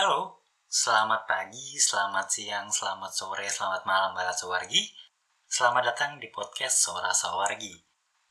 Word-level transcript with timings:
Halo, 0.00 0.40
selamat 0.64 1.28
pagi, 1.28 1.76
selamat 1.76 2.24
siang, 2.32 2.72
selamat 2.72 3.12
sore, 3.12 3.44
selamat 3.44 3.84
malam 3.84 4.16
Barat 4.16 4.32
Sawargi. 4.32 4.88
Selamat 5.44 5.92
datang 5.92 6.16
di 6.16 6.32
podcast 6.32 6.88
Sora 6.88 7.12
Sawargi. 7.12 7.76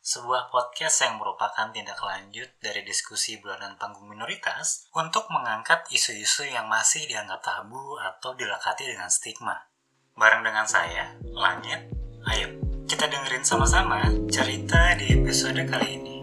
Sebuah 0.02 0.50
podcast 0.50 1.06
yang 1.06 1.22
merupakan 1.22 1.70
tindak 1.70 2.02
lanjut 2.02 2.50
dari 2.58 2.82
diskusi 2.82 3.38
bulanan 3.38 3.78
panggung 3.78 4.10
minoritas 4.10 4.90
untuk 4.98 5.30
mengangkat 5.30 5.86
isu-isu 5.94 6.50
yang 6.50 6.66
masih 6.66 7.06
dianggap 7.06 7.46
tabu 7.46 8.02
atau 8.02 8.34
dilekati 8.34 8.90
dengan 8.90 9.14
stigma. 9.14 9.70
Bareng 10.18 10.42
dengan 10.42 10.66
saya, 10.66 11.14
Langit, 11.38 11.86
ayo 12.34 12.50
kita 12.90 13.06
dengerin 13.06 13.46
sama-sama 13.46 14.10
cerita 14.34 14.98
di 14.98 15.22
episode 15.22 15.62
kali 15.70 16.02
ini. 16.02 16.19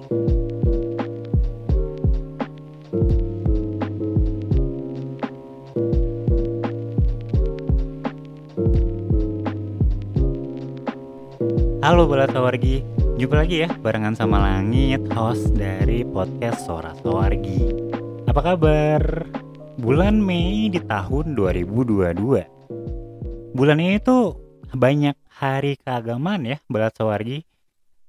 Halo 11.87 12.11
Balat 12.11 12.35
Sawargi, 12.35 12.83
jumpa 13.15 13.47
lagi 13.47 13.63
ya 13.63 13.71
barengan 13.79 14.19
sama 14.19 14.43
Langit, 14.43 15.07
host 15.15 15.55
dari 15.55 16.03
podcast 16.03 16.67
Sora 16.67 16.91
Sawargi. 16.99 17.63
Apa 18.27 18.43
kabar? 18.43 19.23
Bulan 19.79 20.19
Mei 20.19 20.67
di 20.67 20.83
tahun 20.83 21.39
2022. 21.39 23.55
Bulan 23.55 23.79
ini 23.79 24.03
tuh 24.03 24.35
banyak 24.75 25.15
hari 25.31 25.79
keagamaan 25.79 26.51
ya 26.51 26.59
Balat 26.67 26.91
Sawargi. 26.99 27.47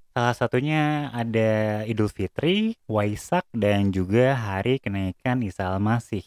Salah 0.09 0.33
satunya 0.33 1.13
ada 1.13 1.85
Idul 1.85 2.09
Fitri, 2.09 2.81
Waisak, 2.89 3.45
dan 3.53 3.93
juga 3.93 4.33
hari 4.33 4.81
kenaikan 4.81 5.45
Isa 5.45 5.69
Al-Masih. 5.69 6.25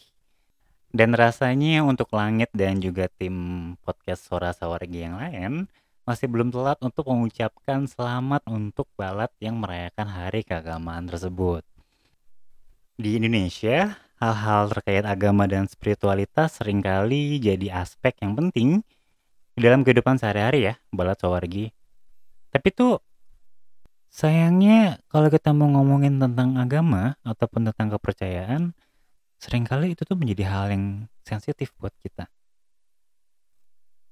Dan 0.95 1.19
rasanya 1.19 1.83
untuk 1.83 2.15
Langit 2.15 2.47
dan 2.55 2.79
juga 2.79 3.11
tim 3.11 3.75
podcast 3.83 4.23
Sora 4.23 4.55
Sawargi 4.55 5.03
yang 5.03 5.19
lain, 5.19 5.67
masih 6.01 6.25
belum 6.25 6.49
telat 6.49 6.81
untuk 6.81 7.05
mengucapkan 7.09 7.85
selamat 7.85 8.41
untuk 8.49 8.89
balat 8.97 9.29
yang 9.37 9.61
merayakan 9.61 10.09
hari 10.09 10.41
keagamaan 10.41 11.05
tersebut. 11.05 11.61
Di 12.97 13.21
Indonesia, 13.21 13.97
hal-hal 14.17 14.69
terkait 14.69 15.05
agama 15.05 15.45
dan 15.45 15.69
spiritualitas 15.69 16.57
sering 16.57 16.81
kali 16.81 17.37
jadi 17.37 17.81
aspek 17.85 18.17
yang 18.21 18.33
penting 18.37 18.85
dalam 19.57 19.85
kehidupan 19.85 20.17
sehari-hari 20.17 20.69
ya, 20.69 20.73
balat 20.89 21.21
sawargi. 21.21 21.69
Tapi 22.49 22.67
tuh 22.73 22.97
sayangnya 24.09 24.99
kalau 25.07 25.29
kita 25.29 25.53
mau 25.53 25.69
ngomongin 25.69 26.17
tentang 26.17 26.57
agama 26.57 27.15
ataupun 27.21 27.69
tentang 27.69 27.93
kepercayaan, 27.97 28.73
sering 29.37 29.65
kali 29.65 29.93
itu 29.93 30.01
tuh 30.05 30.17
menjadi 30.17 30.49
hal 30.49 30.65
yang 30.73 30.85
sensitif 31.25 31.73
buat 31.77 31.93
kita. 32.01 32.29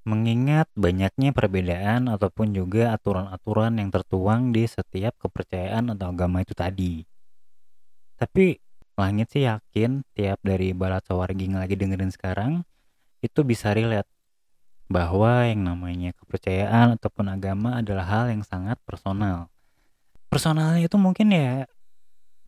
Mengingat 0.08 0.72
banyaknya 0.80 1.36
perbedaan 1.36 2.08
ataupun 2.08 2.56
juga 2.56 2.96
aturan-aturan 2.96 3.78
yang 3.80 3.90
tertuang 3.92 4.56
di 4.56 4.64
setiap 4.64 5.16
kepercayaan 5.20 5.92
atau 5.94 6.08
agama 6.10 6.40
itu 6.40 6.56
tadi. 6.56 7.04
Tapi 8.16 8.60
langit 9.00 9.32
sih 9.32 9.48
yakin 9.48 10.04
tiap 10.12 10.40
dari 10.44 10.76
balat 10.76 11.04
sawargi 11.08 11.48
yang 11.48 11.60
lagi 11.60 11.80
dengerin 11.80 12.12
sekarang 12.12 12.68
itu 13.24 13.44
bisa 13.48 13.72
relate 13.72 14.08
bahwa 14.90 15.46
yang 15.46 15.64
namanya 15.64 16.12
kepercayaan 16.18 16.98
ataupun 16.98 17.30
agama 17.30 17.80
adalah 17.80 18.04
hal 18.10 18.26
yang 18.34 18.42
sangat 18.42 18.76
personal. 18.84 19.48
Personalnya 20.28 20.84
itu 20.84 20.98
mungkin 20.98 21.32
ya 21.32 21.70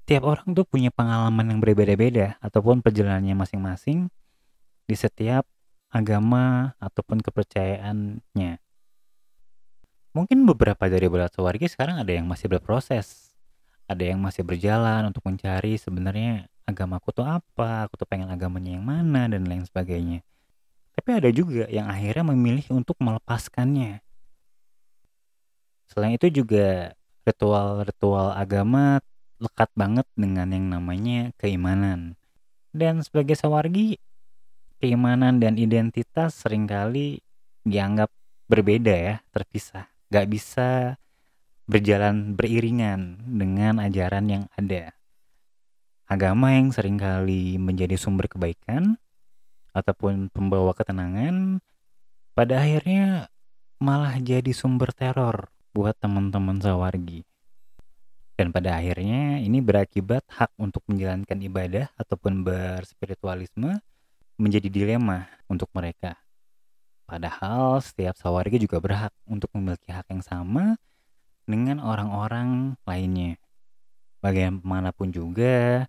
tiap 0.09 0.25
orang 0.25 0.52
tuh 0.52 0.66
punya 0.66 0.89
pengalaman 0.91 1.55
yang 1.55 1.59
berbeda-beda 1.61 2.35
ataupun 2.41 2.81
perjalanannya 2.81 3.38
masing-masing 3.38 4.09
di 4.89 4.95
setiap 4.97 5.47
agama 5.92 6.73
ataupun 6.80 7.20
kepercayaannya. 7.20 8.58
Mungkin 10.11 10.44
beberapa 10.44 10.92
dari 10.92 11.08
belat 11.08 11.36
warga 11.39 11.68
sekarang 11.68 12.00
ada 12.00 12.12
yang 12.12 12.28
masih 12.28 12.52
berproses. 12.52 13.31
Ada 13.88 14.16
yang 14.16 14.24
masih 14.24 14.47
berjalan 14.47 15.12
untuk 15.12 15.24
mencari 15.28 15.75
sebenarnya 15.75 16.47
agamaku 16.63 17.12
tuh 17.12 17.28
apa, 17.28 17.88
aku 17.88 18.00
tuh 18.00 18.07
pengen 18.07 18.31
agamanya 18.31 18.79
yang 18.79 18.84
mana 18.88 19.28
dan 19.28 19.44
lain 19.44 19.68
sebagainya. 19.68 20.24
Tapi 20.96 21.09
ada 21.12 21.29
juga 21.31 21.68
yang 21.68 21.88
akhirnya 21.91 22.23
memilih 22.31 22.68
untuk 22.72 22.96
melepaskannya. 23.00 24.00
Selain 25.91 26.16
itu 26.16 26.31
juga 26.31 26.96
ritual-ritual 27.28 28.31
agama 28.35 29.03
lekat 29.41 29.68
banget 29.75 30.08
dengan 30.16 30.47
yang 30.52 30.68
namanya 30.72 31.35
keimanan. 31.35 32.16
Dan 32.72 33.03
sebagai 33.03 33.35
sawargi, 33.35 34.00
keimanan 34.81 35.38
dan 35.38 35.62
identitas 35.62 36.42
sering 36.42 36.66
kali 36.66 37.22
dianggap 37.62 38.09
berbeda 38.50 38.92
ya, 38.92 39.16
terpisah. 39.30 39.86
Gak 40.09 40.28
bisa 40.28 40.97
berjalan 41.69 42.34
beriringan 42.34 43.22
dengan 43.38 43.78
ajaran 43.78 44.25
yang 44.28 44.44
ada. 44.58 44.97
Agama 46.09 46.52
yang 46.58 46.74
sering 46.74 47.00
kali 47.00 47.56
menjadi 47.62 47.96
sumber 47.96 48.28
kebaikan 48.28 49.00
ataupun 49.72 50.28
pembawa 50.34 50.75
ketenangan, 50.75 51.64
pada 52.36 52.59
akhirnya 52.59 53.31
malah 53.80 54.20
jadi 54.20 54.52
sumber 54.52 54.91
teror 54.91 55.47
buat 55.72 55.96
teman-teman 55.96 56.59
sawargi. 56.59 57.24
Dan 58.36 58.52
pada 58.52 58.81
akhirnya 58.81 59.40
ini 59.40 59.62
berakibat 59.64 60.25
hak 60.28 60.52
untuk 60.59 60.84
menjalankan 60.90 61.40
ibadah 61.40 61.88
ataupun 61.96 62.44
berspiritualisme 62.44 63.80
menjadi 64.41 64.68
dilema 64.74 65.29
untuk 65.46 65.69
mereka. 65.78 66.18
Padahal 67.06 67.78
setiap 67.85 68.18
sawarga 68.18 68.57
juga 68.57 68.81
berhak 68.81 69.13
untuk 69.29 69.53
memiliki 69.53 69.94
hak 69.94 70.09
yang 70.09 70.25
sama 70.25 70.81
dengan 71.46 71.78
orang-orang 71.78 72.74
lainnya. 72.90 73.38
Bagaimanapun 74.25 75.13
juga, 75.13 75.85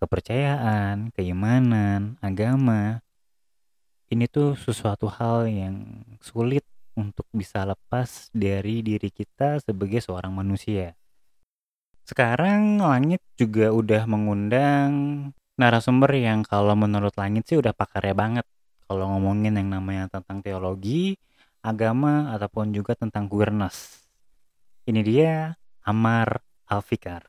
kepercayaan, 0.00 1.12
keimanan, 1.12 2.16
agama, 2.24 3.04
ini 4.12 4.28
tuh 4.28 4.56
sesuatu 4.56 5.08
hal 5.08 5.48
yang 5.48 6.04
sulit 6.20 6.64
untuk 6.92 7.24
bisa 7.32 7.64
lepas 7.64 8.28
dari 8.32 8.84
diri 8.84 9.08
kita 9.08 9.60
sebagai 9.64 10.04
seorang 10.04 10.36
manusia. 10.36 10.92
Sekarang 12.04 12.76
langit 12.76 13.24
juga 13.40 13.72
udah 13.72 14.04
mengundang 14.04 14.90
narasumber 15.60 16.16
yang 16.16 16.40
kalau 16.48 16.72
menurut 16.72 17.12
langit 17.20 17.44
sih 17.44 17.60
udah 17.60 17.76
pakarnya 17.76 18.16
banget 18.16 18.46
kalau 18.88 19.08
ngomongin 19.16 19.56
yang 19.56 19.68
namanya 19.68 20.08
tentang 20.08 20.40
teologi, 20.40 21.16
agama 21.60 22.32
ataupun 22.32 22.72
juga 22.72 22.96
tentang 22.96 23.28
queerness. 23.28 24.04
Ini 24.88 25.00
dia 25.04 25.32
Amar 25.84 26.40
Alfikar. 26.68 27.28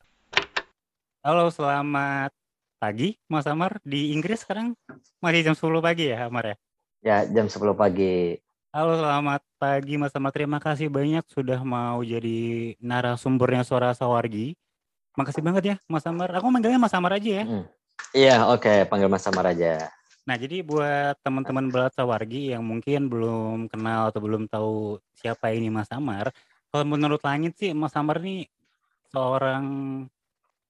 Halo, 1.23 1.47
selamat 1.51 2.35
pagi 2.79 3.16
Mas 3.31 3.47
Amar. 3.47 3.79
Di 3.83 4.12
Inggris 4.12 4.44
sekarang 4.44 4.75
masih 5.23 5.51
jam 5.51 5.56
10 5.56 5.79
pagi 5.79 6.12
ya 6.12 6.28
Amar 6.28 6.51
ya? 6.51 6.56
Ya, 7.03 7.17
jam 7.28 7.47
10 7.47 7.75
pagi. 7.75 8.39
Halo, 8.75 9.00
selamat 9.00 9.41
pagi 9.56 9.95
Mas 9.95 10.12
Amar. 10.16 10.31
Terima 10.35 10.59
kasih 10.59 10.91
banyak 10.91 11.23
sudah 11.31 11.63
mau 11.63 12.03
jadi 12.03 12.75
narasumbernya 12.83 13.63
Suara 13.63 13.95
Sawargi. 13.95 14.56
Makasih 15.16 15.44
banget 15.45 15.63
ya 15.63 15.75
Mas 15.88 16.03
Amar. 16.07 16.28
Aku 16.35 16.51
manggilnya 16.51 16.81
Mas 16.81 16.91
Amar 16.91 17.16
aja 17.16 17.44
ya. 17.44 17.45
Hmm. 17.47 17.67
Iya, 18.14 18.46
oke, 18.54 18.86
panggil 18.94 19.09
Mas 19.09 19.26
Samar 19.26 19.50
aja. 19.50 19.90
Nah, 20.24 20.40
jadi 20.40 20.64
buat 20.64 21.20
teman-teman 21.20 21.68
sawargi 21.92 22.56
yang 22.56 22.64
mungkin 22.64 23.12
belum 23.12 23.68
kenal 23.68 24.14
atau 24.14 24.22
belum 24.24 24.48
tahu 24.48 25.02
siapa 25.18 25.52
ini 25.52 25.68
Mas 25.68 25.90
Samar, 25.92 26.31
kalau 26.72 26.86
menurut 26.88 27.20
Langit 27.26 27.59
sih 27.59 27.76
Mas 27.76 27.92
Samar 27.92 28.24
ini 28.24 28.48
seorang 29.12 29.66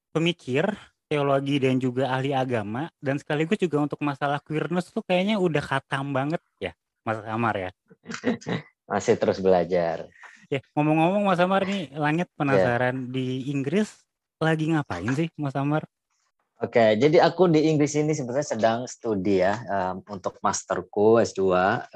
pemikir, 0.10 0.66
teologi 1.06 1.62
dan 1.62 1.78
juga 1.78 2.10
ahli 2.10 2.34
agama 2.34 2.90
dan 2.98 3.22
sekaligus 3.22 3.62
juga 3.62 3.86
untuk 3.86 4.02
masalah 4.02 4.42
queerness 4.42 4.90
tuh 4.90 5.06
kayaknya 5.06 5.38
udah 5.38 5.62
katam 5.62 6.10
banget 6.16 6.42
ya, 6.58 6.74
Mas 7.06 7.22
Samar 7.22 7.56
ya. 7.60 7.70
Masih 8.90 9.16
terus 9.22 9.38
belajar. 9.38 10.10
Ya, 10.50 10.66
ngomong-ngomong 10.74 11.30
Mas 11.30 11.38
Samar 11.38 11.68
nih, 11.68 11.94
Langit 11.94 12.26
iya. 12.32 12.40
penasaran 12.40 13.14
di 13.14 13.52
Inggris 13.54 14.02
lagi 14.42 14.74
ngapain 14.74 15.14
sih 15.14 15.30
Mas 15.38 15.54
Samar? 15.54 15.86
Oke, 16.62 16.96
jadi 17.02 17.18
aku 17.26 17.50
di 17.50 17.66
Inggris 17.66 17.98
ini 17.98 18.14
sebenarnya 18.14 18.56
sedang 18.56 18.80
studi 18.86 19.42
ya 19.42 19.58
um, 19.68 20.06
untuk 20.14 20.38
masterku 20.40 21.18
S2 21.20 21.42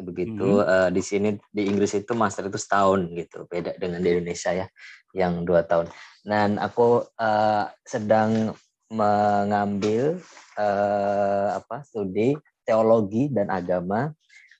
begitu. 0.01 0.59
Hmm. 0.59 0.65
Uh, 0.65 0.89
di 0.89 0.99
sini 1.05 1.37
di 1.53 1.69
Inggris 1.69 1.93
itu 1.93 2.11
master 2.17 2.49
itu 2.49 2.57
setahun 2.57 3.05
gitu, 3.13 3.45
beda 3.45 3.77
dengan 3.77 4.01
di 4.01 4.09
Indonesia 4.17 4.51
ya 4.51 4.67
yang 5.13 5.45
dua 5.45 5.63
tahun. 5.63 5.87
Dan 6.25 6.57
aku 6.57 7.05
uh, 7.05 7.69
sedang 7.85 8.57
mengambil 8.91 10.19
uh, 10.57 11.61
apa 11.63 11.85
studi 11.85 12.35
teologi 12.67 13.31
dan 13.31 13.47
agama 13.47 14.11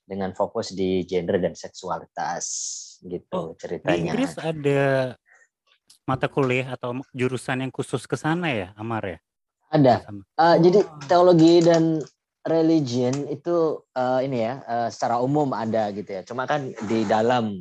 dengan 0.08 0.32
fokus 0.32 0.72
di 0.72 1.04
gender 1.04 1.36
dan 1.36 1.52
seksualitas 1.52 2.44
gitu 3.04 3.52
oh, 3.52 3.52
ceritanya. 3.60 3.92
Di 3.92 4.00
Inggris 4.08 4.34
ada 4.40 5.14
mata 6.08 6.26
kuliah 6.32 6.72
atau 6.72 6.96
jurusan 7.12 7.60
yang 7.68 7.72
khusus 7.72 8.08
ke 8.08 8.16
sana 8.16 8.48
ya, 8.48 8.72
Amar 8.72 9.04
ya? 9.04 9.18
Ada. 9.68 10.08
Uh, 10.08 10.14
oh. 10.40 10.54
Jadi 10.60 10.78
teologi 11.06 11.54
dan 11.60 12.00
religion 12.48 13.12
itu 13.28 13.84
uh, 13.92 14.20
ini 14.24 14.48
ya 14.48 14.64
uh, 14.64 14.88
secara 14.88 15.20
umum 15.20 15.52
ada 15.52 15.92
gitu 15.92 16.08
ya. 16.08 16.22
Cuma 16.24 16.48
kan 16.48 16.72
di 16.88 17.04
dalam 17.04 17.60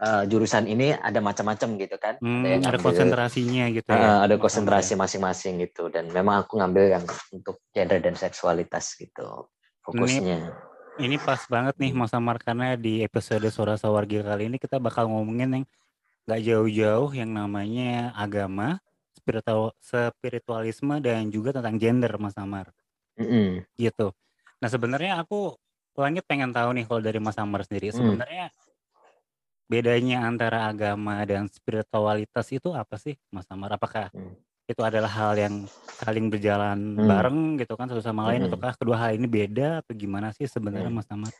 uh, 0.00 0.22
jurusan 0.28 0.68
ini 0.68 0.92
ada 0.92 1.24
macam-macam 1.24 1.68
gitu 1.80 1.96
kan. 1.96 2.14
Hmm, 2.20 2.44
ada 2.44 2.48
yang 2.52 2.62
ada 2.68 2.78
konsentrasinya 2.80 3.64
gitu 3.72 3.88
ya. 3.88 3.96
Uh, 3.96 4.20
ada 4.28 4.34
konsentrasi 4.36 4.92
masing-masing 4.94 5.64
gitu 5.64 5.88
dan 5.88 6.12
memang 6.12 6.44
aku 6.44 6.60
ngambil 6.60 7.00
yang 7.00 7.04
untuk 7.32 7.64
gender 7.72 8.00
dan 8.04 8.14
seksualitas 8.14 8.92
gitu 9.00 9.48
fokusnya. 9.86 10.52
Ini, 11.00 11.06
ini 11.08 11.16
pas 11.16 11.40
banget 11.48 11.76
nih 11.80 11.92
Mas 11.96 12.12
Amar 12.12 12.36
karena 12.42 12.76
di 12.76 13.00
episode 13.00 13.46
Suara 13.48 13.80
Sawargi 13.80 14.20
kali 14.20 14.52
ini 14.52 14.56
kita 14.60 14.76
bakal 14.76 15.08
ngomongin 15.08 15.62
yang 15.62 15.64
gak 16.26 16.42
jauh-jauh 16.42 17.14
yang 17.14 17.30
namanya 17.30 18.10
agama, 18.18 18.82
spiritual, 19.26 19.74
spiritualisme 19.82 21.02
dan 21.02 21.26
juga 21.34 21.50
tentang 21.50 21.74
gender 21.82 22.14
Mas 22.22 22.38
Amar. 22.38 22.70
Mm 23.18 23.26
-hmm. 23.26 23.48
Gitu. 23.74 24.14
Nah 24.62 24.68
sebenarnya 24.70 25.18
aku 25.18 25.58
langit 25.98 26.22
pengen 26.30 26.54
tahu 26.54 26.78
nih 26.78 26.86
kalau 26.86 27.02
dari 27.02 27.18
Mas 27.18 27.34
Amar 27.40 27.66
sendiri 27.66 27.90
mm. 27.90 27.96
sebenarnya 27.98 28.46
bedanya 29.66 30.22
antara 30.22 30.70
agama 30.70 31.26
dan 31.26 31.50
spiritualitas 31.50 32.46
itu 32.54 32.70
apa 32.70 32.94
sih, 32.96 33.18
Mas 33.34 33.46
Amar? 33.50 33.74
Apakah 33.74 34.14
hmm. 34.14 34.38
itu 34.70 34.82
adalah 34.82 35.10
hal 35.10 35.34
yang 35.34 35.54
saling 35.98 36.30
berjalan 36.30 36.94
hmm. 36.94 37.06
bareng 37.06 37.38
gitu 37.58 37.74
kan 37.74 37.90
satu 37.90 38.02
sama 38.02 38.30
lain, 38.30 38.46
hmm. 38.46 38.54
ataukah 38.54 38.78
kedua 38.78 38.96
hal 38.98 39.18
ini 39.18 39.26
beda 39.26 39.82
atau 39.82 39.92
gimana 39.98 40.30
sih 40.30 40.46
sebenarnya, 40.46 40.90
hmm. 40.90 40.98
Mas 41.02 41.10
Amar? 41.10 41.32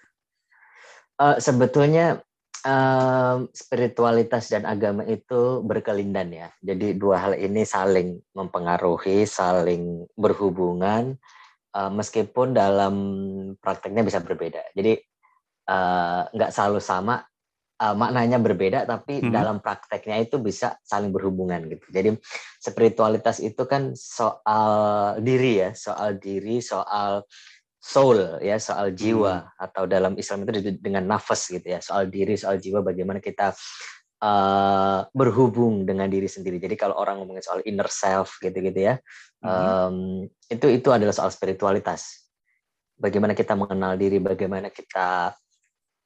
Uh, 1.17 1.37
sebetulnya 1.39 2.21
uh, 2.67 3.47
spiritualitas 3.55 4.51
dan 4.51 4.67
agama 4.67 5.07
itu 5.07 5.63
berkelindan 5.63 6.35
ya. 6.35 6.49
Jadi 6.59 6.99
dua 6.99 7.23
hal 7.23 7.39
ini 7.39 7.63
saling 7.63 8.19
mempengaruhi, 8.35 9.23
saling 9.25 10.11
berhubungan, 10.19 11.15
uh, 11.79 11.91
meskipun 11.95 12.53
dalam 12.53 12.95
prakteknya 13.63 14.03
bisa 14.03 14.19
berbeda. 14.19 14.75
Jadi 14.75 14.99
nggak 16.35 16.51
uh, 16.51 16.55
selalu 16.55 16.79
sama 16.79 17.23
uh, 17.83 17.95
maknanya 17.97 18.39
berbeda 18.39 18.87
tapi 18.87 19.19
hmm. 19.21 19.35
dalam 19.35 19.59
prakteknya 19.59 20.23
itu 20.23 20.41
bisa 20.41 20.79
saling 20.83 21.13
berhubungan 21.13 21.67
gitu. 21.69 21.87
Jadi 21.93 22.11
spiritualitas 22.59 23.39
itu 23.43 23.63
kan 23.69 23.93
soal 23.95 25.19
diri 25.21 25.63
ya, 25.67 25.71
soal 25.77 26.17
diri, 26.19 26.59
soal 26.65 27.25
soul 27.87 28.43
ya, 28.43 28.59
soal 28.59 28.91
jiwa 28.91 29.47
hmm. 29.47 29.63
atau 29.63 29.87
dalam 29.87 30.19
Islam 30.19 30.43
itu 30.43 30.75
dengan 30.83 31.07
nafas 31.07 31.47
gitu 31.47 31.63
ya, 31.63 31.79
soal 31.79 32.11
diri, 32.11 32.35
soal 32.35 32.59
jiwa 32.59 32.83
bagaimana 32.83 33.23
kita 33.23 33.55
uh, 34.27 35.07
berhubung 35.15 35.87
dengan 35.87 36.11
diri 36.11 36.27
sendiri. 36.27 36.59
Jadi 36.59 36.75
kalau 36.75 36.99
orang 36.99 37.23
ngomongin 37.23 37.47
soal 37.47 37.63
inner 37.63 37.87
self 37.87 38.43
gitu-gitu 38.43 38.91
ya, 38.91 38.99
hmm. 39.47 39.47
um, 39.47 39.97
itu 40.51 40.67
itu 40.67 40.89
adalah 40.91 41.15
soal 41.15 41.31
spiritualitas. 41.31 42.27
Bagaimana 42.99 43.39
kita 43.39 43.55
mengenal 43.55 43.95
diri, 43.95 44.19
bagaimana 44.19 44.73
kita 44.75 45.37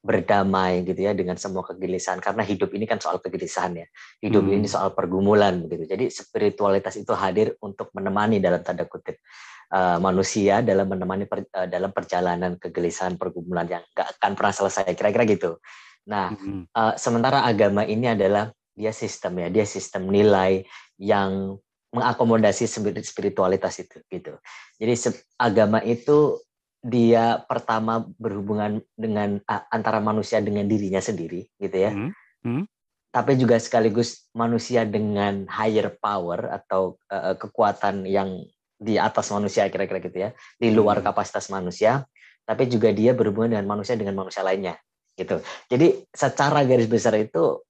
berdamai 0.00 0.80
gitu 0.88 0.96
ya 0.96 1.12
dengan 1.12 1.36
semua 1.36 1.60
kegelisahan 1.60 2.24
karena 2.24 2.40
hidup 2.40 2.72
ini 2.72 2.88
kan 2.88 2.96
soal 2.96 3.20
kegelisahan 3.20 3.84
ya 3.84 3.86
hidup 4.24 4.48
hmm. 4.48 4.56
ini 4.56 4.64
soal 4.64 4.96
pergumulan 4.96 5.68
gitu 5.68 5.84
jadi 5.84 6.08
spiritualitas 6.08 6.96
itu 6.96 7.12
hadir 7.12 7.52
untuk 7.60 7.92
menemani 7.92 8.40
dalam 8.40 8.64
tanda 8.64 8.88
kutip 8.88 9.20
uh, 9.70 9.98
manusia 10.02 10.60
dalam 10.60 10.90
menemani 10.90 11.24
per, 11.24 11.46
uh, 11.54 11.66
dalam 11.70 11.94
perjalanan 11.94 12.58
kegelisahan 12.58 13.16
pergumulan 13.16 13.66
yang 13.66 13.82
gak 13.94 14.18
akan 14.18 14.32
pernah 14.34 14.54
selesai 14.54 14.92
kira-kira 14.94 15.24
gitu 15.26 15.58
nah 16.04 16.34
uh, 16.74 16.94
sementara 16.98 17.44
agama 17.46 17.86
ini 17.86 18.10
adalah 18.10 18.50
dia 18.74 18.90
sistem 18.90 19.46
ya 19.46 19.48
dia 19.52 19.66
sistem 19.68 20.08
nilai 20.08 20.64
yang 20.98 21.60
mengakomodasi 21.90 22.70
spiritualitas 23.02 23.82
itu 23.82 23.98
gitu 24.08 24.38
jadi 24.78 24.94
agama 25.36 25.82
itu 25.82 26.38
dia 26.80 27.44
pertama 27.44 28.08
berhubungan 28.16 28.80
dengan 28.96 29.36
antara 29.68 30.00
manusia 30.00 30.40
dengan 30.40 30.64
dirinya 30.64 31.02
sendiri 31.02 31.44
gitu 31.60 31.76
ya 31.76 31.92
hmm. 31.92 32.10
Hmm. 32.40 32.64
tapi 33.12 33.36
juga 33.36 33.60
sekaligus 33.60 34.30
manusia 34.32 34.88
dengan 34.88 35.44
higher 35.50 35.92
power 36.00 36.48
atau 36.48 36.96
uh, 37.12 37.36
kekuatan 37.36 38.08
yang 38.08 38.40
di 38.80 38.96
atas 38.96 39.28
manusia 39.28 39.68
kira-kira 39.68 40.00
gitu 40.00 40.16
ya 40.16 40.30
di 40.56 40.72
luar 40.72 41.04
hmm. 41.04 41.12
kapasitas 41.12 41.52
manusia 41.52 42.08
tapi 42.48 42.64
juga 42.64 42.88
dia 42.90 43.12
berhubungan 43.12 43.60
dengan 43.60 43.68
manusia 43.68 43.92
dengan 43.94 44.16
manusia 44.16 44.40
lainnya 44.40 44.80
gitu 45.20 45.44
jadi 45.68 46.00
secara 46.08 46.64
garis 46.64 46.88
besar 46.88 47.12
itu 47.20 47.60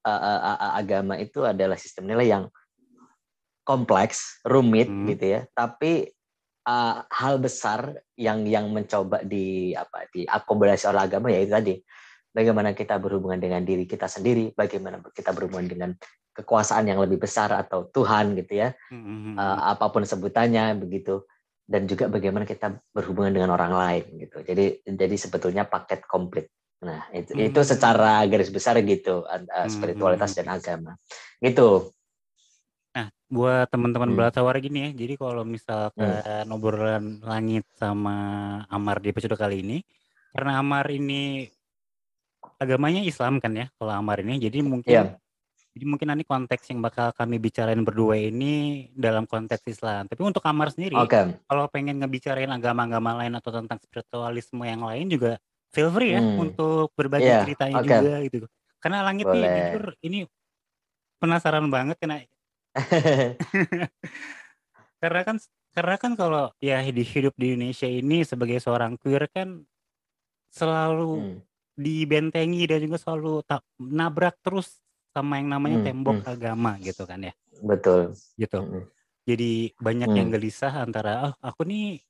agama 0.71 1.19
itu 1.19 1.43
adalah 1.43 1.75
sistem 1.75 2.07
nilai 2.07 2.31
yang 2.31 2.43
kompleks 3.67 4.39
rumit 4.47 4.87
hmm. 4.87 5.11
gitu 5.11 5.25
ya 5.35 5.41
tapi 5.51 6.07
uh, 6.63 7.03
hal 7.11 7.43
besar 7.43 7.99
yang 8.15 8.47
yang 8.47 8.71
mencoba 8.71 9.21
di 9.27 9.75
apa 9.75 10.07
diakomodasi 10.15 10.87
oleh 10.87 11.01
agama 11.03 11.27
ya 11.27 11.43
itu 11.43 11.51
tadi 11.51 11.75
bagaimana 12.31 12.71
kita 12.71 12.95
berhubungan 12.97 13.37
dengan 13.37 13.61
diri 13.67 13.83
kita 13.83 14.07
sendiri 14.07 14.55
bagaimana 14.55 15.03
kita 15.11 15.35
berhubungan 15.35 15.67
dengan 15.67 15.91
kekuasaan 16.31 16.87
yang 16.87 16.99
lebih 17.03 17.19
besar 17.19 17.51
atau 17.51 17.87
Tuhan 17.91 18.33
gitu 18.39 18.63
ya 18.63 18.71
mm-hmm. 18.91 19.35
uh, 19.35 19.59
apa 19.75 19.91
pun 19.91 20.07
sebutannya 20.07 20.79
begitu 20.79 21.27
dan 21.67 21.87
juga 21.87 22.07
bagaimana 22.07 22.47
kita 22.47 22.79
berhubungan 22.91 23.31
dengan 23.31 23.51
orang 23.55 23.71
lain 23.75 24.03
gitu 24.19 24.43
jadi 24.43 24.79
jadi 24.87 25.15
sebetulnya 25.19 25.67
paket 25.67 26.07
komplit 26.07 26.47
nah 26.81 27.05
itu 27.13 27.35
mm-hmm. 27.35 27.49
itu 27.51 27.59
secara 27.61 28.23
garis 28.25 28.49
besar 28.49 28.79
gitu 28.81 29.27
uh, 29.27 29.67
spiritualitas 29.67 30.33
mm-hmm. 30.33 30.47
dan 30.47 30.55
agama 30.55 30.91
gitu 31.43 31.91
Nah, 32.91 33.07
buat 33.31 33.71
teman-teman 33.71 34.11
hmm. 34.11 34.17
Belatawar 34.19 34.59
gini 34.59 34.79
ya, 34.83 34.89
jadi 34.91 35.13
kalau 35.15 35.47
misalkan 35.47 36.43
hmm. 36.43 36.51
obrolan 36.51 37.23
langit 37.23 37.63
sama 37.79 38.15
Amar 38.67 38.99
di 38.99 39.15
episode 39.15 39.39
kali 39.39 39.63
ini, 39.63 39.77
karena 40.35 40.59
Amar 40.59 40.91
ini 40.91 41.47
agamanya 42.59 42.99
Islam 42.99 43.39
kan 43.39 43.55
ya, 43.55 43.71
kalau 43.79 43.95
Amar 43.95 44.19
ini, 44.19 44.43
jadi 44.43 44.59
mungkin 44.59 44.91
yeah. 44.91 45.15
Jadi 45.71 45.85
mungkin 45.87 46.11
nanti 46.11 46.27
konteks 46.27 46.67
yang 46.67 46.83
bakal 46.83 47.15
kami 47.15 47.39
bicarain 47.39 47.79
berdua 47.79 48.19
ini 48.19 48.87
dalam 48.91 49.23
konteks 49.23 49.63
Islam. 49.71 50.03
Tapi 50.11 50.19
untuk 50.19 50.43
Amar 50.43 50.67
sendiri, 50.67 50.99
okay. 50.99 51.31
kalau 51.47 51.63
pengen 51.71 52.03
ngebicarain 52.03 52.51
agama-agama 52.51 53.23
lain 53.23 53.39
atau 53.39 53.55
tentang 53.55 53.79
spiritualisme 53.79 54.59
yang 54.67 54.83
lain 54.83 55.07
juga 55.07 55.39
feel 55.71 55.87
free 55.95 56.11
ya 56.11 56.19
hmm. 56.19 56.43
untuk 56.43 56.91
berbagi 56.99 57.31
yeah. 57.31 57.47
ceritanya 57.47 57.79
okay. 57.79 57.87
juga 57.87 58.15
gitu. 58.27 58.47
Karena 58.83 58.99
langit 59.07 59.23
Boleh. 59.31 59.39
nih 59.39 59.47
jujur 59.47 59.83
ini 60.03 60.19
penasaran 61.23 61.71
banget 61.71 61.95
karena 62.03 62.19
Karena 65.01 65.21
kan 65.23 65.35
karena 65.71 65.95
kan 65.95 66.11
kalau 66.19 66.51
ya 66.59 66.83
di 66.83 67.03
hidup 67.07 67.31
di 67.39 67.55
Indonesia 67.55 67.87
ini 67.87 68.27
sebagai 68.27 68.59
seorang 68.59 68.99
queer 68.99 69.23
kan 69.31 69.63
selalu 70.51 71.11
hmm. 71.15 71.39
dibentengi 71.79 72.67
dan 72.67 72.83
juga 72.83 72.99
selalu 72.99 73.39
tak 73.47 73.63
nabrak 73.79 74.35
terus 74.43 74.80
sama 75.11 75.39
yang 75.39 75.51
namanya 75.51 75.83
hmm. 75.83 75.87
tembok 75.87 76.17
hmm. 76.23 76.31
agama 76.31 76.71
gitu 76.79 77.03
kan 77.03 77.19
ya. 77.19 77.33
Betul. 77.61 78.15
Gitu. 78.39 78.57
Hmm. 78.59 78.83
Jadi 79.27 79.75
banyak 79.77 80.09
hmm. 80.09 80.17
yang 80.17 80.29
gelisah 80.33 80.73
antara 80.81 81.29
oh 81.29 81.33
aku 81.43 81.67
nih 81.67 82.01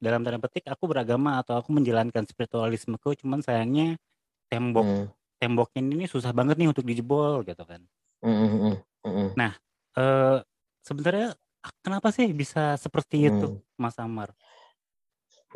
dalam 0.00 0.24
tanda 0.24 0.40
petik 0.40 0.64
aku 0.70 0.88
beragama 0.88 1.40
atau 1.44 1.60
aku 1.60 1.76
menjalankan 1.76 2.24
spiritualismeku 2.24 3.12
cuman 3.20 3.44
sayangnya 3.44 4.00
tembok 4.48 4.86
hmm. 4.88 5.06
temboknya 5.36 5.80
ini 5.84 6.06
susah 6.08 6.32
banget 6.32 6.56
nih 6.56 6.68
untuk 6.72 6.86
dijebol 6.86 7.44
gitu 7.44 7.64
kan. 7.64 7.80
Hmm. 8.20 8.48
Hmm. 8.48 8.76
Hmm. 9.00 9.28
Nah, 9.36 9.52
uh, 9.96 10.44
sebenarnya 10.84 11.32
kenapa 11.80 12.12
sih 12.12 12.28
bisa 12.36 12.76
seperti 12.76 13.28
itu, 13.32 13.48
hmm. 13.56 13.80
Mas 13.80 13.96
Amar? 13.96 14.32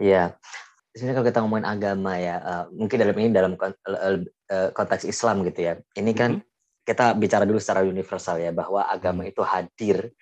Iya. 0.01 0.37
Sebenarnya 0.95 1.15
kalau 1.19 1.29
kita 1.29 1.41
ngomongin 1.43 1.69
agama 1.69 2.13
ya, 2.17 2.37
uh, 2.41 2.65
mungkin 2.73 2.97
dalam 3.03 3.17
ini 3.19 3.29
dalam 3.35 3.53
konteks 4.73 5.05
Islam 5.05 5.43
gitu 5.45 5.61
ya. 5.61 5.75
Ini 5.99 6.13
kan 6.15 6.41
-hmm. 6.41 6.54
Kita 6.85 7.17
bicara 7.17 7.49
dulu 7.49 7.57
secara 7.59 7.83
universal 7.83 8.37
ya, 8.39 8.53
bahwa 8.53 8.85
agama 8.85 9.25
hmm. 9.25 9.33
itu 9.33 9.43
hadir 9.43 10.13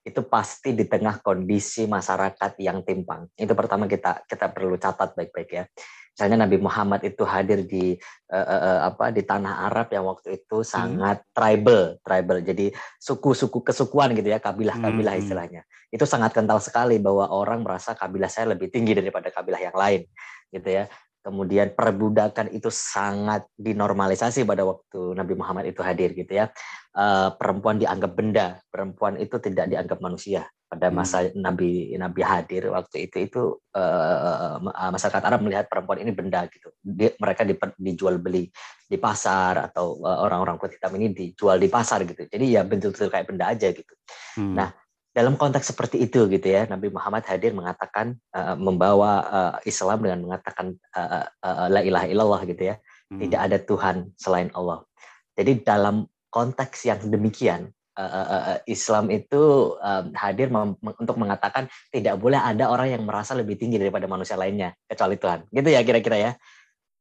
itu 0.00 0.20
pasti 0.24 0.72
di 0.72 0.88
tengah 0.88 1.20
kondisi 1.20 1.84
masyarakat 1.84 2.56
yang 2.60 2.80
timpang. 2.84 3.28
Itu 3.36 3.52
pertama 3.52 3.84
kita 3.84 4.24
kita 4.24 4.48
perlu 4.48 4.80
catat 4.80 5.12
baik-baik 5.12 5.50
ya. 5.52 5.64
Misalnya 6.10 6.44
Nabi 6.44 6.60
Muhammad 6.60 7.00
itu 7.06 7.24
hadir 7.24 7.64
di 7.64 7.96
uh, 8.28 8.36
uh, 8.36 8.80
apa 8.92 9.08
di 9.08 9.24
tanah 9.24 9.70
Arab 9.72 9.88
yang 9.92 10.04
waktu 10.04 10.40
itu 10.40 10.60
hmm. 10.60 10.68
sangat 10.68 11.24
hmm. 11.24 11.28
tribal, 11.32 11.82
tribal. 12.04 12.38
Jadi 12.44 12.66
suku-suku 13.00 13.64
kesukuan 13.64 14.12
gitu 14.12 14.28
ya, 14.28 14.36
kabilah-kabilah 14.36 15.14
hmm. 15.16 15.22
istilahnya. 15.24 15.62
Itu 15.88 16.04
sangat 16.04 16.36
kental 16.36 16.60
sekali 16.60 17.00
bahwa 17.00 17.28
orang 17.32 17.64
merasa 17.64 17.96
kabilah 17.96 18.28
saya 18.28 18.52
lebih 18.52 18.68
tinggi 18.68 18.92
daripada 18.92 19.32
kabilah 19.32 19.60
yang 19.60 19.76
lain, 19.76 20.04
gitu 20.52 20.68
ya. 20.68 20.84
Kemudian 21.30 21.78
perbudakan 21.78 22.50
itu 22.50 22.74
sangat 22.74 23.46
dinormalisasi 23.54 24.42
pada 24.42 24.66
waktu 24.66 25.14
Nabi 25.14 25.38
Muhammad 25.38 25.70
itu 25.70 25.78
hadir 25.86 26.10
gitu 26.18 26.42
ya. 26.42 26.50
Uh, 26.90 27.30
perempuan 27.38 27.78
dianggap 27.78 28.18
benda, 28.18 28.58
perempuan 28.66 29.14
itu 29.14 29.38
tidak 29.38 29.70
dianggap 29.70 30.02
manusia 30.02 30.50
pada 30.66 30.90
hmm. 30.90 30.94
masa 30.98 31.22
hmm. 31.22 31.38
Nabi 31.38 31.94
Nabi 31.94 32.20
hadir 32.26 32.66
waktu 32.66 33.06
itu 33.06 33.16
itu 33.30 33.42
uh, 33.78 34.58
masyarakat 34.90 35.22
Arab 35.22 35.46
melihat 35.46 35.70
perempuan 35.70 36.02
ini 36.02 36.10
benda 36.10 36.50
gitu. 36.50 36.74
Di, 36.82 37.14
mereka 37.14 37.46
di, 37.46 37.54
dijual 37.78 38.18
beli 38.18 38.50
di 38.90 38.98
pasar 38.98 39.70
atau 39.70 40.02
orang-orang 40.02 40.58
kulit 40.58 40.82
hitam 40.82 40.98
ini 40.98 41.14
dijual 41.14 41.62
di 41.62 41.70
pasar 41.70 42.02
gitu. 42.02 42.26
Jadi 42.26 42.58
ya 42.58 42.66
betul-betul 42.66 43.06
kayak 43.06 43.30
benda 43.30 43.54
aja 43.54 43.70
gitu. 43.70 43.94
Hmm. 44.34 44.58
Nah 44.58 44.74
dalam 45.20 45.36
konteks 45.36 45.76
seperti 45.76 46.00
itu 46.00 46.24
gitu 46.32 46.48
ya 46.48 46.64
Nabi 46.64 46.88
Muhammad 46.88 47.28
hadir 47.28 47.52
mengatakan 47.52 48.16
uh, 48.32 48.56
membawa 48.56 49.12
uh, 49.28 49.54
Islam 49.68 50.00
dengan 50.00 50.24
mengatakan 50.24 50.80
uh, 50.96 51.28
uh, 51.44 51.68
la 51.68 51.84
ilaha 51.84 52.08
illallah 52.08 52.40
gitu 52.48 52.72
ya 52.72 52.80
hmm. 53.12 53.20
tidak 53.28 53.40
ada 53.44 53.56
Tuhan 53.60 53.96
selain 54.16 54.48
Allah 54.56 54.88
jadi 55.36 55.60
dalam 55.60 56.08
konteks 56.32 56.88
yang 56.88 57.04
demikian 57.12 57.68
uh, 58.00 58.56
uh, 58.56 58.58
Islam 58.64 59.12
itu 59.12 59.76
uh, 59.76 60.08
hadir 60.16 60.48
untuk 60.80 61.16
mengatakan 61.20 61.68
tidak 61.92 62.16
boleh 62.16 62.40
ada 62.40 62.72
orang 62.72 62.96
yang 62.96 63.04
merasa 63.04 63.36
lebih 63.36 63.60
tinggi 63.60 63.76
daripada 63.76 64.08
manusia 64.08 64.40
lainnya 64.40 64.72
kecuali 64.88 65.20
Tuhan 65.20 65.52
gitu 65.52 65.68
ya 65.68 65.84
kira-kira 65.84 66.16
ya 66.16 66.32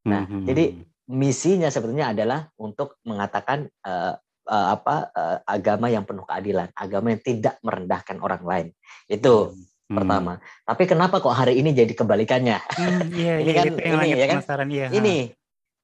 nah 0.03 0.27
hmm. 0.27 0.43
jadi 0.43 0.75
misinya 1.07 1.71
sebetulnya 1.71 2.11
adalah 2.11 2.51
untuk 2.59 2.99
mengatakan 3.07 3.71
uh, 3.88 4.19
uh, 4.50 4.68
apa 4.74 5.13
uh, 5.13 5.38
agama 5.46 5.88
yang 5.94 6.03
penuh 6.03 6.25
keadilan, 6.25 6.74
agama 6.74 7.13
yang 7.13 7.22
tidak 7.22 7.56
merendahkan 7.62 8.18
orang 8.20 8.44
lain. 8.44 8.68
Itu 9.06 9.53
hmm. 9.53 9.96
pertama. 9.96 10.41
Tapi 10.65 10.84
kenapa 10.89 11.22
kok 11.22 11.38
hari 11.38 11.62
ini 11.62 11.72
jadi 11.72 11.94
kebalikannya? 11.94 12.58
Hmm, 12.74 13.01
iya, 13.13 13.34
ini 13.46 13.51
iya, 13.53 13.58
kan 13.62 13.65
ini 13.77 14.08
ya 14.10 14.27
kan? 14.27 14.39
Iya, 14.65 14.88
ini 14.91 15.15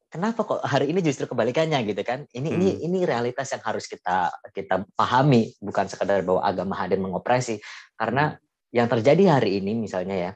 kenapa 0.10 0.48
kok 0.48 0.62
hari 0.66 0.90
ini 0.90 1.00
justru 1.06 1.30
kebalikannya 1.30 1.80
gitu 1.86 2.02
kan? 2.02 2.26
Ini 2.34 2.50
hmm. 2.50 2.58
ini 2.58 2.70
ini 2.90 3.00
realitas 3.06 3.54
yang 3.54 3.62
harus 3.62 3.86
kita 3.86 4.34
kita 4.52 4.84
pahami, 4.98 5.54
bukan 5.62 5.86
sekadar 5.86 6.26
bahwa 6.26 6.42
agama 6.42 6.74
hadir 6.82 6.98
mengoperasi. 6.98 7.62
Karena 7.96 8.34
yang 8.74 8.90
terjadi 8.90 9.40
hari 9.40 9.62
ini 9.64 9.78
misalnya 9.78 10.16
ya, 10.16 10.32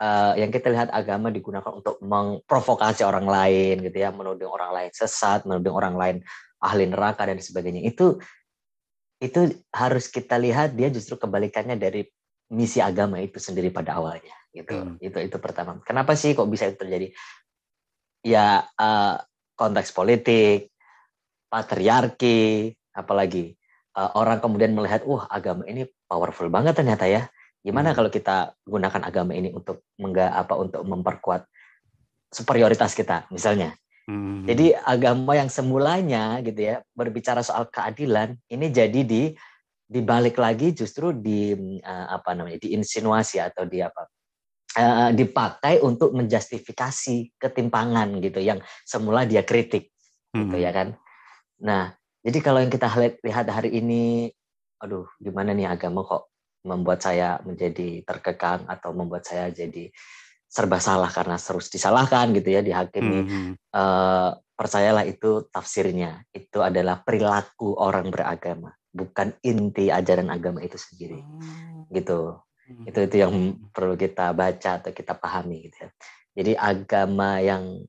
uh, 0.00 0.32
yang 0.38 0.48
kita 0.48 0.72
lihat 0.72 0.88
agama 0.94 1.28
digunakan 1.28 1.72
untuk 1.72 2.00
memprovokasi 2.00 3.04
orang 3.04 3.26
lain 3.28 3.84
gitu 3.84 3.98
ya, 4.00 4.12
menuding 4.14 4.48
orang 4.48 4.70
lain 4.72 4.90
sesat, 4.94 5.44
menuding 5.44 5.74
orang 5.74 5.96
lain 5.98 6.16
ahli 6.62 6.86
neraka 6.86 7.26
dan 7.26 7.42
sebagainya. 7.42 7.82
Itu 7.82 8.22
itu 9.22 9.54
harus 9.70 10.10
kita 10.10 10.38
lihat 10.38 10.74
dia 10.74 10.90
justru 10.90 11.14
kebalikannya 11.14 11.78
dari 11.78 12.02
misi 12.50 12.82
agama 12.82 13.22
itu 13.22 13.38
sendiri 13.38 13.70
pada 13.70 13.98
awalnya 13.98 14.34
gitu. 14.54 14.74
Hmm. 14.76 14.96
itu 15.02 15.18
itu 15.18 15.36
pertama. 15.42 15.78
Kenapa 15.82 16.14
sih 16.14 16.34
kok 16.34 16.46
bisa 16.46 16.70
itu 16.70 16.78
terjadi? 16.78 17.10
Ya 18.22 18.66
uh, 18.78 19.18
konteks 19.58 19.90
politik 19.90 20.70
patriarki 21.50 22.72
apalagi 22.94 23.58
uh, 23.98 24.14
orang 24.18 24.38
kemudian 24.38 24.74
melihat 24.74 25.02
wah 25.04 25.26
agama 25.30 25.66
ini 25.66 25.86
powerful 26.06 26.50
banget 26.50 26.78
ternyata 26.78 27.06
ya. 27.10 27.26
Gimana 27.62 27.94
hmm. 27.94 27.96
kalau 27.98 28.10
kita 28.10 28.58
gunakan 28.66 29.02
agama 29.06 29.32
ini 29.38 29.54
untuk 29.54 29.86
mengga 29.98 30.34
apa 30.34 30.54
untuk 30.58 30.82
memperkuat 30.82 31.46
superioritas 32.32 32.96
kita 32.96 33.28
misalnya 33.28 33.76
Hmm. 34.02 34.42
Jadi 34.42 34.74
agama 34.74 35.38
yang 35.38 35.46
semulanya 35.46 36.42
gitu 36.42 36.58
ya 36.58 36.82
berbicara 36.90 37.38
soal 37.46 37.70
keadilan 37.70 38.34
ini 38.50 38.66
jadi 38.74 39.00
di 39.06 39.30
dibalik 39.86 40.40
lagi 40.40 40.74
justru 40.74 41.12
di 41.14 41.52
uh, 41.84 42.06
apa 42.16 42.34
namanya 42.34 42.58
diinsinuasi 42.58 43.38
atau 43.38 43.68
di 43.68 43.78
apa 43.84 44.08
uh, 44.80 45.10
dipakai 45.12 45.84
untuk 45.84 46.16
menjustifikasi 46.16 47.36
ketimpangan 47.36 48.18
gitu 48.24 48.40
yang 48.40 48.58
semula 48.82 49.28
dia 49.28 49.44
kritik 49.46 49.92
hmm. 50.32 50.38
gitu 50.48 50.56
ya 50.58 50.72
kan. 50.74 50.96
Nah, 51.62 51.94
jadi 52.24 52.38
kalau 52.42 52.58
yang 52.58 52.72
kita 52.72 52.90
lihat 53.22 53.46
hari 53.52 53.78
ini 53.78 54.32
aduh 54.82 55.06
gimana 55.22 55.54
nih 55.54 55.70
agama 55.70 56.02
kok 56.02 56.34
membuat 56.66 57.02
saya 57.02 57.38
menjadi 57.46 58.02
terkekang 58.02 58.66
atau 58.66 58.90
membuat 58.90 59.22
saya 59.22 59.50
jadi 59.50 59.90
serba 60.52 60.76
salah 60.84 61.08
karena 61.08 61.40
terus 61.40 61.72
disalahkan 61.72 62.28
gitu 62.36 62.52
ya 62.52 62.60
dihakimi. 62.60 63.18
Mm-hmm. 63.24 63.46
Uh, 63.72 64.36
percayalah 64.52 65.08
itu 65.08 65.48
tafsirnya. 65.48 66.28
Itu 66.28 66.60
adalah 66.60 67.00
perilaku 67.00 67.72
orang 67.80 68.12
beragama, 68.12 68.76
bukan 68.92 69.32
inti 69.40 69.88
ajaran 69.88 70.28
agama 70.28 70.60
itu 70.60 70.76
sendiri. 70.76 71.24
Oh. 71.24 71.88
Gitu. 71.88 72.36
Mm-hmm. 72.68 72.84
Itu 72.92 72.98
itu 73.08 73.16
yang 73.16 73.34
perlu 73.72 73.96
kita 73.96 74.36
baca 74.36 74.70
atau 74.76 74.92
kita 74.92 75.16
pahami 75.16 75.72
gitu 75.72 75.88
ya. 75.88 75.90
Jadi 76.36 76.52
agama 76.56 77.40
yang 77.40 77.88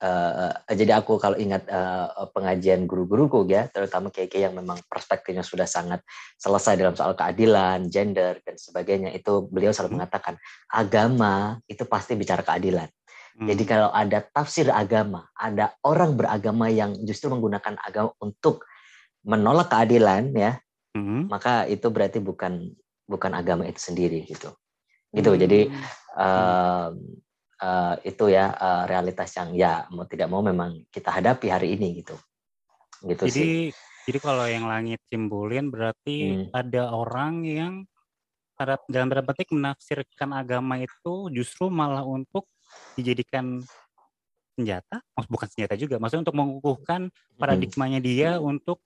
uh, 0.00 0.52
jadi 0.72 1.00
aku 1.00 1.20
kalau 1.20 1.36
ingat 1.36 1.68
uh, 1.68 2.28
pengajian 2.32 2.88
guru-guruku 2.88 3.44
ya, 3.46 3.68
terutama 3.68 4.08
KK 4.08 4.50
yang 4.50 4.54
memang 4.56 4.80
perspektifnya 4.88 5.44
sudah 5.44 5.68
sangat 5.68 6.00
selesai 6.40 6.80
dalam 6.80 6.96
soal 6.96 7.12
keadilan, 7.12 7.86
gender 7.92 8.40
dan 8.42 8.56
sebagainya, 8.56 9.12
itu 9.12 9.46
beliau 9.46 9.70
selalu 9.70 9.94
hmm. 9.94 9.96
mengatakan 10.00 10.34
agama 10.72 11.60
itu 11.68 11.84
pasti 11.84 12.16
bicara 12.16 12.40
keadilan. 12.40 12.88
Hmm. 13.36 13.46
Jadi 13.48 13.62
kalau 13.68 13.88
ada 13.92 14.20
tafsir 14.20 14.68
agama, 14.72 15.28
ada 15.36 15.76
orang 15.86 16.16
beragama 16.16 16.68
yang 16.72 16.96
justru 17.04 17.30
menggunakan 17.30 17.78
agama 17.80 18.12
untuk 18.20 18.64
menolak 19.24 19.68
keadilan 19.68 20.32
ya, 20.32 20.52
hmm. 20.96 21.28
maka 21.28 21.68
itu 21.68 21.86
berarti 21.92 22.18
bukan 22.18 22.72
bukan 23.04 23.32
agama 23.36 23.68
itu 23.68 23.80
sendiri 23.80 24.24
gitu. 24.26 24.52
Gitu. 25.10 25.30
Hmm. 25.30 25.40
Jadi 25.40 25.60
uh, 26.16 26.88
uh, 27.60 27.94
itu 28.02 28.32
ya 28.32 28.50
uh, 28.56 28.84
realitas 28.88 29.30
yang 29.36 29.54
ya 29.54 29.84
mau 29.92 30.08
tidak 30.08 30.28
mau 30.32 30.40
memang 30.40 30.88
kita 30.88 31.12
hadapi 31.12 31.46
hari 31.52 31.76
ini 31.76 32.02
gitu. 32.02 32.16
Gitu 33.04 33.24
jadi, 33.28 33.32
sih. 33.32 33.54
Jadi 34.08 34.18
kalau 34.18 34.48
yang 34.48 34.66
langit 34.66 34.98
simpulin 35.06 35.68
berarti 35.68 36.48
hmm. 36.48 36.56
ada 36.56 36.90
orang 36.90 37.44
yang 37.46 37.74
dalam 38.60 39.08
tanda 39.08 39.24
petik 39.24 39.48
menafsirkan 39.56 40.36
agama 40.36 40.76
itu 40.76 41.32
justru 41.32 41.72
malah 41.72 42.04
untuk 42.04 42.44
dijadikan 42.92 43.64
senjata, 44.52 45.00
bukan 45.32 45.48
senjata 45.48 45.74
juga, 45.80 45.96
maksudnya 45.96 46.28
untuk 46.28 46.36
mengukuhkan 46.36 47.08
hmm. 47.08 47.40
paradigmanya 47.40 48.00
dia 48.04 48.36
hmm. 48.36 48.44
untuk 48.44 48.84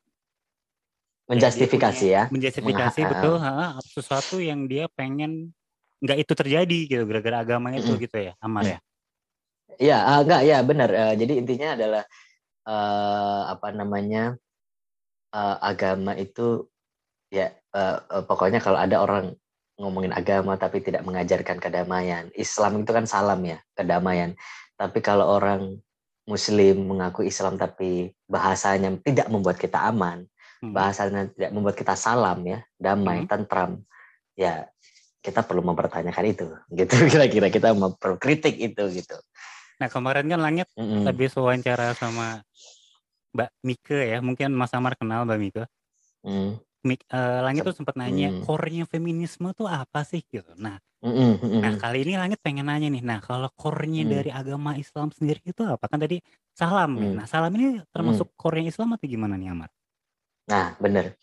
menjustifikasi 1.25 2.05
ya, 2.05 2.29
ya. 2.29 2.31
menjustifikasi 2.31 3.01
betul 3.01 3.41
ha, 3.41 3.81
sesuatu 3.81 4.45
yang 4.45 4.69
dia 4.69 4.93
pengen 4.93 5.57
nggak 6.03 6.19
itu 6.27 6.33
terjadi 6.33 6.79
gitu 6.91 7.03
gara-gara 7.07 7.43
agama 7.45 7.75
itu 7.77 7.95
gitu 7.99 8.17
ya 8.19 8.33
Amar 8.43 8.67
ya 8.67 8.79
Iya, 9.79 9.99
uh, 10.07 10.21
enggak 10.23 10.43
ya 10.47 10.59
benar. 10.63 10.91
Uh, 10.91 11.15
jadi 11.19 11.33
intinya 11.41 11.69
adalah 11.75 12.03
uh, 12.67 13.43
apa 13.55 13.69
namanya 13.75 14.39
uh, 15.35 15.57
agama 15.59 16.15
itu 16.15 16.69
ya 17.33 17.51
uh, 17.75 17.99
uh, 18.07 18.23
pokoknya 18.23 18.63
kalau 18.63 18.79
ada 18.79 19.03
orang 19.03 19.35
ngomongin 19.75 20.15
agama 20.15 20.55
tapi 20.55 20.79
tidak 20.85 21.03
mengajarkan 21.03 21.59
kedamaian. 21.59 22.31
Islam 22.39 22.87
itu 22.87 22.91
kan 22.95 23.07
salam 23.11 23.43
ya, 23.43 23.59
kedamaian. 23.75 24.39
Tapi 24.79 24.99
kalau 25.03 25.27
orang 25.27 25.83
Muslim 26.25 26.89
mengaku 26.89 27.27
Islam 27.27 27.59
tapi 27.59 28.15
bahasanya 28.31 28.95
tidak 29.03 29.29
membuat 29.29 29.59
kita 29.59 29.91
aman, 29.91 30.25
bahasanya 30.63 31.29
tidak 31.35 31.51
membuat 31.53 31.77
kita 31.77 31.99
salam 31.99 32.41
ya, 32.47 32.63
damai, 32.79 33.27
hmm. 33.27 33.29
tentram, 33.29 33.83
ya 34.39 34.71
kita 35.25 35.41
perlu 35.41 35.65
mempertanyakan 35.65 36.25
itu 36.29 36.47
gitu 36.69 36.93
kira-kira 37.13 37.49
kita 37.49 37.73
mau 37.73 37.97
kritik 38.21 38.61
itu 38.61 38.85
gitu 38.93 39.17
nah 39.81 39.89
kemarin 39.89 40.29
kan 40.29 40.41
langit 40.45 40.69
mm 40.77 40.85
-hmm. 40.85 41.03
habis 41.09 41.33
wawancara 41.35 41.97
sama 41.97 42.45
Mbak 43.35 43.51
Mika 43.67 43.99
ya 43.99 44.19
mungkin 44.21 44.53
Mas 44.53 44.71
Amar 44.77 44.95
kenal 44.95 45.25
Mbak 45.25 45.41
Mika 45.41 45.65
mm. 46.23 46.75
Mik, 46.85 47.09
uh, 47.17 47.41
Langit 47.41 47.65
tuh 47.65 47.73
sempat 47.73 47.97
nanya 47.97 48.29
mm. 48.29 48.45
core-nya 48.45 48.85
feminisme 48.85 49.49
tuh 49.57 49.65
apa 49.65 50.05
sih 50.05 50.21
gitu. 50.29 50.53
Nah, 50.61 50.77
mm 51.01 51.41
-hmm. 51.41 51.61
nah 51.65 51.73
kali 51.81 52.05
ini 52.05 52.21
Langit 52.21 52.45
pengen 52.45 52.69
nanya 52.69 52.93
nih. 52.93 53.01
Nah, 53.01 53.25
kalau 53.25 53.49
core-nya 53.57 54.05
mm. 54.05 54.11
dari 54.13 54.29
agama 54.29 54.77
Islam 54.77 55.09
sendiri 55.09 55.41
itu 55.49 55.65
apa? 55.65 55.89
Kan 55.89 56.05
tadi 56.05 56.21
salam 56.53 56.93
mm. 56.93 57.01
nih. 57.01 57.13
Nah, 57.17 57.27
salam 57.27 57.49
ini 57.57 57.81
termasuk 57.89 58.29
mm. 58.29 58.37
core-nya 58.37 58.69
Islam 58.69 58.93
atau 59.01 59.09
gimana 59.09 59.35
nih 59.41 59.49
Amar? 59.57 59.73
Nah, 60.53 60.77
bener. 60.77 61.17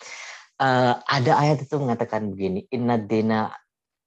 Uh, 0.57 0.97
ada 1.05 1.31
ayat 1.37 1.61
itu 1.61 1.77
mengatakan 1.77 2.33
begini, 2.33 2.65
Inna 2.73 2.97
dina 2.97 3.53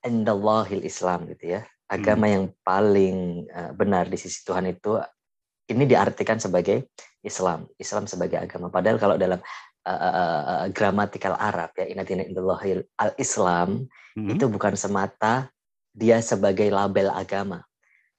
indallahil 0.04 0.84
Islam 0.84 1.26
gitu 1.32 1.58
ya. 1.58 1.60
Agama 1.88 2.28
hmm. 2.28 2.32
yang 2.32 2.44
paling 2.64 3.16
uh, 3.50 3.72
benar 3.76 4.08
di 4.08 4.16
sisi 4.20 4.44
Tuhan 4.44 4.68
itu 4.68 5.00
ini 5.68 5.84
diartikan 5.88 6.36
sebagai 6.36 6.92
Islam. 7.24 7.64
Islam 7.80 8.04
sebagai 8.04 8.36
agama. 8.36 8.68
Padahal 8.68 9.00
kalau 9.00 9.16
dalam 9.16 9.40
uh, 9.84 9.90
uh, 9.90 10.14
uh, 10.20 10.66
gramatikal 10.72 11.36
Arab 11.40 11.72
ya 11.76 11.88
inatina 11.88 12.24
indallahil 12.24 12.84
al-Islam 13.00 13.88
hmm. 14.16 14.28
itu 14.36 14.44
bukan 14.48 14.76
semata 14.76 15.48
dia 15.94 16.20
sebagai 16.20 16.68
label 16.68 17.08
agama. 17.12 17.64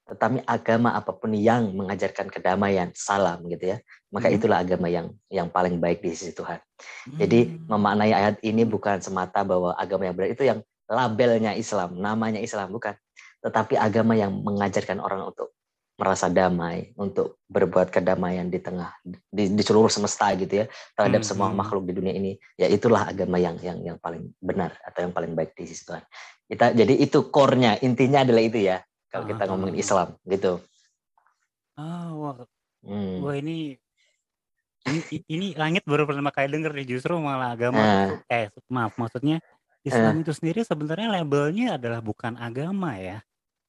Tetapi 0.06 0.46
agama 0.46 0.94
apa 0.94 1.10
pun 1.10 1.34
yang 1.34 1.74
mengajarkan 1.74 2.30
kedamaian, 2.30 2.94
salam 2.94 3.42
gitu 3.50 3.74
ya, 3.74 3.82
maka 4.14 4.30
hmm. 4.30 4.36
itulah 4.38 4.62
agama 4.62 4.86
yang 4.86 5.10
yang 5.26 5.50
paling 5.50 5.82
baik 5.82 5.98
di 5.98 6.14
sisi 6.14 6.30
Tuhan. 6.30 6.62
Hmm. 6.62 7.18
Jadi 7.18 7.58
memaknai 7.66 8.14
ayat 8.14 8.38
ini 8.46 8.62
bukan 8.62 9.02
semata 9.02 9.42
bahwa 9.42 9.74
agama 9.74 10.06
yang 10.06 10.14
benar 10.14 10.30
itu 10.30 10.46
yang 10.46 10.62
labelnya 10.86 11.52
Islam, 11.58 11.98
namanya 11.98 12.38
Islam 12.38 12.70
bukan, 12.70 12.94
tetapi 13.42 13.74
agama 13.78 14.14
yang 14.14 14.32
mengajarkan 14.42 15.02
orang 15.02 15.30
untuk 15.30 15.54
merasa 15.96 16.28
damai, 16.28 16.92
untuk 17.00 17.40
berbuat 17.48 17.88
kedamaian 17.88 18.52
di 18.52 18.60
tengah 18.60 18.92
di, 19.32 19.48
di 19.48 19.62
seluruh 19.64 19.88
semesta 19.88 20.28
gitu 20.36 20.64
ya 20.64 20.66
terhadap 20.92 21.24
hmm. 21.24 21.28
semua 21.28 21.48
hmm. 21.48 21.56
makhluk 21.56 21.88
di 21.88 21.92
dunia 21.96 22.12
ini. 22.12 22.36
Ya 22.60 22.68
itulah 22.68 23.08
agama 23.08 23.40
yang 23.40 23.56
yang 23.64 23.80
yang 23.80 23.96
paling 23.96 24.28
benar 24.36 24.76
atau 24.84 25.08
yang 25.08 25.12
paling 25.16 25.32
baik 25.32 25.56
di 25.56 25.64
sisi 25.64 25.88
Tuhan. 25.88 26.04
Kita 26.46 26.76
jadi 26.76 26.94
itu 27.00 27.32
core-nya, 27.32 27.80
intinya 27.80 28.22
adalah 28.22 28.44
itu 28.44 28.60
ya 28.60 28.84
kalau 29.08 29.24
kita 29.24 29.42
ah, 29.42 29.48
ngomongin 29.48 29.80
Islam 29.80 30.08
gitu. 30.28 30.60
Ah, 31.80 32.12
wah, 32.12 32.44
hmm. 32.84 33.24
wah 33.24 33.34
ini 33.40 33.80
ini, 34.86 35.00
ini 35.26 35.46
langit 35.58 35.82
baru 35.82 36.06
pertama 36.06 36.30
kali 36.30 36.52
denger 36.52 36.70
nih 36.70 36.86
justru 36.86 37.18
malah 37.18 37.58
agama 37.58 37.82
nah. 37.82 38.10
eh 38.30 38.46
maaf 38.70 38.94
maksudnya 38.94 39.42
Islam 39.86 40.14
itu 40.20 40.32
sendiri 40.34 40.60
sebenarnya 40.66 41.08
labelnya 41.22 41.78
adalah 41.78 42.02
bukan 42.02 42.34
agama 42.34 42.98
ya. 42.98 43.22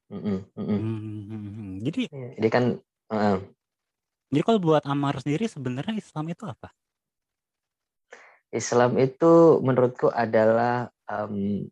Mm-mm, 0.09 0.39
mm-mm. 0.55 0.79
Hmm, 0.79 1.71
jadi 1.83 2.01
Iya, 2.09 2.29
Jadi 2.39 2.47
kan 2.49 2.63
uh, 3.11 3.37
jadi 4.27 4.41
kalau 4.43 4.59
buat 4.59 4.83
Amar 4.83 5.19
sendiri 5.23 5.47
sebenarnya 5.47 5.95
Islam 5.95 6.27
itu 6.31 6.43
apa? 6.43 6.71
Islam 8.51 8.95
itu 8.95 9.59
menurutku 9.59 10.07
adalah 10.07 10.87
em, 11.07 11.67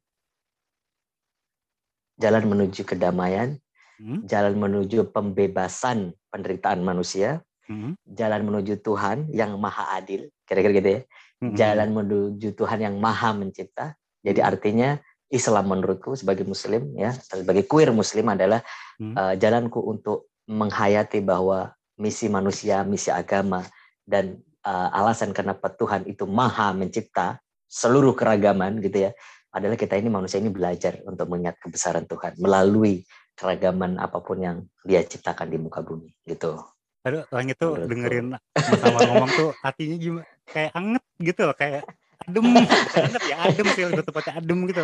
jalan 2.20 2.44
menuju 2.48 2.84
kedamaian, 2.84 3.60
Hmm, 3.96 4.28
jalan 4.28 4.60
menuju 4.60 5.08
pembebasan 5.16 6.12
penderitaan 6.28 6.84
manusia, 6.84 7.40
hmm, 7.72 7.96
jalan 8.04 8.44
menuju 8.44 8.84
Tuhan 8.84 9.32
yang 9.32 9.56
maha 9.56 9.96
adil, 9.96 10.28
kira-kira 10.44 10.74
gitu 10.76 10.90
ya. 11.00 11.02
hmm, 11.40 11.56
Jalan 11.56 11.90
menuju 11.96 12.52
Tuhan 12.60 12.80
yang 12.84 12.96
maha 13.00 13.32
mencipta. 13.32 13.96
Jadi 14.26 14.42
artinya 14.42 14.98
Islam 15.30 15.70
menurutku 15.70 16.18
sebagai 16.18 16.50
muslim 16.50 16.98
ya, 16.98 17.14
sebagai 17.14 17.70
queer 17.70 17.94
muslim 17.94 18.34
adalah 18.34 18.66
hmm, 18.98 19.14
eh, 19.14 19.34
jalanku 19.38 19.78
untuk 19.86 20.34
menghayati 20.50 21.22
bahwa 21.22 21.74
misi 22.02 22.26
manusia, 22.26 22.82
misi 22.82 23.14
agama 23.14 23.62
dan 24.02 24.42
eh, 24.66 24.90
alasan 24.98 25.30
kenapa 25.30 25.70
Tuhan 25.70 26.10
itu 26.10 26.26
maha 26.26 26.74
mencipta 26.74 27.38
seluruh 27.70 28.18
keragaman 28.18 28.82
gitu 28.82 29.10
ya, 29.10 29.12
adalah 29.54 29.78
kita 29.78 29.96
ini 29.96 30.10
manusia 30.10 30.42
ini 30.42 30.50
belajar 30.50 31.00
untuk 31.06 31.30
mengingat 31.30 31.62
kebesaran 31.62 32.10
Tuhan 32.10 32.36
melalui 32.42 33.06
keragaman 33.36 34.00
apa 34.00 34.20
pun 34.24 34.40
yang 34.40 34.58
Dia 34.84 35.04
ciptakan 35.04 35.52
di 35.52 35.58
muka 35.60 35.84
bumi 35.84 36.12
gitu. 36.24 36.60
Aduh, 37.06 37.22
tuh 37.30 37.38
Menurutku. 37.78 37.90
dengerin 37.92 38.28
Mas 38.34 38.82
Amar 38.82 39.06
ngomong 39.06 39.32
tuh 39.38 39.50
hatinya 39.62 39.96
gimana? 40.02 40.28
Kayak 40.50 40.72
anget 40.74 41.04
gitu 41.22 41.42
loh, 41.46 41.56
kayak 41.58 41.84
adem. 42.26 42.46
Anget 43.06 43.24
ya, 43.30 43.38
adem 43.46 43.68
sih 43.74 43.84
lebih 43.86 44.06
tepatnya 44.06 44.34
adem 44.42 44.60
gitu. 44.70 44.82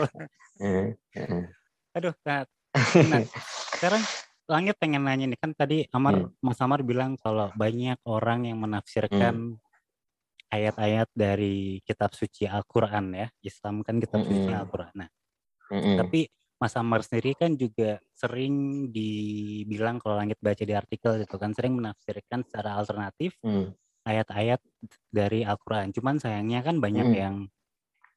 Eh, 0.62 0.94
eh, 1.18 1.46
Aduh, 1.98 2.14
nah, 2.24 2.46
nah, 3.10 3.22
sekarang 3.76 4.04
Langit 4.52 4.76
pengen 4.84 5.08
nanya 5.08 5.32
nih 5.32 5.40
kan 5.40 5.56
tadi 5.56 5.88
Amar 5.96 6.28
Hmm. 6.28 6.36
Mas 6.44 6.60
Amar 6.60 6.84
bilang 6.84 7.16
kalau 7.16 7.48
banyak 7.56 7.96
orang 8.04 8.52
yang 8.52 8.60
menafsirkan 8.60 9.56
ayat-ayat 10.52 11.08
dari 11.16 11.80
kitab 11.88 12.12
suci 12.12 12.44
Al-Qur'an 12.44 13.16
ya. 13.16 13.28
Islam 13.40 13.80
kan 13.80 14.04
kitab 14.04 14.28
suci 14.28 14.52
Mm-mm. 14.52 14.60
Al-Qur'an. 14.60 14.92
Nah, 14.92 15.10
mm-mm, 15.72 15.96
tapi 16.04 16.28
Mas 16.60 16.76
Amar 16.76 17.00
sendiri 17.02 17.32
kan 17.40 17.56
juga 17.56 18.04
sering 18.12 18.86
dibilang 18.92 20.04
kalau 20.04 20.20
Langit 20.20 20.38
baca 20.44 20.60
di 20.62 20.76
artikel 20.76 21.24
itu 21.24 21.36
kan 21.40 21.56
sering 21.56 21.80
menafsirkan 21.80 22.44
secara 22.44 22.76
alternatif 22.76 23.34
mm, 23.42 23.72
ayat-ayat 24.08 24.60
dari 25.14 25.46
Al-Qur'an. 25.46 25.94
Cuman 25.94 26.18
sayangnya 26.18 26.66
kan 26.66 26.82
banyak 26.82 27.08
Mm. 27.12 27.18
yang 27.18 27.36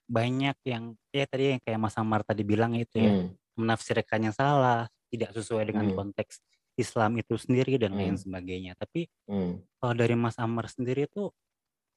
banyak 0.05 0.57
yang 0.69 0.85
ya 1.17 1.25
tadi 1.25 1.57
yang 1.57 1.61
kayak 1.65 1.81
Mas 1.81 1.97
Amar 1.97 2.21
tadi 2.25 2.45
bilang 2.45 2.77
itu 2.77 3.01
ya 3.01 3.13
mm, 3.13 3.57
menafsirkannya 3.57 4.33
salah, 4.37 4.85
tidak 5.09 5.33
sesuai 5.33 5.73
dengan 5.73 5.89
Hmm. 5.89 5.97
konteks 5.97 6.43
Islam 6.77 7.17
itu 7.23 7.39
sendiri 7.39 7.79
dan 7.81 7.95
lain 7.97 8.19
Hmm. 8.19 8.23
sebagainya. 8.23 8.77
Tapi 8.77 9.09
mm, 9.31 9.81
kalau 9.81 9.95
dari 9.97 10.13
Mas 10.19 10.37
Amar 10.37 10.69
sendiri 10.69 11.09
tuh 11.09 11.33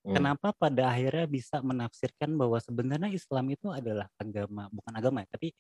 mm. 0.08 0.16
kenapa 0.16 0.56
pada 0.56 0.88
akhirnya 0.88 1.28
bisa 1.28 1.60
menafsirkan 1.60 2.32
bahwa 2.40 2.62
sebenarnya 2.64 3.12
Islam 3.12 3.46
itu 3.52 3.68
adalah 3.74 4.08
agama 4.16 4.72
bukan 4.72 4.94
agama 4.96 5.18
ya, 5.26 5.28
tapi 5.28 5.52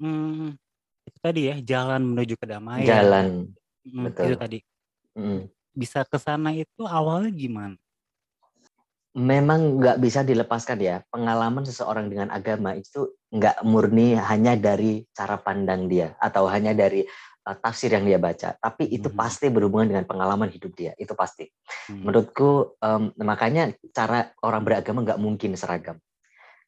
hmm, 0.00 0.56
itu 1.04 1.18
tadi 1.20 1.40
ya 1.52 1.56
jalan 1.60 2.00
menuju 2.14 2.34
kedamaian. 2.40 2.86
Jalan, 2.88 3.26
Hmm, 3.82 4.04
betul. 4.08 4.24
itu 4.24 4.34
tadi 4.38 4.58
mm. 5.18 5.42
Bisa 5.72 6.04
ke 6.04 6.16
sana 6.16 6.52
itu 6.52 6.84
awalnya 6.84 7.30
gimana? 7.30 7.76
memang 9.12 9.76
nggak 9.76 10.00
bisa 10.00 10.24
dilepaskan 10.24 10.78
ya 10.80 11.04
pengalaman 11.12 11.68
seseorang 11.68 12.08
dengan 12.08 12.32
agama 12.32 12.72
itu 12.72 13.12
nggak 13.28 13.60
murni 13.60 14.16
hanya 14.16 14.56
dari 14.56 15.04
cara 15.12 15.36
pandang 15.36 15.84
dia 15.84 16.16
atau 16.16 16.48
hanya 16.48 16.72
dari 16.72 17.04
uh, 17.44 17.52
tafsir 17.52 17.92
yang 17.92 18.08
dia 18.08 18.16
baca 18.16 18.56
tapi 18.56 18.88
itu 18.88 19.12
Mhm. 19.12 19.16
pasti 19.16 19.52
berhubungan 19.52 19.92
dengan 19.92 20.08
pengalaman 20.08 20.48
hidup 20.48 20.72
dia 20.72 20.96
itu 20.96 21.12
pasti 21.12 21.44
Hmm. 21.92 22.08
menurutku 22.08 22.72
em, 22.80 23.12
makanya 23.20 23.68
cara 23.92 24.32
orang 24.40 24.64
beragama 24.64 25.04
nggak 25.04 25.20
mungkin 25.20 25.60
seragam 25.60 26.00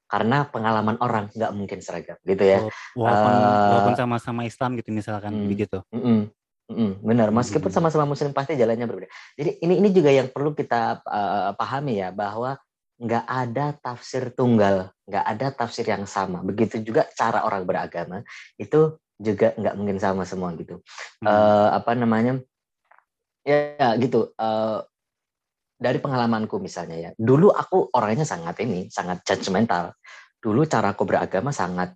karena 0.04 0.44
pengalaman 0.44 1.00
orang 1.00 1.32
nggak 1.32 1.52
mungkin 1.56 1.80
seragam 1.80 2.20
gitu 2.20 2.44
ya 2.44 2.60
Wala- 2.60 3.24
Walaupun 3.24 3.34
walaupun 3.72 3.94
Eh, 3.96 4.00
sama-sama 4.04 4.40
Islam 4.44 4.76
gitu 4.76 4.92
misalkan 4.92 5.32
hmm. 5.32 5.48
begitu. 5.48 5.80
Mm-mm. 5.88 6.28
Mm-mm, 6.64 7.04
benar, 7.04 7.28
meskipun 7.28 7.68
Mhm. 7.68 7.76
sama-sama 7.76 8.08
muslim 8.08 8.32
pasti 8.32 8.56
jalannya 8.56 8.88
berbeda. 8.88 9.12
Jadi 9.36 9.60
ini 9.60 9.84
ini 9.84 9.88
juga 9.92 10.08
yang 10.08 10.32
perlu 10.32 10.56
kita 10.56 11.04
uh, 11.04 11.52
pahami 11.60 12.00
ya 12.00 12.08
bahwa 12.08 12.56
nggak 12.96 13.24
ada 13.26 13.76
tafsir 13.76 14.32
tunggal, 14.32 14.88
nggak 15.04 15.24
ada 15.28 15.46
tafsir 15.52 15.84
yang 15.84 16.08
sama. 16.08 16.40
Begitu 16.40 16.80
juga 16.80 17.04
cara 17.12 17.44
orang 17.44 17.68
beragama 17.68 18.24
itu 18.56 18.96
juga 19.20 19.52
nggak 19.54 19.74
mungkin 19.76 19.98
sama 20.00 20.24
semua 20.24 20.56
gitu. 20.56 20.80
Hmm. 21.20 21.28
Eh, 21.28 21.68
apa 21.74 21.92
namanya? 21.94 22.40
Ya, 23.44 23.76
ya, 23.76 23.88
gitu. 24.00 24.32
Eh, 24.32 24.78
dari 25.74 25.98
pengalamanku 26.00 26.56
misalnya 26.62 26.96
ya, 26.96 27.10
dulu 27.18 27.52
aku 27.52 27.92
orangnya 27.92 28.24
sangat 28.24 28.62
ini, 28.64 28.88
sangat 28.88 29.20
judgmental. 29.26 29.92
Dulu 30.40 30.64
cara 30.64 30.96
aku 30.96 31.04
beragama 31.04 31.52
sangat 31.52 31.92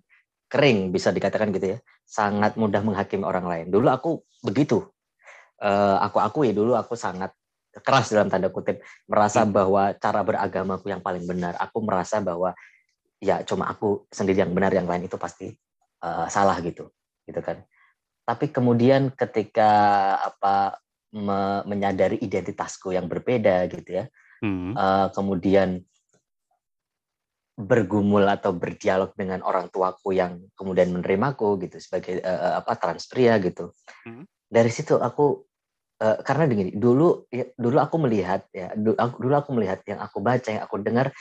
kering 0.49 0.89
bisa 0.89 1.13
dikatakan 1.13 1.53
gitu 1.53 1.77
ya. 1.77 1.79
Sangat 2.03 2.57
mudah 2.57 2.81
menghakimi 2.81 3.21
orang 3.23 3.45
lain. 3.45 3.65
Dulu 3.69 3.87
aku 3.87 4.09
begitu. 4.41 4.81
Eh, 5.61 5.97
aku 6.01 6.17
akui 6.19 6.51
dulu 6.51 6.73
aku 6.73 6.97
sangat 6.97 7.31
keras 7.85 8.09
dalam 8.09 8.27
tanda 8.33 8.49
kutip. 8.49 8.81
Merasa 9.05 9.45
Hmm. 9.45 9.53
bahwa 9.53 9.93
cara 9.95 10.25
beragamaku 10.25 10.89
yang 10.89 11.05
paling 11.05 11.23
benar. 11.29 11.53
Aku 11.61 11.85
merasa 11.85 12.17
bahwa 12.19 12.57
ya 13.21 13.45
cuma 13.45 13.69
aku 13.69 14.09
sendiri 14.09 14.41
yang 14.41 14.51
benar 14.51 14.73
yang 14.73 14.89
lain 14.89 15.05
itu 15.05 15.15
pasti 15.15 15.53
eh, 16.01 16.27
salah 16.33 16.57
gitu. 16.65 16.89
Gitu 17.29 17.39
kan. 17.45 17.61
Tapi 18.25 18.49
kemudian 18.49 19.13
ketika 19.13 19.71
apa 20.17 20.79
me- 21.13 21.65
menyadari 21.65 22.21
identitasku 22.21 22.93
yang 22.93 23.09
berbeda 23.09 23.65
gitu 23.69 24.01
ya 24.01 24.05
Hmm. 24.39 24.71
eh, 24.71 25.07
kemudian 25.11 25.83
bergumul 27.59 28.23
atau 28.23 28.55
berdialog 28.55 29.11
dengan 29.19 29.43
orang 29.43 29.67
tuaku 29.67 30.15
yang 30.15 30.39
kemudian 30.55 30.95
menerimaku 30.95 31.59
gitu 31.59 31.75
sebagai 31.83 32.23
eh, 32.23 32.53
apa 32.55 32.79
transpria 32.79 33.35
gitu. 33.43 33.75
Hmm. 34.07 34.23
Dari 34.47 34.71
situ 34.71 34.95
aku 34.95 35.43
eh, 35.99 36.23
karena 36.23 36.47
begini 36.47 36.71
dulu 36.71 37.27
ya, 37.27 37.51
dulu 37.59 37.77
aku 37.83 37.95
melihat 37.99 38.47
ya 38.55 38.71
dulu 38.79 38.95
aku, 38.95 39.15
dulu 39.19 39.33
aku 39.35 39.49
melihat 39.59 39.83
yang 39.83 39.99
aku 39.99 40.23
baca 40.23 40.47
yang 40.47 40.63
aku 40.63 40.79
dengar 40.79 41.11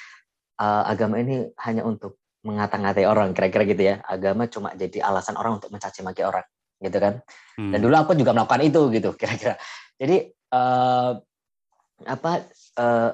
eh, 0.63 0.83
agama 0.87 1.19
ini 1.19 1.51
hanya 1.59 1.83
untuk 1.83 2.23
mengata-ngatai 2.47 3.03
orang 3.03 3.35
kira-kira 3.35 3.67
gitu 3.67 3.83
ya. 3.83 3.95
Agama 4.07 4.47
cuma 4.47 4.71
jadi 4.79 5.03
alasan 5.03 5.35
orang 5.35 5.59
untuk 5.59 5.75
mencaci 5.75 6.07
maki 6.07 6.23
orang 6.23 6.47
gitu 6.79 7.03
kan. 7.03 7.19
Dan 7.59 7.83
Hmm. 7.83 7.83
dulu 7.83 7.95
aku 7.99 8.15
juga 8.15 8.31
melakukan 8.31 8.63
itu 8.63 8.81
gitu 8.95 9.11
kira-kira. 9.19 9.59
Jadi 9.99 10.31
eh, 10.31 11.13
apa 12.07 12.33
eh, 12.79 13.11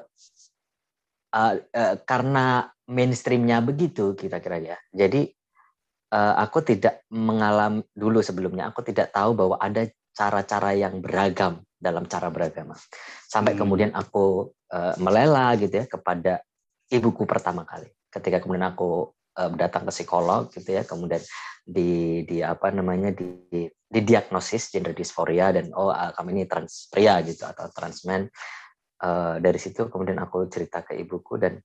eh, 1.33 1.55
eh, 1.73 1.95
karena 2.05 2.74
mainstreamnya 2.89 3.65
begitu 3.65 4.13
kira-kira 4.17 4.61
ya. 4.61 4.77
Jadi 4.93 5.29
eh, 6.13 6.35
aku 6.39 6.59
tidak 6.65 7.05
mengalami 7.13 7.85
dulu 7.93 8.21
sebelumnya 8.21 8.71
aku 8.71 8.85
tidak 8.85 9.13
tahu 9.13 9.35
bahwa 9.37 9.57
ada 9.61 9.89
cara-cara 10.15 10.71
yang 10.79 11.03
beragam 11.03 11.61
dalam 11.75 12.07
cara 12.07 12.31
beragama. 12.31 12.79
Sampai 13.29 13.53
Hmm. 13.59 13.61
kemudian 13.67 13.91
aku 13.93 14.55
eh, 14.73 14.95
melela 15.03 15.53
gitu 15.61 15.85
ya 15.85 15.87
kepada 15.91 16.41
ibuku 16.89 17.27
pertama 17.29 17.67
kali. 17.67 17.91
Ketika 18.09 18.41
kemudian 18.41 18.73
aku 18.73 19.11
eh, 19.37 19.51
datang 19.59 19.85
ke 19.85 19.93
psikolog 19.93 20.49
gitu 20.55 20.71
ya, 20.71 20.87
kemudian 20.87 21.21
di 21.65 22.23
di 22.29 22.45
apa 22.45 22.69
namanya 22.69 23.09
di 23.13 23.49
di 23.49 23.63
didiagnosis 23.89 24.69
gender 24.75 24.93
dysphoria 24.93 25.49
dan 25.55 25.73
oh 25.73 25.89
ah, 25.89 26.13
kamu 26.13 26.37
ini 26.37 26.45
trans 26.45 26.89
pria 26.93 27.21
gitu 27.27 27.45
atau 27.45 27.69
transmen. 27.75 28.31
Eh, 29.03 29.37
dari 29.43 29.59
situ 29.59 29.91
kemudian 29.91 30.17
aku 30.23 30.47
cerita 30.49 30.81
ke 30.87 30.97
ibuku 30.97 31.37
dan 31.37 31.59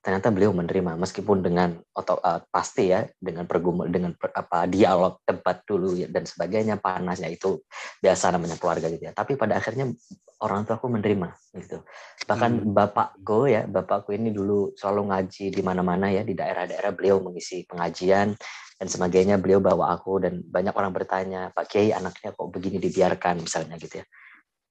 ternyata 0.00 0.32
beliau 0.32 0.56
menerima 0.56 0.96
meskipun 0.96 1.44
dengan 1.44 1.76
atau 1.92 2.16
eh, 2.24 2.40
pasti 2.48 2.88
ya 2.88 3.04
dengan 3.20 3.44
pergumul 3.44 3.92
dengan 3.92 4.16
per- 4.16 4.32
apa 4.32 4.64
dialog 4.64 5.20
debat 5.28 5.60
dulu 5.68 5.92
ya, 5.92 6.08
dan 6.08 6.24
sebagainya 6.24 6.80
panasnya 6.80 7.28
itu 7.28 7.60
biasa 8.00 8.32
namanya 8.32 8.56
keluarga 8.56 8.88
gitu 8.88 9.04
ya. 9.04 9.12
Tapi 9.12 9.36
pada 9.36 9.60
akhirnya 9.60 9.92
orang 10.40 10.64
tua 10.64 10.80
aku 10.80 10.88
menerima 10.88 11.36
gitu. 11.52 11.84
Bahkan 12.24 12.50
Hmm. 12.64 12.72
bapakku 12.72 13.52
ya 13.52 13.68
bapakku 13.68 14.16
ini 14.16 14.32
dulu 14.32 14.72
selalu 14.72 15.12
ngaji 15.12 15.44
di 15.52 15.60
mana-mana 15.60 16.08
ya 16.08 16.24
di 16.24 16.32
daerah-daerah 16.32 16.96
beliau 16.96 17.20
mengisi 17.20 17.68
pengajian 17.68 18.32
dan 18.80 18.86
sebagainya 18.88 19.36
beliau 19.36 19.60
bawa 19.60 19.92
aku 19.92 20.24
dan 20.24 20.40
banyak 20.40 20.72
orang 20.72 20.96
bertanya 20.96 21.52
Pak 21.52 21.68
Kiai 21.68 21.92
anaknya 21.92 22.32
kok 22.32 22.48
begini 22.48 22.80
dibiarkan? 22.80 23.44
misalnya 23.44 23.76
gitu 23.76 24.00
ya. 24.00 24.06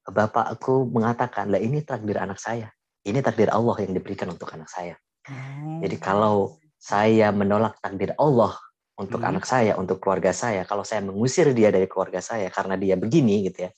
Bapakku 0.10 0.89
mengatakan 0.89 1.54
lah 1.54 1.62
ini 1.62 1.86
takdir 1.86 2.18
anak 2.18 2.42
saya. 2.42 2.74
Ini 3.06 3.22
takdir 3.22 3.54
Allah 3.54 3.78
yang 3.86 3.94
diberikan 3.94 4.34
untuk 4.34 4.50
anak 4.58 4.74
saya 4.74 4.98
Oh. 5.30 5.80
jadi 5.86 5.96
kalau 6.02 6.58
saya 6.80 7.30
menolak 7.30 7.78
takdir 7.84 8.15
Allah 8.18 8.58
untuk 9.00 9.24
Hmm. 9.24 9.36
anak 9.36 9.46
saya, 9.48 9.80
untuk 9.80 10.04
keluarga 10.04 10.36
saya, 10.36 10.68
kalau 10.68 10.84
saya 10.84 11.00
mengusir 11.06 11.52
dia 11.56 11.72
dari 11.72 11.88
keluarga 11.88 12.20
saya 12.20 12.52
karena 12.52 12.76
dia 12.76 13.00
begini 13.00 13.48
gitu 13.48 13.68
ya, 13.68 13.72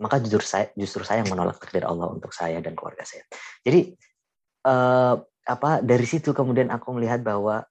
maka 0.00 0.16
jujur 0.20 0.40
saya 0.44 0.72
justru 0.76 1.04
saya 1.04 1.24
yang 1.24 1.32
menolak 1.32 1.60
takdir 1.60 1.84
Allah 1.84 2.08
untuk 2.12 2.32
saya 2.32 2.60
dan 2.64 2.72
keluarga 2.72 3.04
saya. 3.04 3.24
Jadi 3.64 3.92
eh, 4.66 5.14
apa 5.46 5.70
dari 5.84 6.06
situ 6.08 6.32
kemudian 6.32 6.72
aku 6.72 6.90
melihat 6.96 7.20
bahwa 7.22 7.62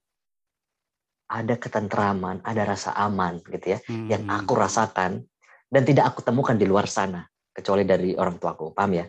ada 1.26 1.56
ketentraman, 1.58 2.46
ada 2.46 2.64
rasa 2.70 2.94
aman 2.94 3.42
gitu 3.50 3.78
ya, 3.78 3.80
Hmm. 3.90 4.08
yang 4.10 4.24
aku 4.30 4.54
rasakan 4.54 5.26
dan 5.66 5.82
tidak 5.82 6.14
aku 6.14 6.22
temukan 6.22 6.54
di 6.54 6.70
luar 6.70 6.86
sana 6.86 7.26
kecuali 7.50 7.82
dari 7.82 8.14
orang 8.14 8.38
tuaku, 8.38 8.78
paham 8.78 9.02
ya? 9.02 9.06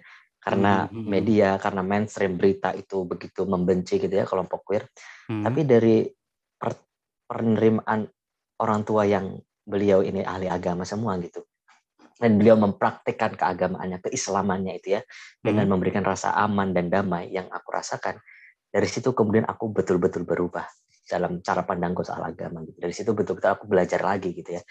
Karena 0.47 0.87
Hmm. 0.87 1.11
media, 1.11 1.59
karena 1.59 1.83
mainstream 1.83 2.39
berita 2.39 2.71
itu 2.71 3.03
begitu 3.03 3.43
membenci 3.51 3.99
gitu 3.99 4.15
ya 4.15 4.23
kelompok 4.23 4.63
queer. 4.63 4.87
Hmm. 5.27 5.43
Tapi 5.43 5.67
dari 5.67 6.07
per- 6.55 6.87
penerimaan 7.27 8.07
orang 8.63 8.87
tua 8.87 9.03
yang 9.03 9.35
beliau 9.67 10.07
ini 10.07 10.23
ahli 10.23 10.47
agama 10.47 10.87
semua 10.87 11.19
gitu. 11.19 11.43
Dan 12.17 12.39
beliau 12.39 12.55
mempraktikkan 12.55 13.35
keagamaannya, 13.35 13.99
keislamannya 14.07 14.79
itu 14.79 14.97
ya, 14.97 15.03
dengan 15.43 15.67
Hmm. 15.67 15.77
memberikan 15.77 16.07
rasa 16.07 16.31
aman 16.39 16.71
dan 16.71 16.89
damai 16.89 17.29
yang 17.35 17.51
aku 17.51 17.75
rasakan. 17.75 18.23
Dari 18.71 18.87
situ 18.87 19.11
kemudian 19.11 19.51
aku 19.51 19.75
betul-betul 19.75 20.23
berubah 20.23 20.65
dalam 21.11 21.43
cara 21.43 21.67
pandangku 21.67 22.07
soal 22.07 22.23
agama. 22.23 22.63
gitu. 22.63 22.79
Dari 22.79 22.95
situ 22.95 23.11
betul-betul 23.13 23.51
aku 23.51 23.67
belajar 23.67 23.99
lagi 24.01 24.31
gitu 24.31 24.57
ya. 24.57 24.63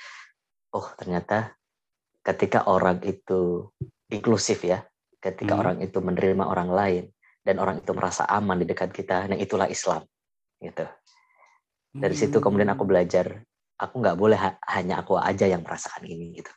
Oh 0.71 0.87
ternyata 0.95 1.51
ketika 2.23 2.65
orang 2.71 3.03
itu 3.05 3.69
inklusif 4.09 4.65
ya, 4.65 4.81
ketika 5.25 5.57
Hmm. 5.57 5.61
orang 5.65 5.77
itu 5.81 5.97
menerima 5.97 6.45
orang 6.45 6.69
lain 6.69 7.03
dan 7.41 7.57
orang 7.57 7.81
itu 7.81 7.91
merasa 7.97 8.29
aman 8.29 8.61
di 8.61 8.69
dekat 8.69 8.93
kita, 8.93 9.25
nah 9.25 9.37
itulah 9.37 9.65
Islam 9.65 10.05
gitu. 10.61 10.85
Dari 11.95 12.13
situ 12.13 12.37
kemudian 12.37 12.69
aku 12.69 12.85
Hmm. 12.85 12.91
belajar, 12.93 13.25
aku 13.81 13.95
nggak 14.03 14.17
boleh 14.19 14.37
ha- 14.37 14.59
hanya 14.69 15.01
aku 15.01 15.17
aja 15.17 15.49
yang 15.49 15.65
merasakan 15.65 16.05
ini 16.05 16.37
gitu. 16.43 16.51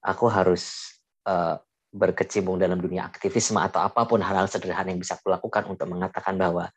Aku 0.00 0.32
harus 0.32 0.96
eh, 1.24 1.56
berkecimpung 1.88 2.60
dalam 2.60 2.76
dunia 2.76 3.08
aktivisme 3.08 3.56
atau 3.56 3.80
apa 3.80 4.04
pun 4.04 4.20
hal-hal 4.20 4.44
sederhana 4.44 4.92
yang 4.92 5.00
bisa 5.00 5.16
aku 5.16 5.32
lakukan 5.32 5.64
untuk 5.72 5.88
mengatakan 5.88 6.36
bahwa 6.36 6.68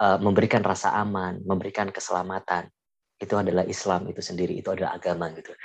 eh, 0.00 0.18
memberikan 0.20 0.60
rasa 0.60 0.92
aman, 0.96 1.40
memberikan 1.44 1.88
keselamatan 1.88 2.68
itu 3.16 3.32
adalah 3.32 3.64
Islam 3.64 4.12
itu 4.12 4.20
sendiri, 4.20 4.60
itu 4.60 4.68
adalah 4.68 4.92
agama 4.92 5.32
gitu. 5.32 5.56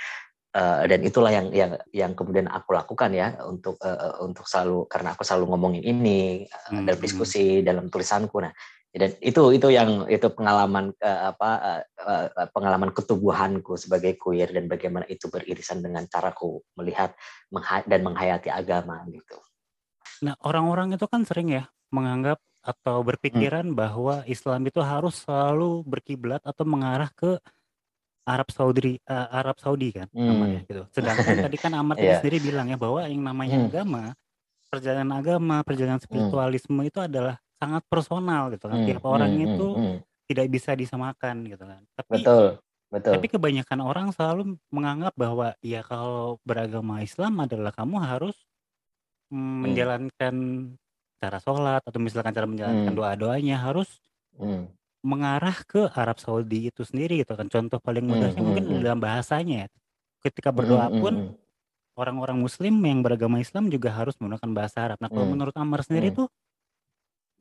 Eh, 0.52 0.84
dan 0.84 1.00
itulah 1.00 1.32
yang 1.32 1.48
yang 1.48 1.80
yang 1.96 2.12
kemudian 2.12 2.44
aku 2.44 2.76
lakukan 2.76 3.08
ya 3.16 3.40
untuk 3.48 3.80
eh, 3.80 4.20
untuk 4.20 4.44
selalu 4.44 4.84
karena 4.84 5.16
aku 5.16 5.24
selalu 5.24 5.48
ngomongin 5.48 5.80
ini 5.80 6.44
Hmm. 6.68 6.84
dalam 6.84 7.00
diskusi 7.00 7.64
dalam 7.64 7.88
tulisanku 7.88 8.36
nah 8.36 8.52
dan 8.92 9.16
itu 9.24 9.48
itu 9.56 9.72
yang 9.72 10.04
itu 10.12 10.28
pengalaman 10.28 10.92
eh, 11.00 11.20
apa 11.32 11.50
eh, 12.04 12.28
pengalaman 12.52 12.92
ketubuhanku 12.92 13.80
sebagai 13.80 14.20
queer 14.20 14.52
dan 14.52 14.68
bagaimana 14.68 15.08
itu 15.08 15.32
beririsan 15.32 15.80
dengan 15.80 16.04
caraku 16.04 16.60
melihat 16.76 17.16
mengha- 17.48 17.88
dan 17.88 18.04
menghayati 18.04 18.52
agama 18.52 19.00
gitu. 19.08 19.40
Nah, 20.20 20.36
orang-orang 20.44 20.92
itu 20.92 21.08
kan 21.08 21.24
sering 21.24 21.48
ya 21.48 21.64
menganggap 21.88 22.36
atau 22.60 23.00
berpikiran 23.00 23.72
bahwa 23.72 24.20
Islam 24.28 24.68
itu 24.68 24.84
harus 24.84 25.24
selalu 25.24 25.80
berkiblat 25.88 26.44
atau 26.44 26.68
mengarah 26.68 27.08
ke 27.16 27.40
Arab 28.22 28.48
Saudi 28.50 28.96
eh, 28.96 29.26
Arab 29.30 29.56
Saudi 29.58 29.90
kan 29.90 30.06
Hmm. 30.10 30.62
gitu. 30.64 30.86
Sedangkan 30.94 31.34
tadi 31.42 31.56
kan 31.58 31.72
tadi 31.98 32.06
Iya. 32.06 32.18
sendiri 32.18 32.38
bilang 32.40 32.66
ya 32.70 32.78
bahwa 32.78 33.02
yang 33.06 33.22
namanya 33.22 33.56
Hmm. 33.58 33.68
agama, 33.68 34.02
perjalanan 34.68 35.12
agama, 35.14 35.56
perjalanan 35.62 36.00
spiritualisme 36.00 36.80
itu 36.82 36.98
adalah 36.98 37.36
sangat 37.58 37.82
personal 37.86 38.50
gitu 38.50 38.66
kan. 38.66 38.82
Hmm, 38.82 38.86
Tiap 38.86 39.02
orang 39.04 39.30
hmm, 39.32 39.44
itu 39.44 39.66
hmm, 39.74 39.82
hmm. 39.82 39.98
tidak 40.30 40.46
bisa 40.48 40.70
disamakan 40.72 41.46
gitu 41.46 41.62
kan. 41.62 41.82
Tapi 41.94 42.22
Betul, 42.22 42.44
betul. 42.88 43.12
tapi 43.12 43.26
kebanyakan 43.28 43.78
orang 43.82 44.06
selalu 44.10 44.42
menganggap 44.70 45.12
bahwa 45.14 45.54
ya 45.60 45.82
kalau 45.82 46.38
beragama 46.42 47.02
Islam 47.02 47.38
adalah 47.38 47.70
kamu 47.70 47.96
harus 47.98 48.36
mm, 49.28 49.34
Hmm. 49.34 49.60
menjalankan 49.62 50.34
cara 51.16 51.38
sholat 51.38 51.82
atau 51.82 51.98
misalkan 51.98 52.34
cara 52.34 52.46
menjalankan 52.46 52.90
Hmm. 52.90 52.98
doa-doanya 52.98 53.56
harus 53.58 53.88
Hmm. 54.34 54.66
Mengarah 55.02 55.58
ke 55.66 55.90
Arab 55.92 56.22
Saudi 56.22 56.70
itu 56.70 56.86
sendiri 56.86 57.22
gitu 57.26 57.34
kan. 57.34 57.50
Contoh 57.50 57.82
paling 57.82 58.06
Hmm, 58.06 58.10
mudahnya 58.14 58.38
hmm, 58.38 58.46
mungkin 58.46 58.64
hmm. 58.70 58.82
dalam 58.82 59.00
bahasanya 59.02 59.66
ya. 59.66 59.68
Ketika 60.22 60.54
berdoa 60.54 60.86
pun 60.88 61.14
hmm. 61.18 61.98
orang-orang 61.98 62.38
muslim 62.38 62.78
yang 62.86 63.02
beragama 63.02 63.42
Islam 63.42 63.66
juga 63.68 63.90
harus 63.90 64.14
menggunakan 64.22 64.50
bahasa 64.54 64.78
Arab. 64.86 64.98
Nah, 65.02 65.10
kalau 65.10 65.26
Hmm. 65.26 65.34
menurut 65.34 65.54
Amar 65.58 65.82
sendiri 65.82 66.14
tuh 66.14 66.30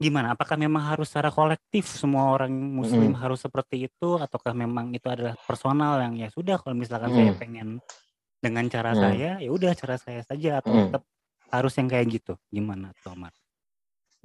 gimana? 0.01 0.33
Apakah 0.33 0.57
memang 0.57 0.81
harus 0.81 1.13
secara 1.13 1.29
kolektif 1.29 1.85
semua 1.85 2.33
orang 2.33 2.49
muslim 2.49 3.13
Hmm. 3.13 3.21
harus 3.21 3.45
seperti 3.45 3.85
itu 3.85 4.17
ataukah 4.17 4.57
memang 4.57 4.89
itu 4.97 5.05
adalah 5.05 5.37
personal 5.45 6.01
yang 6.01 6.17
ya 6.17 6.33
sudah 6.33 6.57
kalau 6.57 6.73
misalkan 6.73 7.13
saya 7.13 7.31
Hmm. 7.31 7.39
pengen 7.39 7.67
dengan 8.41 8.65
cara 8.65 8.97
Hmm. 8.97 9.01
saya 9.05 9.31
ya 9.37 9.49
udah 9.53 9.71
cara 9.77 9.95
saya 10.01 10.25
saja 10.25 10.57
atau 10.57 10.73
Hmm. 10.73 10.89
tetap 10.89 11.03
harus 11.53 11.73
yang 11.77 11.85
kayak 11.85 12.07
gitu. 12.09 12.33
Gimana 12.49 12.89
tuh 12.97 13.13
Amar? 13.13 13.29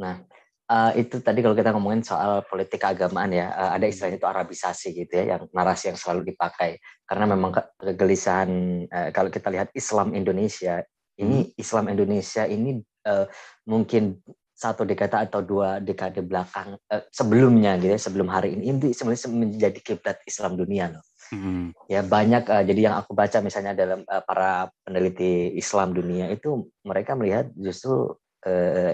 Nah, 0.00 0.24
eh, 0.66 0.92
itu 1.02 1.22
tadi 1.22 1.40
kalau 1.40 1.54
kita 1.54 1.70
ngomongin 1.74 2.02
soal 2.02 2.42
politik 2.46 2.82
keagamaan 2.82 3.30
ya, 3.32 3.50
eh, 3.54 3.70
ada 3.80 3.86
istilahnya 3.86 4.18
itu 4.18 4.28
Arabisasi 4.28 4.88
gitu 4.94 5.12
ya, 5.22 5.24
yang 5.36 5.42
narasi 5.54 5.94
yang 5.94 5.98
selalu 5.98 6.34
dipakai. 6.34 6.78
Karena 7.06 7.24
memang 7.30 7.54
ke- 7.54 7.70
kegelisahan 7.78 8.50
eh, 8.86 9.08
kalau 9.14 9.30
kita 9.30 9.48
lihat 9.50 9.70
Islam 9.72 10.12
Indonesia, 10.12 10.82
ini 11.16 11.54
Islam 11.56 11.88
Indonesia 11.88 12.44
ini 12.44 12.82
eh, 13.06 13.26
mungkin 13.64 14.20
satu 14.56 14.88
dekade 14.88 15.28
atau 15.28 15.44
dua 15.44 15.84
dekade 15.84 16.24
belakang 16.24 16.80
eh, 16.88 17.04
sebelumnya 17.12 17.76
gitu 17.76 17.92
ya, 17.92 18.00
sebelum 18.00 18.28
hari 18.32 18.56
ini 18.56 18.72
ini 18.72 18.88
sebenarnya 18.96 19.28
menjadi 19.28 19.78
kiblat 19.84 20.18
Islam 20.24 20.56
dunia 20.56 20.96
loh. 20.96 21.04
Hmm. 21.26 21.74
Ya 21.90 22.00
banyak 22.06 22.48
eh, 22.48 22.64
jadi 22.64 22.80
yang 22.90 22.96
aku 23.02 23.12
baca 23.12 23.38
misalnya 23.44 23.76
dalam 23.76 24.00
eh, 24.06 24.22
para 24.24 24.72
peneliti 24.86 25.52
Islam 25.58 25.92
dunia 25.92 26.32
itu 26.32 26.72
mereka 26.86 27.12
melihat 27.12 27.52
justru 27.52 28.16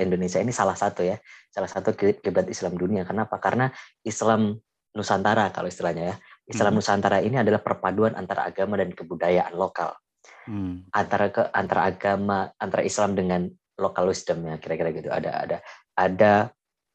Indonesia 0.00 0.40
ini 0.40 0.50
salah 0.50 0.74
satu 0.74 1.04
ya, 1.04 1.20
salah 1.52 1.68
satu 1.68 1.92
ki- 1.92 2.18
kiblat 2.24 2.48
Islam 2.48 2.74
dunia. 2.76 3.04
Kenapa? 3.04 3.36
Karena 3.38 3.68
Islam 4.02 4.56
Nusantara 4.92 5.48
kalau 5.52 5.72
istilahnya 5.72 6.04
ya. 6.12 6.16
Islam 6.48 6.76
Hmm. 6.76 6.78
Nusantara 6.84 7.18
ini 7.24 7.40
adalah 7.40 7.64
perpaduan 7.64 8.12
antara 8.12 8.44
agama 8.44 8.76
dan 8.76 8.92
kebudayaan 8.92 9.56
lokal, 9.56 9.96
Hmm. 10.44 10.84
antara 10.92 11.32
ke 11.32 11.42
antara 11.54 11.88
agama 11.88 12.52
antara 12.60 12.82
Islam 12.84 13.16
dengan 13.16 13.48
lokal 13.80 14.10
wisdom 14.12 14.44
ya 14.44 14.60
kira-kira 14.60 14.92
gitu. 14.92 15.08
Ada 15.08 15.30
ada 15.48 15.56
ada 15.96 16.32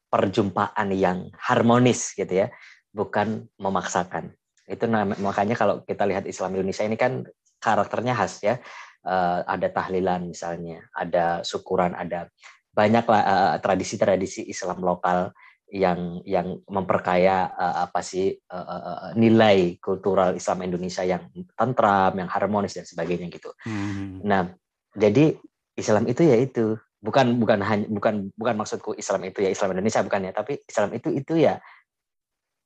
perjumpaan 0.08 0.88
yang 0.94 1.28
harmonis 1.36 2.14
gitu 2.14 2.46
ya, 2.46 2.48
bukan 2.94 3.50
memaksakan. 3.58 4.32
Itu 4.68 4.84
makanya 5.20 5.56
kalau 5.56 5.80
kita 5.82 6.04
lihat 6.06 6.24
Islam 6.28 6.54
Indonesia 6.54 6.84
ini 6.84 6.96
kan 6.96 7.24
karakternya 7.58 8.14
khas 8.14 8.40
ya. 8.44 8.60
Eh, 9.06 9.40
ada 9.46 9.68
tahlilan 9.70 10.26
misalnya, 10.26 10.82
ada 10.90 11.46
syukuran, 11.46 11.94
ada 11.94 12.26
banyak 12.74 13.06
lah 13.06 13.22
eh, 13.22 13.56
tradisi-tradisi 13.62 14.50
Islam 14.50 14.82
lokal 14.82 15.30
yang 15.70 16.18
yang 16.26 16.58
memperkaya 16.66 17.46
eh, 17.46 17.76
apa 17.86 18.02
sih 18.02 18.34
eh, 18.34 18.66
eh, 18.74 19.10
nilai 19.14 19.78
kultural 19.78 20.34
Islam 20.34 20.66
Indonesia 20.66 21.06
yang 21.06 21.30
tentram, 21.54 22.10
yang 22.18 22.26
harmonis 22.26 22.74
dan 22.74 22.90
sebagainya 22.90 23.30
gitu. 23.30 23.54
Hmm. 23.62 24.18
Nah, 24.26 24.50
jadi 24.98 25.38
Islam 25.78 26.10
itu 26.10 26.26
ya 26.26 26.34
itu 26.34 26.74
bukan 26.98 27.38
bukan 27.38 27.62
hanya 27.62 27.86
bukan 27.86 28.34
bukan 28.34 28.54
maksudku 28.58 28.98
Islam 28.98 29.30
itu 29.30 29.46
ya 29.46 29.54
Islam 29.54 29.78
Indonesia 29.78 30.02
bukan 30.02 30.26
ya, 30.26 30.32
tapi 30.34 30.58
Islam 30.66 30.90
itu 30.90 31.08
itu 31.14 31.38
ya 31.38 31.62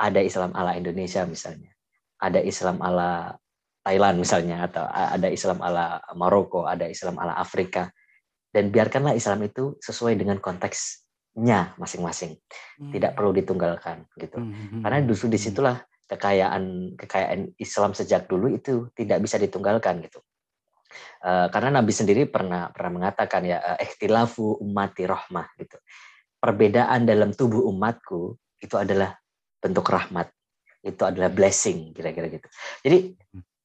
ada 0.00 0.24
Islam 0.24 0.56
ala 0.56 0.80
Indonesia 0.80 1.28
misalnya, 1.28 1.76
ada 2.16 2.40
Islam 2.40 2.80
ala 2.80 3.36
Thailand 3.82 4.16
misalnya 4.22 4.66
atau 4.70 4.86
ada 4.86 5.26
Islam 5.26 5.58
ala 5.58 5.98
Maroko, 6.14 6.64
ada 6.66 6.86
Islam 6.86 7.18
ala 7.18 7.34
Afrika. 7.34 7.90
Dan 8.52 8.68
biarkanlah 8.68 9.16
Islam 9.16 9.48
itu 9.48 9.80
sesuai 9.80 10.12
dengan 10.20 10.36
konteksnya 10.36 11.72
masing-masing, 11.80 12.36
tidak 12.92 13.16
perlu 13.16 13.32
ditunggalkan 13.32 14.04
gitu. 14.20 14.44
Hmm. 14.44 14.84
Karena 14.84 15.00
justru 15.08 15.32
di 15.32 15.40
situlah 15.40 15.80
kekayaan 16.04 16.92
kekayaan 17.00 17.56
Islam 17.56 17.96
sejak 17.96 18.28
dulu 18.28 18.52
itu 18.52 18.92
tidak 18.92 19.24
bisa 19.24 19.40
ditunggalkan 19.40 20.04
gitu. 20.04 20.20
Eh, 21.22 21.46
karena 21.48 21.80
Nabi 21.80 21.92
sendiri 21.94 22.28
pernah 22.28 22.68
pernah 22.68 23.00
mengatakan 23.00 23.46
ya 23.46 23.58
eh, 23.62 23.88
ikhtilafu 23.88 24.60
ummati 24.60 25.08
rahmah 25.08 25.46
gitu. 25.56 25.80
Perbedaan 26.42 27.06
dalam 27.06 27.30
tubuh 27.32 27.64
umatku 27.70 28.36
itu 28.60 28.74
adalah 28.76 29.14
bentuk 29.62 29.86
rahmat. 29.86 30.28
Itu 30.82 31.06
adalah 31.06 31.30
blessing 31.30 31.94
kira-kira 31.94 32.26
gitu. 32.26 32.48
Jadi 32.82 32.98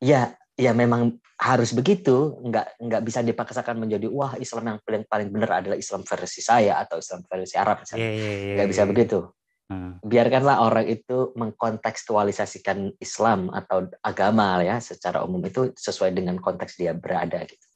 ya 0.02 0.34
ya 0.58 0.72
memang 0.74 1.22
harus 1.38 1.70
begitu, 1.70 2.42
nggak 2.42 2.82
nggak 2.82 3.02
bisa 3.06 3.22
dipaksakan 3.22 3.78
menjadi 3.78 4.10
wah 4.10 4.34
Islam 4.42 4.74
yang 4.74 4.80
paling 4.82 5.06
paling 5.06 5.30
benar 5.30 5.62
adalah 5.62 5.78
Islam 5.78 6.02
versi 6.02 6.42
saya 6.42 6.82
atau 6.82 6.98
Islam 6.98 7.22
versi 7.30 7.56
Arab 7.56 7.86
misalnya. 7.86 8.10
iya, 8.10 8.18
iya, 8.18 8.54
Nggak 8.58 8.70
bisa 8.74 8.84
iya. 8.84 8.90
begitu 8.90 9.20
Hmm. 9.68 10.00
biarkanlah 10.00 10.64
orang 10.64 10.88
itu 10.88 11.36
mengkontekstualisasikan 11.36 12.96
Islam 13.04 13.52
atau 13.52 13.92
agama 14.00 14.64
ya 14.64 14.80
secara 14.80 15.28
umum 15.28 15.44
itu 15.44 15.76
sesuai 15.76 16.16
dengan 16.16 16.40
konteks 16.40 16.80
dia 16.80 16.96
berada 16.96 17.44
gitu. 17.44 17.68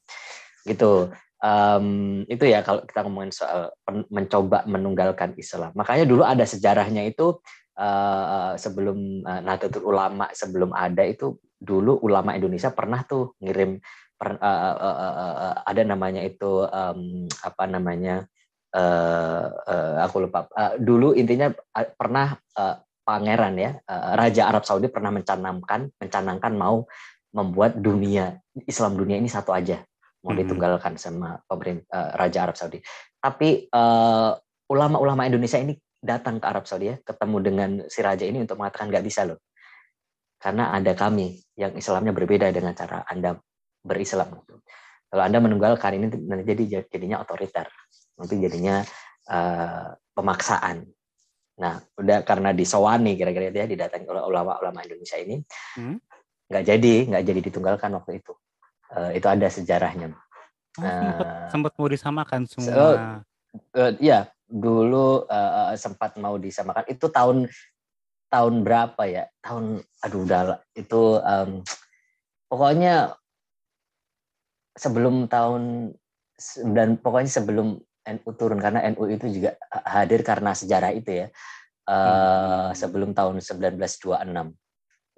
Gitu. 0.64 1.12
Em, 1.44 1.86
itu 2.32 2.48
ya 2.48 2.64
kalau 2.64 2.88
kita 2.88 3.04
ngomongin 3.04 3.36
soal 3.36 3.76
mencoba 4.08 4.64
menunggalkan 4.72 5.36
Islam. 5.36 5.76
Makanya 5.76 6.08
dulu 6.08 6.24
ada 6.24 6.48
sejarahnya 6.48 7.04
itu 7.12 7.44
eh, 7.78 8.54
sebelum 8.60 9.24
eh, 9.24 9.42
Nahdlatul 9.44 9.86
Ulama 9.88 10.28
sebelum 10.32 10.72
ada 10.76 11.04
itu 11.08 11.38
dulu 11.62 12.02
ulama 12.02 12.34
Indonesia 12.34 12.74
pernah 12.74 13.06
tuh 13.06 13.38
ngirim 13.38 13.78
per- 14.18 14.42
eh, 14.42 14.76
eh, 14.82 14.96
eh, 14.98 15.36
eh, 15.46 15.56
ada 15.62 15.82
namanya 15.86 16.22
itu 16.26 16.66
em, 16.66 17.30
apa 17.46 17.64
namanya 17.70 18.26
eh 18.72 19.46
eh, 19.70 19.96
aku 20.02 20.26
lupa. 20.26 20.48
Eh, 20.58 20.82
dulu 20.82 21.14
intinya 21.14 21.52
pernah 21.96 22.34
eh, 22.58 22.76
pangeran 23.02 23.58
ya 23.58 23.72
uh, 23.82 24.14
Raja 24.14 24.48
Arab 24.48 24.64
Saudi 24.64 24.88
pernah 24.88 25.10
mencanangkan 25.10 25.90
mencanangkan 25.98 26.54
mau 26.54 26.86
membuat 27.34 27.76
dunia 27.82 28.38
Islam 28.70 28.96
dunia 28.96 29.18
ini 29.18 29.26
satu 29.28 29.52
aja 29.52 29.82
mau 30.22 30.32
hmm. 30.32 30.40
ditunggalkan 30.46 30.96
sama 31.02 31.42
pemerintah 31.50 31.90
uh, 31.90 32.10
Raja 32.16 32.46
Arab 32.46 32.56
Saudi. 32.56 32.80
Tapi 33.22 33.70
ulama 33.70 34.38
ulama-ulama 34.72 35.30
Indonesia 35.30 35.62
ini 35.62 35.78
datang 36.02 36.42
ke 36.42 36.46
Arab 36.50 36.66
Saudi 36.66 36.90
ya, 36.90 36.98
ketemu 37.00 37.38
dengan 37.40 37.70
si 37.86 38.02
raja 38.02 38.26
ini 38.26 38.42
untuk 38.42 38.58
mengatakan 38.58 38.90
nggak 38.90 39.06
bisa 39.06 39.22
loh, 39.30 39.38
karena 40.42 40.74
ada 40.74 40.98
kami 40.98 41.38
yang 41.54 41.78
Islamnya 41.78 42.12
berbeda 42.12 42.50
dengan 42.50 42.74
cara 42.74 43.06
anda 43.06 43.38
berislam. 43.86 44.42
Kalau 45.12 45.22
anda 45.22 45.38
menunggalkan 45.38 46.02
ini 46.02 46.10
nanti 46.26 46.44
jadi 46.44 46.88
jadinya 46.90 47.22
otoriter, 47.22 47.70
nanti 48.18 48.34
jadinya 48.42 48.82
uh, 49.30 49.94
pemaksaan. 50.18 50.90
Nah, 51.62 51.78
udah 51.94 52.26
karena 52.26 52.58
disowani 52.58 53.14
kira-kira 53.14 53.54
dia 53.54 53.70
didatangi 53.70 54.10
oleh 54.10 54.26
ulama-ulama 54.26 54.82
Indonesia 54.82 55.22
ini, 55.22 55.38
hmm? 55.78 55.96
nggak 56.50 56.64
jadi, 56.66 56.96
nggak 57.14 57.24
jadi 57.30 57.40
ditunggalkan 57.46 57.94
waktu 57.94 58.24
itu. 58.24 58.34
Uh, 58.90 59.14
itu 59.14 59.28
ada 59.30 59.46
sejarahnya. 59.46 60.16
Oh, 60.80 60.88
sempat, 60.88 61.28
uh, 61.28 61.48
sempat 61.52 61.72
mau 61.76 61.88
disamakan 61.92 62.42
semua. 62.48 62.72
So, 62.72 62.84
uh, 63.78 63.92
ya, 64.00 64.32
dulu 64.52 65.24
uh, 65.32 65.72
sempat 65.80 66.20
mau 66.20 66.36
disamakan. 66.36 66.84
Itu 66.92 67.08
tahun 67.08 67.48
tahun 68.28 68.54
berapa 68.68 69.04
ya? 69.08 69.24
Tahun, 69.40 69.80
aduh 70.04 70.22
udah 70.28 70.60
itu 70.76 71.02
um, 71.24 71.64
pokoknya 72.52 73.16
sebelum 74.76 75.32
tahun 75.32 75.96
dan 76.76 77.00
pokoknya 77.00 77.32
sebelum 77.32 77.80
NU 78.02 78.30
turun 78.36 78.60
karena 78.60 78.84
NU 78.92 79.08
itu 79.08 79.32
juga 79.32 79.56
hadir 79.88 80.22
karena 80.28 80.52
sejarah 80.52 80.92
itu 80.92 81.26
ya. 81.26 81.28
Uh, 81.82 82.72
sebelum 82.78 83.12
tahun 83.12 83.42
1926 83.42 84.06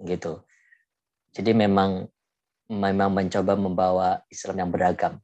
gitu. 0.08 0.42
Jadi 1.34 1.50
memang 1.54 2.08
memang 2.66 3.10
mencoba 3.12 3.52
membawa 3.54 4.08
Islam 4.32 4.64
yang 4.64 4.70
beragam 4.72 5.20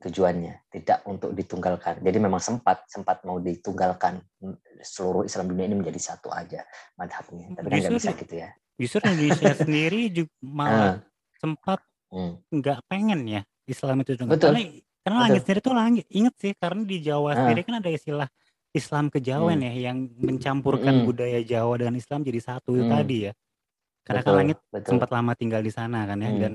tujuannya, 0.00 0.72
tidak 0.72 1.04
untuk 1.04 1.36
ditunggalkan. 1.36 2.00
Jadi 2.00 2.18
memang 2.18 2.40
sempat 2.40 2.88
sempat 2.88 3.20
mau 3.28 3.36
ditunggalkan 3.36 4.24
seluruh 4.80 5.28
Islam 5.28 5.52
dunia 5.52 5.68
ini 5.68 5.76
menjadi 5.76 6.00
satu 6.00 6.32
aja 6.32 6.64
madhabnya. 6.96 7.52
Tapi 7.52 7.68
kan 7.68 7.78
nggak 7.84 8.00
bisa 8.00 8.12
gitu 8.16 8.34
ya. 8.40 8.48
Justru 8.80 9.04
Indonesia 9.04 9.52
sendiri 9.68 10.02
juga 10.08 10.32
malah 10.40 10.80
uh, 10.80 10.94
sempat 11.36 11.84
hmm. 12.08 12.32
nggak 12.48 12.78
hmm. 12.80 12.88
pengen 12.88 13.20
ya 13.28 13.40
Islam 13.68 13.96
itu 14.00 14.12
juga. 14.16 14.40
Karena, 14.40 14.60
karena 15.04 15.16
Betul. 15.20 15.24
langit 15.28 15.40
sendiri 15.44 15.60
tuh 15.60 15.76
langit. 15.76 16.06
Ingat 16.08 16.34
sih 16.40 16.52
karena 16.56 16.82
di 16.88 16.96
Jawa 17.04 17.28
uh. 17.28 17.36
sendiri 17.44 17.60
kan 17.68 17.74
ada 17.84 17.90
istilah 17.92 18.28
Islam 18.72 19.04
kejawen 19.12 19.60
hmm. 19.60 19.66
ya 19.68 19.72
yang 19.92 19.98
mencampurkan 20.16 21.04
hmm. 21.04 21.04
budaya 21.04 21.40
Jawa 21.44 21.76
dan 21.76 21.92
Islam 21.92 22.24
jadi 22.24 22.40
satu 22.40 22.72
itu 22.72 22.88
hmm. 22.88 22.94
tadi 22.96 23.16
ya. 23.28 23.32
Karena 24.00 24.24
kan 24.24 24.24
betul, 24.24 24.32
kan 24.32 24.40
langit 24.40 24.58
betul. 24.72 24.88
sempat 24.96 25.10
lama 25.12 25.32
tinggal 25.36 25.60
di 25.60 25.72
sana 25.76 26.08
kan 26.08 26.16
ya 26.16 26.32
hmm. 26.32 26.40
dan 26.40 26.52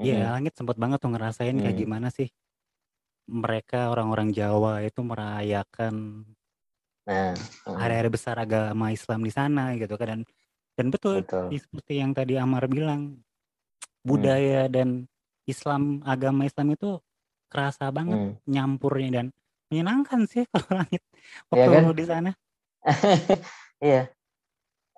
ya 0.00 0.16
hmm. 0.16 0.32
langit 0.32 0.52
sempat 0.56 0.76
banget 0.80 0.98
tuh 1.00 1.12
ngerasain 1.12 1.52
hmm. 1.56 1.62
kayak 1.64 1.76
gimana 1.76 2.08
sih 2.08 2.28
mereka 3.26 3.90
orang-orang 3.90 4.30
Jawa 4.30 4.86
itu 4.86 5.02
merayakan 5.02 6.22
nah, 7.06 7.34
hari-hari 7.66 8.10
besar 8.10 8.38
agama 8.38 8.94
Islam 8.94 9.26
di 9.26 9.32
sana 9.34 9.74
gitu 9.74 9.98
kan 9.98 10.18
dan 10.18 10.20
dan 10.76 10.86
betul, 10.92 11.24
betul. 11.24 11.48
seperti 11.56 11.94
yang 11.98 12.12
tadi 12.12 12.36
Amar 12.36 12.68
bilang 12.68 13.18
budaya 14.04 14.68
hmm. 14.68 14.72
dan 14.72 14.88
Islam 15.48 16.04
agama 16.06 16.46
Islam 16.46 16.76
itu 16.76 17.00
kerasa 17.50 17.88
banget 17.90 18.18
hmm. 18.18 18.34
nyampurnya 18.46 19.10
dan 19.22 19.26
menyenangkan 19.72 20.28
sih 20.30 20.44
kalau 20.52 20.84
langit 20.84 21.02
iya 21.02 21.66
waktu 21.66 21.70
ya 21.70 21.80
kan? 21.82 21.94
di 21.94 22.04
sana. 22.06 22.30
iya 23.90 24.02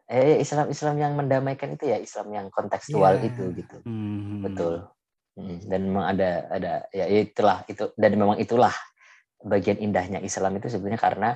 eh 0.09 0.41
Islam 0.41 0.73
Islam 0.73 0.97
yang 0.97 1.13
mendamaikan 1.17 1.77
itu 1.77 1.85
ya 1.89 2.01
Islam 2.01 2.33
yang 2.33 2.47
kontekstual 2.49 3.21
yeah. 3.21 3.29
itu 3.29 3.45
gitu 3.57 3.77
hmm. 3.85 4.45
betul. 4.45 4.89
Dan 5.71 5.81
memang 5.87 6.05
ada 6.17 6.31
ada 6.51 6.73
ya 6.91 7.07
itulah 7.07 7.63
itu 7.71 7.95
dan 7.95 8.11
memang 8.19 8.37
itulah 8.43 8.75
bagian 9.39 9.79
indahnya 9.79 10.19
Islam 10.19 10.59
itu 10.59 10.67
sebenarnya 10.67 10.99
karena 10.99 11.31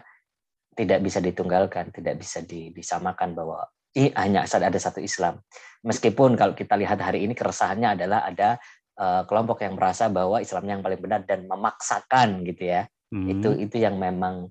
tidak 0.75 0.99
bisa 1.07 1.23
ditunggalkan 1.23 1.95
tidak 1.95 2.19
bisa 2.19 2.43
disamakan 2.49 3.39
bahwa 3.39 3.63
ini 3.95 4.11
hanya 4.19 4.43
ada 4.43 4.79
satu 4.81 4.99
Islam 4.99 5.39
meskipun 5.87 6.35
kalau 6.35 6.57
kita 6.57 6.75
lihat 6.75 6.99
hari 6.99 7.23
ini 7.23 7.37
keresahannya 7.37 7.95
adalah 7.95 8.27
ada 8.27 8.59
uh, 8.99 9.23
kelompok 9.29 9.63
yang 9.63 9.79
merasa 9.79 10.11
bahwa 10.11 10.43
Islam 10.43 10.65
yang 10.67 10.81
paling 10.83 10.99
benar 10.99 11.23
dan 11.23 11.47
memaksakan 11.47 12.43
gitu 12.43 12.75
ya 12.75 12.89
hmm. 13.15 13.27
itu 13.39 13.49
itu 13.71 13.77
yang 13.79 14.01
memang 14.01 14.51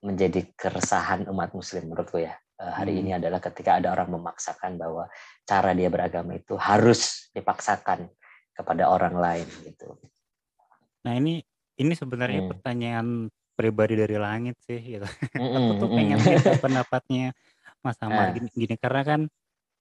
menjadi 0.00 0.40
keresahan 0.56 1.28
umat 1.28 1.52
Muslim 1.52 1.92
menurutku 1.92 2.22
ya 2.22 2.32
Eh, 2.54 2.70
hari 2.70 2.94
hmm. 2.94 3.00
ini 3.02 3.10
adalah 3.18 3.42
ketika 3.42 3.82
ada 3.82 3.90
orang 3.90 4.14
memaksakan 4.14 4.78
bahwa 4.78 5.10
cara 5.42 5.74
dia 5.74 5.90
beragama 5.90 6.38
itu 6.38 6.54
harus 6.54 7.26
dipaksakan 7.34 8.06
kepada 8.54 8.88
orang 8.88 9.14
lain 9.18 9.46
gitu. 9.66 9.98
Nah 11.04 11.12
ini 11.18 11.42
ini 11.74 11.92
sebenarnya 11.92 12.46
hmm. 12.46 12.50
pertanyaan 12.54 13.08
pribadi 13.54 13.94
dari 13.98 14.16
langit 14.18 14.56
sih 14.62 14.78
gitu. 14.78 15.06
Hmm, 15.34 15.54
Aku 15.58 15.72
tuh 15.82 15.88
hmm, 15.90 15.96
pengen 15.98 16.18
lihat 16.22 16.58
pendapatnya 16.62 17.24
Mas 17.82 17.98
Amar 18.00 18.32
eh. 18.32 18.40
gini, 18.40 18.48
gini 18.54 18.74
karena 18.78 19.02
kan 19.02 19.20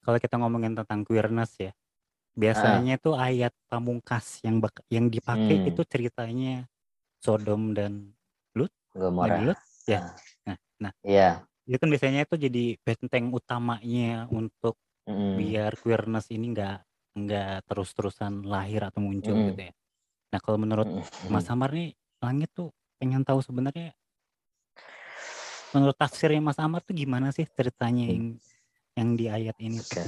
kalau 0.03 0.17
kita 0.19 0.35
ngomongin 0.41 0.75
tentang 0.75 1.05
queerness 1.07 1.55
ya 1.61 1.71
biasanya 2.33 2.97
uh. 2.97 3.01
tuh 3.01 3.15
ayat 3.15 3.53
pamungkas 3.69 4.41
yang 4.41 4.57
yang 4.89 5.05
dipakai 5.07 5.63
hmm. 5.63 5.69
itu 5.69 5.81
ceritanya 5.85 6.65
Sodom 7.23 7.71
dan 7.71 8.11
Lut, 8.51 8.73
Gomora. 8.91 9.39
Lut 9.39 9.59
ya. 9.87 10.11
Nah, 10.43 10.57
nah. 10.75 10.91
Iya. 10.99 11.47
Itu 11.63 11.79
kan 11.79 11.87
biasanya 11.87 12.27
itu 12.27 12.35
jadi 12.35 12.75
benteng 12.83 13.31
utamanya 13.31 14.27
untuk 14.27 14.75
mm. 15.07 15.39
biar 15.39 15.71
queerness 15.79 16.27
ini 16.35 16.51
nggak 16.51 16.83
nggak 17.13 17.69
terus-terusan 17.69 18.45
lahir 18.45 18.81
atau 18.85 18.99
muncul 19.01 19.33
mm. 19.33 19.45
gitu 19.53 19.61
ya. 19.69 19.73
Nah 20.33 20.39
kalau 20.41 20.57
menurut 20.57 20.87
mm. 20.89 21.29
Mas 21.29 21.47
Amar 21.49 21.69
nih 21.73 21.93
langit 22.21 22.49
tuh 22.53 22.73
pengen 22.97 23.21
tahu 23.21 23.43
sebenarnya 23.43 23.93
menurut 25.73 25.97
tafsirnya 25.97 26.41
Mas 26.41 26.61
Amar 26.61 26.85
tuh 26.85 26.93
gimana 26.93 27.33
sih 27.33 27.45
ceritanya 27.49 28.05
yang 28.05 28.37
yang 28.93 29.09
di 29.17 29.25
ayat 29.29 29.57
ini? 29.57 29.81
Okay. 29.81 30.05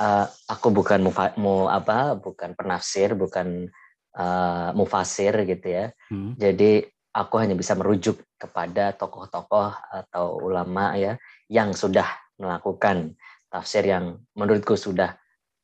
Uh, 0.00 0.26
aku 0.48 0.72
bukan 0.72 1.04
mufa, 1.04 1.36
mu 1.36 1.68
apa 1.68 2.16
bukan 2.16 2.56
penafsir 2.56 3.12
bukan 3.14 3.68
uh, 4.16 4.70
mufasir 4.74 5.44
gitu 5.46 5.66
ya. 5.68 5.86
Hmm. 6.08 6.34
Jadi 6.34 6.82
aku 7.14 7.34
hanya 7.42 7.54
bisa 7.54 7.76
merujuk 7.76 8.22
kepada 8.38 8.94
tokoh-tokoh 8.96 9.70
atau 9.70 10.40
ulama 10.40 10.94
ya 10.96 11.18
yang 11.50 11.74
sudah 11.74 12.06
melakukan 12.40 13.14
tafsir 13.50 13.84
yang 13.84 14.22
menurutku 14.32 14.78
sudah 14.78 15.19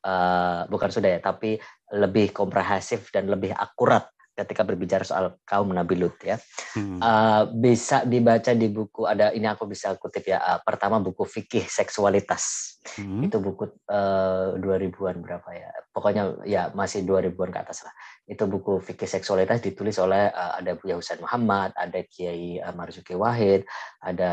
uh, 0.07 0.63
bukan 0.71 0.89
sudah 0.89 1.09
ya 1.15 1.19
tapi 1.19 1.59
lebih 1.91 2.31
komprehensif 2.31 3.11
dan 3.11 3.27
lebih 3.27 3.51
akurat 3.51 4.07
ketika 4.37 4.61
berbicara 4.61 5.01
soal 5.01 5.41
kaum 5.41 5.73
Nabi 5.73 5.97
Lut 5.97 6.21
ya. 6.21 6.37
Hmm. 6.77 7.01
Uh, 7.01 7.49
bisa 7.57 8.05
dibaca 8.05 8.53
di 8.53 8.69
buku 8.69 9.09
ada 9.09 9.33
ini 9.33 9.49
aku 9.49 9.65
bisa 9.65 9.97
kutip 9.97 10.29
ya. 10.29 10.37
Uh, 10.37 10.59
pertama 10.61 11.01
buku 11.01 11.25
fikih 11.25 11.65
seksualitas. 11.65 12.77
Hmm. 13.01 13.25
Itu 13.25 13.41
buku 13.41 13.65
uh, 13.89 14.53
2000-an 14.61 15.17
berapa 15.25 15.49
ya. 15.57 15.73
Pokoknya 15.89 16.45
ya 16.45 16.69
masih 16.77 17.01
2000-an 17.01 17.49
ke 17.49 17.59
atas 17.65 17.81
lah. 17.81 17.93
Itu 18.29 18.45
buku 18.45 18.77
fikih 18.77 19.09
seksualitas 19.09 19.57
ditulis 19.65 19.97
oleh 19.97 20.29
uh, 20.29 20.61
ada 20.61 20.77
Buya 20.77 21.01
Husain 21.01 21.17
Muhammad, 21.17 21.73
ada 21.73 21.97
Kiai 22.05 22.61
uh, 22.61 22.71
Marzuki 22.77 23.17
Wahid, 23.17 23.65
ada 23.97 24.31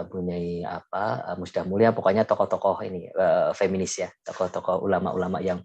uh, 0.00 0.04
Bunyai 0.08 0.64
apa 0.64 1.28
uh, 1.28 1.36
Musdah 1.36 1.68
Mulia, 1.68 1.92
pokoknya 1.92 2.24
tokoh-tokoh 2.24 2.80
ini 2.88 3.12
uh, 3.12 3.52
feminis 3.52 4.00
ya, 4.00 4.08
tokoh-tokoh 4.24 4.80
ulama-ulama 4.80 5.44
yang 5.44 5.60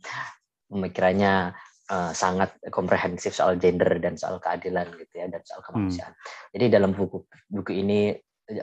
pemikirannya 0.67 1.55
uh, 1.91 2.11
sangat 2.11 2.53
komprehensif 2.69 3.33
soal 3.35 3.55
gender 3.55 3.87
dan 3.99 4.19
soal 4.19 4.39
keadilan 4.43 4.87
gitu 4.99 5.13
ya 5.23 5.27
dan 5.31 5.41
soal 5.43 5.63
kemanusiaan. 5.63 6.13
Hmm. 6.13 6.51
Jadi 6.55 6.65
dalam 6.71 6.91
buku 6.93 7.23
buku 7.47 7.71
ini 7.73 8.13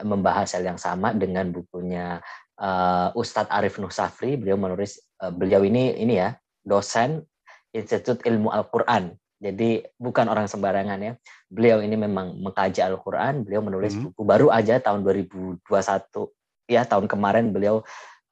membahas 0.01 0.57
hal 0.57 0.65
yang 0.65 0.81
sama 0.81 1.13
dengan 1.13 1.53
bukunya 1.53 2.17
uh, 2.57 3.13
Ustadz 3.13 3.53
Arif 3.53 3.77
Nuh 3.77 3.93
Safri. 3.93 4.37
Beliau 4.37 4.57
menulis 4.57 5.01
uh, 5.21 5.33
beliau 5.33 5.61
ini 5.61 5.93
ini 5.97 6.21
ya 6.21 6.33
dosen 6.65 7.21
Institut 7.75 8.23
Ilmu 8.23 8.49
Al-Qur'an. 8.49 9.13
Jadi 9.35 9.83
bukan 9.99 10.31
orang 10.31 10.47
sembarangan 10.47 10.99
ya. 11.01 11.13
Beliau 11.51 11.83
ini 11.83 11.93
memang 11.99 12.39
mengkaji 12.39 12.81
Al-Qur'an, 12.81 13.45
beliau 13.45 13.61
menulis 13.61 13.93
hmm. 13.93 14.09
buku 14.09 14.21
baru 14.25 14.47
aja 14.49 14.79
tahun 14.81 15.05
2021 15.05 15.61
ya 16.65 16.81
tahun 16.81 17.05
kemarin 17.05 17.53
beliau 17.53 17.85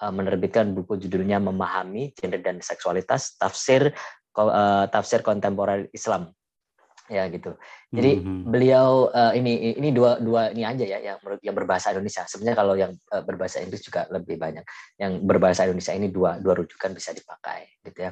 menerbitkan 0.03 0.75
buku 0.75 0.99
judulnya 0.99 1.39
Memahami 1.39 2.11
Gender 2.17 2.41
dan 2.43 2.59
Seksualitas 2.59 3.39
Tafsir 3.39 3.95
uh, 4.35 4.85
tafsir 4.89 5.21
kontemporer 5.21 5.87
Islam 5.93 6.33
ya 7.11 7.27
gitu. 7.27 7.59
Jadi 7.91 8.23
mm-hmm. 8.23 8.39
beliau 8.47 9.11
uh, 9.11 9.35
ini 9.35 9.75
ini 9.75 9.91
dua 9.91 10.17
dua 10.23 10.55
ini 10.55 10.63
aja 10.63 10.81
ya 10.87 10.99
yang 11.03 11.17
yang 11.43 11.55
berbahasa 11.55 11.91
Indonesia. 11.91 12.23
Sebenarnya 12.23 12.57
kalau 12.57 12.73
yang 12.79 12.91
uh, 13.11 13.23
berbahasa 13.23 13.59
Inggris 13.59 13.83
juga 13.83 14.07
lebih 14.07 14.39
banyak. 14.39 14.63
Yang 14.95 15.11
berbahasa 15.27 15.67
Indonesia 15.67 15.93
ini 15.93 16.07
dua 16.09 16.39
dua 16.39 16.55
rujukan 16.63 16.89
bisa 16.95 17.11
dipakai 17.11 17.83
gitu 17.83 18.09
ya. 18.09 18.11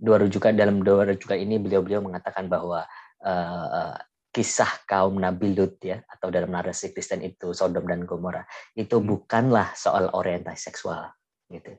Dua 0.00 0.16
rujukan 0.16 0.56
dalam 0.56 0.80
dua 0.80 1.04
rujukan 1.12 1.36
ini 1.36 1.60
beliau-beliau 1.60 2.00
mengatakan 2.00 2.48
bahwa 2.48 2.88
uh, 3.20 3.66
uh, 3.68 3.96
kisah 4.30 4.86
kaum 4.86 5.18
Nabi 5.18 5.52
Lut 5.52 5.82
ya 5.82 6.00
atau 6.06 6.30
dalam 6.30 6.54
narasi 6.54 6.94
Kristen 6.94 7.20
itu 7.20 7.50
Sodom 7.50 7.82
dan 7.84 8.06
Gomora 8.06 8.46
itu 8.78 8.96
hmm. 8.96 9.06
bukanlah 9.06 9.74
soal 9.76 10.08
orientasi 10.16 10.70
seksual 10.70 11.12
gitu. 11.50 11.76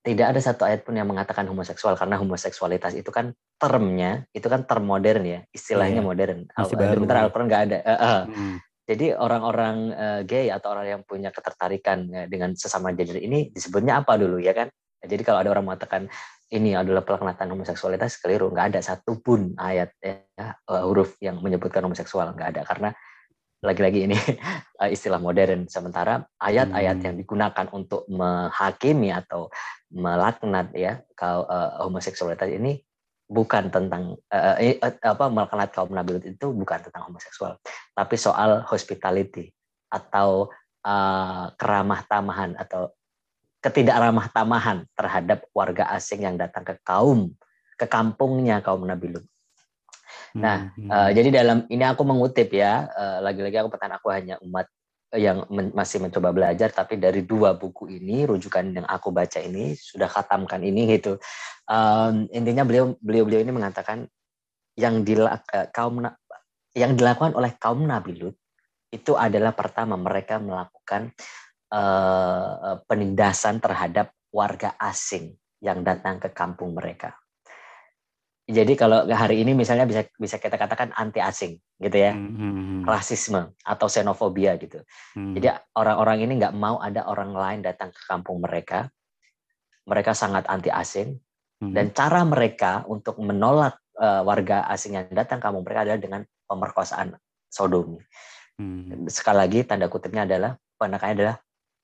Tidak 0.00 0.26
ada 0.32 0.40
satu 0.40 0.64
ayat 0.64 0.80
pun 0.80 0.96
yang 0.96 1.04
mengatakan 1.04 1.44
homoseksual 1.44 1.92
karena 1.92 2.16
homoseksualitas 2.16 2.96
itu 2.96 3.12
kan 3.12 3.36
termnya 3.60 4.24
itu 4.32 4.48
kan 4.48 4.64
term 4.64 4.88
modern 4.88 5.28
ya 5.28 5.40
istilahnya 5.52 6.00
yeah. 6.00 6.08
modern. 6.08 6.38
Masih 6.56 6.76
Al 6.80 6.80
baru. 6.80 7.00
Al-Quran 7.04 7.46
nggak 7.52 7.62
ada. 7.68 7.78
Uh, 7.84 7.92
uh. 7.92 8.20
Hmm. 8.32 8.56
Jadi 8.88 9.06
orang-orang 9.12 9.76
uh, 9.92 10.20
gay 10.24 10.48
atau 10.48 10.72
orang 10.72 10.86
yang 10.88 11.02
punya 11.04 11.28
ketertarikan 11.30 12.08
ya, 12.08 12.24
dengan 12.26 12.56
sesama 12.56 12.96
gender 12.96 13.20
ini 13.20 13.52
disebutnya 13.52 14.00
apa 14.00 14.16
dulu 14.16 14.40
ya 14.40 14.56
kan? 14.56 14.72
Jadi 15.04 15.20
kalau 15.20 15.44
ada 15.44 15.52
orang 15.52 15.68
mengatakan 15.68 16.08
ini 16.50 16.74
adalah 16.74 17.04
pelaknaan 17.04 17.52
homoseksualitas 17.52 18.18
keliru 18.18 18.50
nggak 18.50 18.74
ada 18.74 18.80
satupun 18.82 19.54
ayat 19.60 19.94
ya, 20.00 20.24
uh, 20.66 20.82
huruf 20.88 21.14
yang 21.20 21.38
menyebutkan 21.44 21.84
homoseksual 21.84 22.34
nggak 22.34 22.56
ada 22.56 22.62
karena 22.66 22.90
lagi-lagi 23.60 24.08
ini 24.08 24.16
uh, 24.80 24.88
istilah 24.94 25.20
modern 25.20 25.68
sementara 25.68 26.24
ayat-ayat 26.40 26.96
hmm. 27.00 27.04
yang 27.06 27.16
digunakan 27.16 27.66
untuk 27.72 28.08
menghakimi 28.08 29.12
atau 29.12 29.52
melaknat 29.92 30.72
ya 30.72 31.04
kalau 31.12 31.44
uh, 31.46 31.84
homoseksualitas 31.84 32.48
ini 32.48 32.80
bukan 33.30 33.70
tentang 33.70 34.18
uh, 34.32 34.56
uh, 34.58 34.94
apa 35.06 35.24
melaknat 35.30 35.70
kaum 35.70 35.92
nabi 35.92 36.18
itu 36.24 36.46
bukan 36.50 36.82
tentang 36.82 37.06
homoseksual 37.06 37.60
tapi 37.94 38.14
soal 38.18 38.64
hospitality 38.66 39.52
atau 39.90 40.50
uh, 40.86 41.52
keramah 41.54 42.02
tamahan 42.08 42.56
atau 42.56 42.90
ketidakramah 43.60 44.32
tamahan 44.32 44.88
terhadap 44.96 45.44
warga 45.52 45.92
asing 45.92 46.24
yang 46.24 46.40
datang 46.40 46.64
ke 46.64 46.80
kaum 46.80 47.28
ke 47.76 47.84
kampungnya 47.88 48.60
kaum 48.60 48.84
Nabi 48.84 49.16
Lut. 49.16 49.24
Nah, 50.38 50.70
hmm. 50.74 50.88
uh, 50.90 51.10
jadi 51.10 51.28
dalam 51.42 51.66
ini 51.68 51.84
aku 51.84 52.02
mengutip 52.06 52.50
ya, 52.54 52.86
uh, 52.90 53.18
lagi-lagi 53.24 53.60
aku 53.60 53.70
petan 53.72 53.94
aku 53.94 54.08
hanya 54.14 54.38
umat 54.42 54.66
yang 55.10 55.42
men 55.50 55.74
masih 55.74 55.98
mencoba 55.98 56.30
belajar, 56.30 56.70
tapi 56.70 56.94
dari 56.94 57.26
dua 57.26 57.58
buku 57.58 57.90
ini, 57.90 58.22
rujukan 58.30 58.62
yang 58.70 58.86
aku 58.86 59.10
baca 59.10 59.42
ini 59.42 59.74
sudah 59.74 60.06
khatamkan 60.06 60.62
ini 60.62 60.86
gitu. 60.86 61.18
Um, 61.66 62.30
intinya 62.30 62.62
beliau 62.62 62.94
beliau 63.02 63.26
beliau 63.26 63.42
ini 63.42 63.50
mengatakan 63.50 64.06
yang 64.78 65.02
dilak, 65.02 65.42
kaum 65.74 65.98
yang 66.78 66.94
dilakukan 66.94 67.34
oleh 67.34 67.58
kaum 67.58 67.82
Nabi 67.82 68.22
Lut 68.22 68.38
itu 68.90 69.14
adalah 69.14 69.54
pertama 69.54 69.94
mereka 69.94 70.38
melakukan 70.38 71.14
uh, 71.74 72.78
penindasan 72.86 73.62
terhadap 73.62 74.14
warga 74.30 74.74
asing 74.78 75.34
yang 75.62 75.82
datang 75.86 76.18
ke 76.18 76.30
kampung 76.34 76.74
mereka. 76.74 77.19
Jadi 78.50 78.74
kalau 78.74 79.06
hari 79.06 79.46
ini 79.46 79.54
misalnya 79.54 79.86
bisa 79.86 80.02
bisa 80.18 80.36
kita 80.42 80.58
katakan 80.58 80.90
anti 80.98 81.22
asing 81.22 81.62
gitu 81.78 81.94
ya, 81.94 82.18
mm-hmm. 82.18 82.82
rasisme 82.82 83.54
atau 83.62 83.86
xenofobia 83.86 84.58
gitu. 84.58 84.82
Mm-hmm. 85.14 85.34
Jadi 85.38 85.46
orang-orang 85.78 86.18
ini 86.26 86.32
nggak 86.42 86.54
mau 86.58 86.82
ada 86.82 87.06
orang 87.06 87.30
lain 87.30 87.60
datang 87.62 87.94
ke 87.94 88.02
kampung 88.10 88.42
mereka. 88.42 88.90
Mereka 89.86 90.18
sangat 90.18 90.50
anti 90.50 90.66
asing 90.66 91.14
mm-hmm. 91.14 91.74
dan 91.78 91.86
cara 91.94 92.26
mereka 92.26 92.82
untuk 92.90 93.22
menolak 93.22 93.78
uh, 94.02 94.26
warga 94.26 94.66
asing 94.66 94.98
yang 94.98 95.06
datang 95.14 95.38
ke 95.38 95.46
kampung 95.46 95.62
mereka 95.62 95.86
adalah 95.86 96.00
dengan 96.02 96.22
pemerkosaan 96.50 97.14
sodomi. 97.46 98.02
Mm-hmm. 98.58 99.06
Sekali 99.06 99.38
lagi 99.46 99.58
tanda 99.62 99.86
kutipnya 99.86 100.26
adalah 100.26 100.58
penekannya 100.74 101.14
adalah 101.22 101.36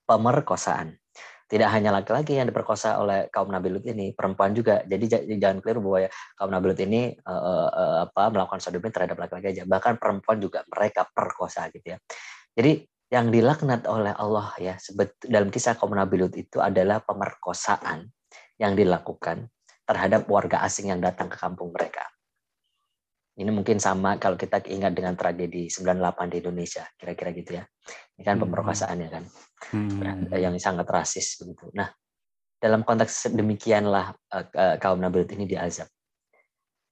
pemerkosaan. 0.03 0.99
Tidak 1.47 1.71
hanya 1.71 1.95
laki-laki 1.95 2.35
yang 2.35 2.51
diperkosa 2.51 2.99
oleh 2.99 3.31
kaum 3.31 3.55
Nabi 3.55 3.71
Lut 3.71 3.87
ini, 3.87 4.11
perempuan 4.11 4.51
juga. 4.51 4.83
Jadi 4.83 5.39
jangan 5.39 5.63
keliru 5.63 5.79
bahwa 5.87 5.99
ya, 6.03 6.11
kaum 6.35 6.51
Nabi 6.51 6.67
Lut 6.75 6.81
ini 6.83 7.15
uh, 7.23 7.71
uh, 7.71 7.97
apa 8.11 8.35
melakukan 8.35 8.59
sodomi 8.59 8.91
terhadap 8.91 9.15
laki-laki 9.15 9.55
aja. 9.55 9.63
Bahkan 9.63 10.03
perempuan 10.03 10.43
juga 10.43 10.67
mereka 10.67 11.07
perkosa 11.07 11.71
gitu 11.71 11.95
ya. 11.95 11.99
Jadi 12.59 12.83
yang 13.15 13.31
dilaknat 13.31 13.87
oleh 13.87 14.11
Allah 14.11 14.51
ya 14.59 14.75
sebet, 14.83 15.15
dalam 15.23 15.55
kisah 15.55 15.79
kaum 15.79 15.95
Nabi 15.95 16.27
Lut 16.27 16.35
itu 16.35 16.59
adalah 16.59 16.99
pemerkosaan 16.99 18.11
yang 18.59 18.75
dilakukan 18.75 19.47
terhadap 19.87 20.27
warga 20.27 20.67
asing 20.67 20.91
yang 20.91 20.99
datang 20.99 21.31
ke 21.31 21.39
kampung 21.39 21.71
mereka. 21.71 22.03
Ini 23.37 23.53
mungkin 23.53 23.77
sama 23.77 24.17
kalau 24.17 24.35
kita 24.35 24.65
ingat 24.65 24.97
dengan 24.97 25.13
tragedi 25.13 25.69
98 25.69 26.33
di 26.33 26.37
Indonesia, 26.41 26.89
kira-kira 26.97 27.31
gitu 27.37 27.51
ya. 27.61 27.65
Ini 28.17 28.25
kan 28.25 28.41
hmm. 28.41 28.49
pemerkosaannya 28.49 29.09
kan, 29.13 29.23
hmm. 29.73 30.33
yang 30.37 30.55
sangat 30.61 30.87
rasis 30.89 31.41
begitu. 31.41 31.69
Nah, 31.73 31.89
dalam 32.57 32.83
konteks 32.83 33.33
demikianlah 33.33 34.17
uh, 34.33 34.77
kaum 34.81 35.01
Nabi 35.01 35.25
ini 35.33 35.45
diazab. 35.45 35.89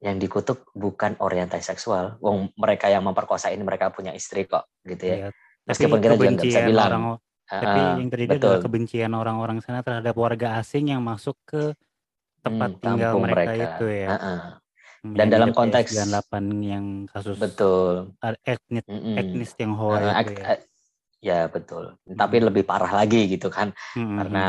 Yang 0.05 0.29
dikutuk 0.29 0.59
bukan 0.77 1.17
orientasi 1.17 1.65
seksual. 1.65 2.21
Wong 2.21 2.53
mereka 2.61 2.93
yang 2.93 3.05
memperkosa 3.09 3.49
ini 3.49 3.65
mereka 3.65 3.89
punya 3.89 4.13
istri 4.13 4.45
kok, 4.45 4.69
gitu 4.85 5.01
ya. 5.01 5.17
ya 5.17 5.29
Meskipun 5.65 5.97
kita 6.01 6.15
juga 6.21 6.33
nggak 6.37 6.45
bisa 6.45 6.61
bilang. 6.69 6.89
Orang, 6.93 7.05
uh, 7.09 7.19
tapi 7.49 7.81
yang 8.05 8.11
terjadi 8.13 8.31
betul. 8.37 8.45
adalah 8.53 8.61
kebencian 8.61 9.13
orang-orang 9.17 9.59
sana 9.65 9.81
terhadap 9.81 10.15
warga 10.17 10.61
asing 10.61 10.93
yang 10.93 11.01
masuk 11.01 11.37
ke 11.49 11.73
tempat 12.45 12.77
hmm, 12.77 12.81
tinggal 12.85 13.13
mereka, 13.17 13.41
mereka 13.49 13.65
itu 13.81 13.87
ya. 13.89 14.09
Uh 14.09 14.17
-uh 14.17 14.45
dan 15.05 15.27
dalam 15.29 15.53
konteks 15.53 15.93
98 15.93 16.65
yang 16.65 16.85
kasus 17.13 17.37
betul 17.37 18.17
etnis 18.49 18.85
mm 18.89 18.97
-mm. 18.97 19.15
etnis 19.21 19.51
Tionghoa 19.53 20.01
uh, 20.01 20.25
itu 20.25 20.33
ya. 20.41 20.57
Ya 21.25 21.49
betul 21.49 21.97
hmm. 22.05 22.21
tapi 22.21 22.37
lebih 22.45 22.69
parah 22.69 22.93
lagi 22.93 23.25
gitu 23.33 23.49
kan 23.49 23.73
hmm. 23.97 24.17
karena 24.21 24.45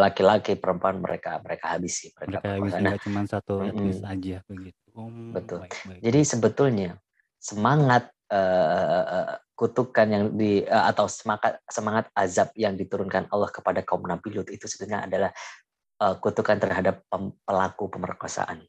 laki-laki 0.00 0.56
uh, 0.56 0.58
perempuan 0.58 0.96
mereka 1.04 1.36
mereka 1.44 1.76
habisi 1.76 2.08
mereka, 2.16 2.40
mereka 2.40 2.48
habisi 2.56 2.76
nah, 2.80 2.96
cuma 2.96 3.20
satu 3.28 3.52
mm 3.60 3.68
etnis 3.68 4.00
aja 4.00 4.36
begitu 4.48 4.80
oh, 4.96 5.12
betul 5.36 5.60
baik, 5.60 5.76
baik. 5.84 6.00
jadi 6.00 6.20
sebetulnya 6.24 6.90
semangat 7.36 8.08
uh, 8.32 9.36
kutukan 9.52 10.08
yang 10.08 10.24
di 10.32 10.64
uh, 10.64 10.88
atau 10.88 11.04
semangat 11.04 11.60
semangat 11.68 12.08
azab 12.16 12.48
yang 12.56 12.72
diturunkan 12.80 13.28
Allah 13.28 13.52
kepada 13.52 13.84
kaum 13.84 14.08
Nabi 14.08 14.32
Lut 14.32 14.48
itu 14.48 14.64
sebenarnya 14.64 15.04
adalah 15.04 15.30
uh, 16.00 16.16
kutukan 16.16 16.56
terhadap 16.56 17.04
pelaku 17.44 17.92
pemerkosaan 17.92 18.64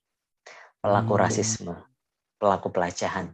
pelaku 0.81 1.13
hmm. 1.15 1.21
rasisme, 1.21 1.75
pelaku 2.41 2.67
pelecehan. 2.73 3.31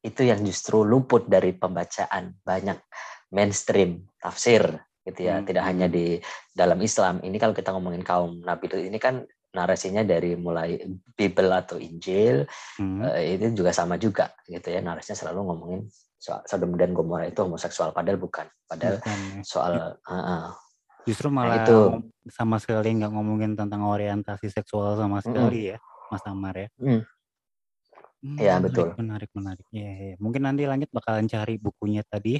Itu 0.00 0.24
yang 0.24 0.40
justru 0.42 0.82
luput 0.82 1.28
dari 1.28 1.52
pembacaan 1.52 2.40
banyak 2.40 2.78
mainstream 3.32 4.08
tafsir 4.20 4.64
gitu 5.04 5.20
ya. 5.28 5.40
Hmm. 5.40 5.46
Tidak 5.46 5.64
hanya 5.64 5.86
di 5.86 6.20
dalam 6.52 6.80
Islam. 6.80 7.20
Ini 7.20 7.36
kalau 7.36 7.52
kita 7.56 7.72
ngomongin 7.76 8.04
kaum 8.04 8.40
Nabi 8.44 8.68
itu 8.68 8.78
ini 8.80 8.98
kan 9.00 9.24
narasinya 9.50 10.06
dari 10.06 10.38
mulai 10.38 10.78
Bible 11.18 11.50
atau 11.50 11.74
Injil 11.74 12.46
hmm. 12.78 13.02
uh, 13.02 13.18
itu 13.18 13.50
juga 13.50 13.74
sama 13.74 13.98
juga 13.98 14.30
gitu 14.46 14.70
ya 14.70 14.78
narasinya 14.78 15.18
selalu 15.18 15.40
ngomongin 15.42 15.80
soal 16.22 16.38
Sodom 16.46 16.78
dan 16.78 16.94
Gomora 16.94 17.26
itu 17.26 17.42
homoseksual 17.42 17.90
padahal 17.90 18.22
bukan 18.22 18.46
padahal 18.70 19.02
bukan. 19.02 19.18
Ya. 19.18 19.42
soal 19.42 19.72
uh, 20.06 20.14
uh, 20.14 20.54
justru 21.02 21.34
nah, 21.34 21.42
malah 21.42 21.56
nah, 21.58 21.64
itu 21.66 21.78
sama 22.30 22.62
sekali 22.62 22.94
nggak 22.94 23.10
ngomongin 23.10 23.58
tentang 23.58 23.82
orientasi 23.90 24.54
seksual 24.54 24.94
sama 24.94 25.18
sekali 25.18 25.66
mm, 25.66 25.70
ya 25.74 25.78
Mas 26.10 26.26
Amar 26.26 26.54
ya. 26.58 26.68
Hmm. 26.76 27.02
Hmm, 28.20 28.36
ya 28.36 28.60
betul. 28.60 28.92
Menarik, 29.00 29.30
menarik. 29.32 29.66
Ya, 29.72 29.90
ya. 30.12 30.14
Mungkin 30.20 30.44
nanti 30.44 30.68
lanjut 30.68 30.92
bakalan 30.92 31.24
cari 31.24 31.56
bukunya 31.56 32.04
tadi. 32.04 32.36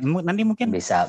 Nanti 0.00 0.42
mungkin 0.44 0.72
bisa. 0.72 1.08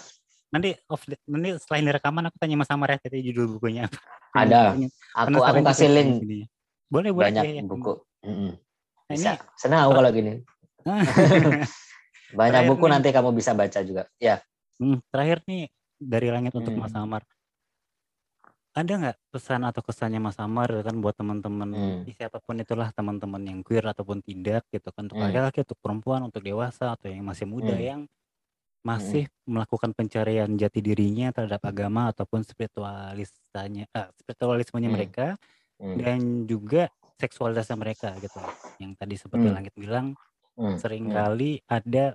Nanti 0.52 0.76
off 0.92 1.06
nanti 1.30 1.56
selain 1.62 1.88
rekaman 1.88 2.28
aku 2.28 2.36
tanya 2.42 2.60
Mas 2.60 2.72
Amar 2.74 2.92
ya 2.92 3.00
tadi 3.00 3.24
judul 3.32 3.60
bukunya 3.60 3.88
apa. 3.88 4.00
Ada. 4.44 4.76
Aku 5.24 5.40
aku 5.40 5.60
kasih 5.64 5.90
link. 5.90 6.12
Boleh 6.92 7.16
boleh. 7.16 7.32
Banyak 7.32 7.44
ya, 7.48 7.54
ya. 7.60 7.64
buku. 7.64 7.94
Mm 8.26 8.36
-hmm. 8.36 8.52
Bisa. 9.10 9.32
Ini, 9.40 9.56
Senang 9.56 9.80
aku 9.88 9.92
kalau 10.04 10.12
gini. 10.12 10.34
Banyak 12.40 12.62
buku 12.70 12.86
nih, 12.86 12.94
nanti 12.94 13.10
kamu 13.10 13.30
bisa 13.34 13.58
baca 13.58 13.80
juga. 13.82 14.06
Ya. 14.22 14.44
Hmm, 14.78 15.02
terakhir 15.10 15.42
nih 15.50 15.72
dari 15.98 16.28
langit 16.30 16.54
hmm. 16.54 16.60
untuk 16.62 16.74
Mas 16.78 16.94
Amar 16.94 17.24
ada 18.80 18.94
nggak 18.96 19.18
pesan 19.36 19.62
atau 19.68 19.82
kesannya 19.84 20.24
Mas 20.24 20.39
Amar 20.39 20.72
kan 20.82 20.96
buat 21.04 21.12
teman-teman 21.12 21.70
hmm. 21.76 22.15
siapa 22.15 22.39
pun 22.39 22.56
itulah 22.56 22.96
teman-teman 22.96 23.44
yang 23.44 23.60
queer 23.60 23.84
ataupun 23.84 24.24
tidak 24.24 24.63
gitu 24.72 24.88
kan 24.96 25.12
untuk 25.12 25.20
hmm. 25.20 25.26
laki-laki, 25.28 25.60
untuk 25.68 25.80
perempuan, 25.84 26.22
untuk 26.24 26.39
dewasa 26.39 26.96
atau 26.96 27.12
yang 27.12 27.28
masih 27.28 27.44
muda 27.44 27.76
hmm. 27.76 27.84
yang 27.84 28.02
masih 28.80 29.28
hmm. 29.28 29.60
melakukan 29.60 29.92
pencarian 29.92 30.50
jati 30.56 30.80
dirinya 30.80 31.36
terhadap 31.36 31.60
agama 31.68 32.08
ataupun 32.15 32.48
spiritualisanya 32.48 33.92
uh, 33.92 34.08
spiritualismenya 34.23 34.88
hmm. 34.88 34.96
mereka 34.96 35.27
hmm. 35.84 35.96
dan 36.00 36.19
juga 36.48 36.88
seksualitasnya 37.19 37.75
mereka 37.75 38.15
gitu. 38.23 38.40
Yang 38.80 38.92
tadi 38.96 39.15
seperti 39.19 39.46
hmm. 39.52 39.56
Langit 39.60 39.73
bilang 39.75 40.15
hmm. 40.56 40.80
sering 40.80 41.12
kali 41.12 41.60
hmm. 41.60 41.67
ada 41.67 42.06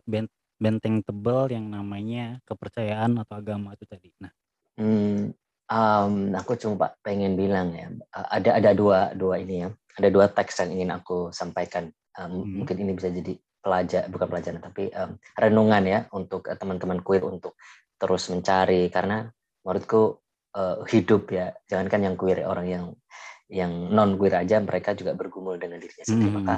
benteng 0.57 1.05
tebal 1.05 1.53
yang 1.53 1.69
namanya 1.69 2.41
kepercayaan 2.49 3.21
atau 3.21 3.37
agama 3.37 3.77
itu 3.77 3.85
tadi. 3.85 4.09
Nah, 4.25 4.33
hmm 4.81 5.44
Um, 5.75 6.31
aku 6.39 6.55
cuma 6.55 6.95
pengen 7.03 7.35
bilang 7.35 7.75
ya, 7.75 7.91
ada 8.31 8.63
ada 8.63 8.71
dua 8.79 9.11
dua 9.19 9.43
ini 9.43 9.67
ya, 9.67 9.75
ada 9.99 10.09
dua 10.15 10.31
teks 10.31 10.63
yang 10.63 10.71
ingin 10.79 10.91
aku 10.95 11.35
sampaikan. 11.35 11.91
Um, 12.15 12.47
hmm. 12.47 12.63
Mungkin 12.63 12.77
ini 12.79 12.95
bisa 12.95 13.11
jadi 13.11 13.35
pelajar 13.59 14.07
bukan 14.07 14.29
pelajaran 14.31 14.61
tapi 14.63 14.93
um, 14.95 15.19
renungan 15.35 15.83
ya 15.83 16.01
untuk 16.15 16.47
uh, 16.47 16.55
teman-teman 16.55 17.03
queer 17.03 17.27
untuk 17.27 17.59
terus 17.99 18.31
mencari 18.31 18.87
karena 18.87 19.27
menurutku 19.67 20.23
uh, 20.55 20.87
hidup 20.87 21.27
ya, 21.35 21.51
jangankan 21.67 22.07
yang 22.07 22.15
queer 22.15 22.47
orang 22.47 22.67
yang 22.71 22.85
yang 23.51 23.73
non 23.91 24.15
queer 24.15 24.47
aja 24.47 24.63
mereka 24.63 24.95
juga 24.95 25.19
bergumul 25.19 25.59
dengan 25.59 25.83
dirinya 25.83 26.07
sendiri. 26.07 26.31
Hmm. 26.31 26.39
Maka 26.39 26.57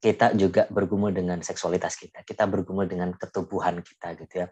kita 0.00 0.32
juga 0.34 0.64
bergumul 0.72 1.12
dengan 1.12 1.38
seksualitas 1.44 1.94
kita, 1.94 2.24
kita 2.24 2.48
bergumul 2.48 2.88
dengan 2.88 3.12
ketubuhan 3.14 3.78
kita 3.84 4.18
gitu 4.18 4.34
ya. 4.42 4.46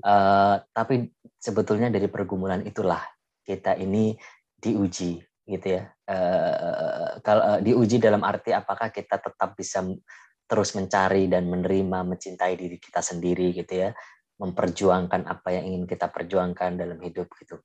Uh, 0.00 0.56
tapi 0.72 1.10
sebetulnya 1.36 1.92
dari 1.92 2.06
pergumulan 2.06 2.64
itulah 2.64 3.02
kita 3.42 3.78
ini 3.78 4.14
diuji 4.58 5.18
gitu 5.42 5.66
ya. 5.66 5.90
Uh, 6.06 7.18
kalau 7.20 7.42
uh, 7.42 7.60
diuji 7.60 7.98
dalam 7.98 8.22
arti 8.22 8.54
apakah 8.54 8.94
kita 8.94 9.18
tetap 9.18 9.58
bisa 9.58 9.82
terus 10.46 10.76
mencari 10.76 11.26
dan 11.32 11.48
menerima, 11.48 12.04
mencintai 12.04 12.54
diri 12.54 12.76
kita 12.76 13.00
sendiri 13.00 13.56
gitu 13.56 13.88
ya, 13.88 13.90
memperjuangkan 14.36 15.24
apa 15.24 15.48
yang 15.54 15.64
ingin 15.72 15.84
kita 15.88 16.12
perjuangkan 16.12 16.76
dalam 16.76 16.98
hidup 17.00 17.32
gitu. 17.40 17.58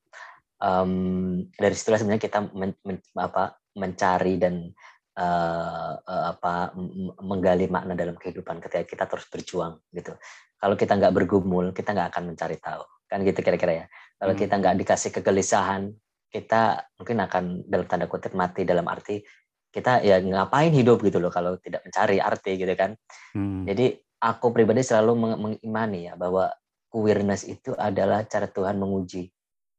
Um, 0.58 1.46
dari 1.54 1.76
situlah 1.78 2.02
sebenarnya 2.02 2.24
kita 2.24 2.40
men, 2.56 2.74
men, 2.82 2.98
apa, 3.14 3.60
mencari 3.78 4.42
dan 4.42 4.74
uh, 5.18 5.92
apa 6.34 6.74
menggali 7.22 7.70
makna 7.70 7.94
dalam 7.94 8.18
kehidupan 8.18 8.58
ketika 8.64 8.86
kita 8.88 9.06
terus 9.06 9.26
berjuang 9.30 9.78
gitu. 9.92 10.16
Kalau 10.58 10.76
kita 10.76 10.98
nggak 10.98 11.14
bergumul, 11.14 11.72
kita 11.72 11.94
nggak 11.94 12.10
akan 12.14 12.24
mencari 12.34 12.58
tahu. 12.58 12.84
Kan 13.08 13.24
gitu 13.24 13.40
kira-kira 13.46 13.74
ya. 13.74 13.86
Kalau 14.18 14.34
hmm. 14.34 14.42
kita 14.42 14.54
nggak 14.58 14.76
dikasih 14.82 15.12
kegelisahan, 15.14 15.94
kita 16.28 16.92
mungkin 17.00 17.18
akan 17.24 17.44
dalam 17.70 17.86
tanda 17.88 18.06
kutip 18.10 18.36
mati 18.36 18.68
dalam 18.68 18.84
arti 18.90 19.24
kita 19.72 20.02
ya 20.02 20.18
ngapain 20.18 20.74
hidup 20.74 21.04
gitu 21.06 21.22
loh 21.22 21.30
kalau 21.30 21.60
tidak 21.62 21.86
mencari 21.86 22.18
arti 22.18 22.58
gitu 22.58 22.74
kan. 22.74 22.98
Hmm. 23.38 23.68
Jadi 23.68 23.94
aku 24.24 24.50
pribadi 24.50 24.82
selalu 24.82 25.14
mengimani 25.38 26.10
ya 26.10 26.14
bahwa 26.18 26.50
queerness 26.90 27.46
itu 27.46 27.76
adalah 27.78 28.26
cara 28.26 28.50
Tuhan 28.50 28.80
menguji 28.80 29.30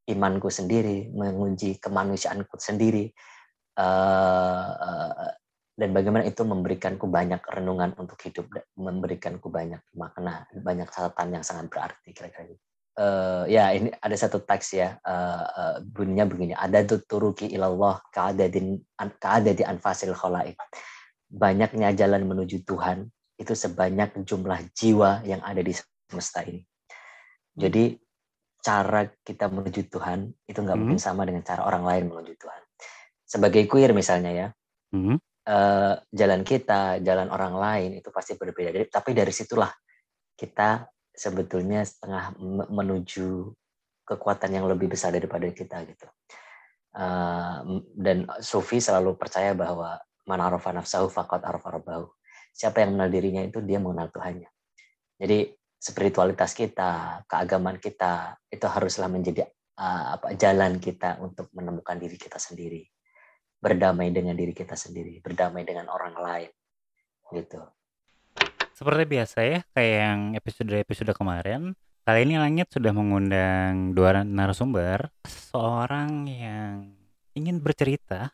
imanku 0.09 0.47
sendiri, 0.49 1.11
menguji 1.11 1.77
kemanusiaanku 1.83 2.57
sendiri, 2.57 3.11
uh, 3.77 5.29
dan 5.79 5.95
bagaimana 5.95 6.27
itu 6.27 6.43
memberikanku 6.43 7.07
banyak 7.07 7.39
renungan 7.39 7.95
untuk 7.95 8.19
hidup, 8.27 8.51
memberikanku 8.75 9.47
banyak 9.47 9.79
makna, 9.95 10.43
banyak 10.51 10.91
catatan 10.91 11.39
yang 11.39 11.43
sangat 11.47 11.71
berarti 11.71 12.11
kira-kira 12.11 12.51
gitu. 12.51 12.63
Uh, 12.99 13.47
ya 13.47 13.71
ini 13.71 13.87
ada 13.95 14.11
satu 14.11 14.43
teks 14.43 14.75
ya 14.75 14.99
uh, 15.07 15.45
uh, 15.47 15.75
bunyinya 15.79 16.27
begini 16.27 16.51
ada 16.51 16.83
turuki 16.83 17.47
ilallah 17.47 17.95
kaadadin 18.11 18.75
kaadadi 19.23 19.63
anfasil 19.63 20.11
khalaik 20.11 20.59
banyaknya 21.31 21.95
jalan 21.95 22.27
menuju 22.27 22.67
Tuhan 22.67 23.07
itu 23.39 23.55
sebanyak 23.55 24.19
jumlah 24.27 24.59
jiwa 24.75 25.23
yang 25.23 25.39
ada 25.47 25.63
di 25.63 25.71
semesta 25.71 26.43
ini 26.43 26.59
jadi 27.55 27.95
cara 28.59 29.07
kita 29.23 29.47
menuju 29.47 29.87
Tuhan 29.87 30.35
itu 30.43 30.59
nggak 30.59 30.75
hmm. 30.75 30.83
mungkin 30.83 30.99
sama 30.99 31.23
dengan 31.23 31.47
cara 31.47 31.63
orang 31.71 31.87
lain 31.87 32.11
menuju 32.11 32.35
Tuhan 32.35 32.61
sebagai 33.29 33.69
queer 33.69 33.93
misalnya 33.93 34.31
ya, 34.33 34.47
mm-hmm. 34.97 35.17
Uh, 35.49 35.93
jalan 36.13 36.45
kita, 36.45 37.01
jalan 37.01 37.27
orang 37.33 37.57
lain 37.57 37.89
itu 37.97 38.13
pasti 38.13 38.37
berbeda. 38.37 38.69
Jadi, 38.69 38.85
tapi 38.87 39.11
dari 39.17 39.33
situlah 39.33 39.73
kita 40.37 40.85
sebetulnya 41.09 41.81
setengah 41.83 42.37
menuju 42.69 43.51
kekuatan 44.05 44.55
yang 44.55 44.65
lebih 44.69 44.93
besar 44.93 45.11
daripada 45.11 45.49
kita 45.49 45.81
gitu. 45.89 46.07
Uh, 46.93 47.81
dan 47.93 48.25
Sufi 48.41 48.81
selalu 48.81 49.17
percaya 49.17 49.53
bahwa 49.53 49.97
mana 50.25 50.49
arafa 50.49 50.73
nafsahu 50.73 51.09
arafa 51.09 51.69
rabbahu. 51.81 52.05
Siapa 52.53 52.81
yang 52.81 52.97
mengenal 52.97 53.11
dirinya 53.13 53.43
itu 53.45 53.61
dia 53.61 53.77
mengenal 53.77 54.09
Tuhannya. 54.09 54.49
Jadi 55.19 55.53
spiritualitas 55.79 56.57
kita, 56.57 57.23
keagamaan 57.29 57.77
kita 57.77 58.35
itu 58.49 58.65
haruslah 58.65 59.07
menjadi 59.07 59.47
uh, 59.77 60.17
apa 60.17 60.33
jalan 60.35 60.81
kita 60.81 61.21
untuk 61.21 61.51
menemukan 61.53 61.95
diri 61.95 62.17
kita 62.17 62.41
sendiri 62.41 62.83
berdamai 63.59 64.09
dengan 64.15 64.35
diri 64.39 64.55
kita 64.55 64.73
sendiri, 64.79 65.19
berdamai 65.19 65.67
dengan 65.67 65.91
orang 65.91 66.15
lain, 66.15 66.51
gitu. 67.35 67.59
Seperti 68.71 69.03
biasa 69.03 69.37
ya, 69.43 69.59
kayak 69.75 69.95
yang 69.99 70.19
episode-episode 70.39 71.11
kemarin, 71.11 71.75
kali 72.07 72.23
ini 72.23 72.39
Langit 72.39 72.71
sudah 72.71 72.95
mengundang 72.95 73.91
dua 73.91 74.23
narasumber, 74.23 75.11
seorang 75.27 76.31
yang 76.31 76.95
ingin 77.35 77.59
bercerita 77.59 78.31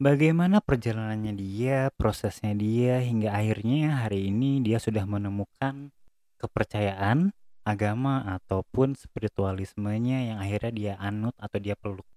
bagaimana 0.00 0.64
perjalanannya 0.64 1.36
dia, 1.36 1.92
prosesnya 1.92 2.56
dia, 2.56 3.04
hingga 3.04 3.36
akhirnya 3.36 4.08
hari 4.08 4.32
ini 4.32 4.64
dia 4.64 4.80
sudah 4.80 5.04
menemukan 5.04 5.92
kepercayaan, 6.40 7.30
agama, 7.62 8.40
ataupun 8.40 8.96
spiritualismenya 8.96 10.32
yang 10.32 10.38
akhirnya 10.40 10.72
dia 10.72 10.92
anut 10.98 11.36
atau 11.38 11.60
dia 11.60 11.76
peluk. 11.78 12.08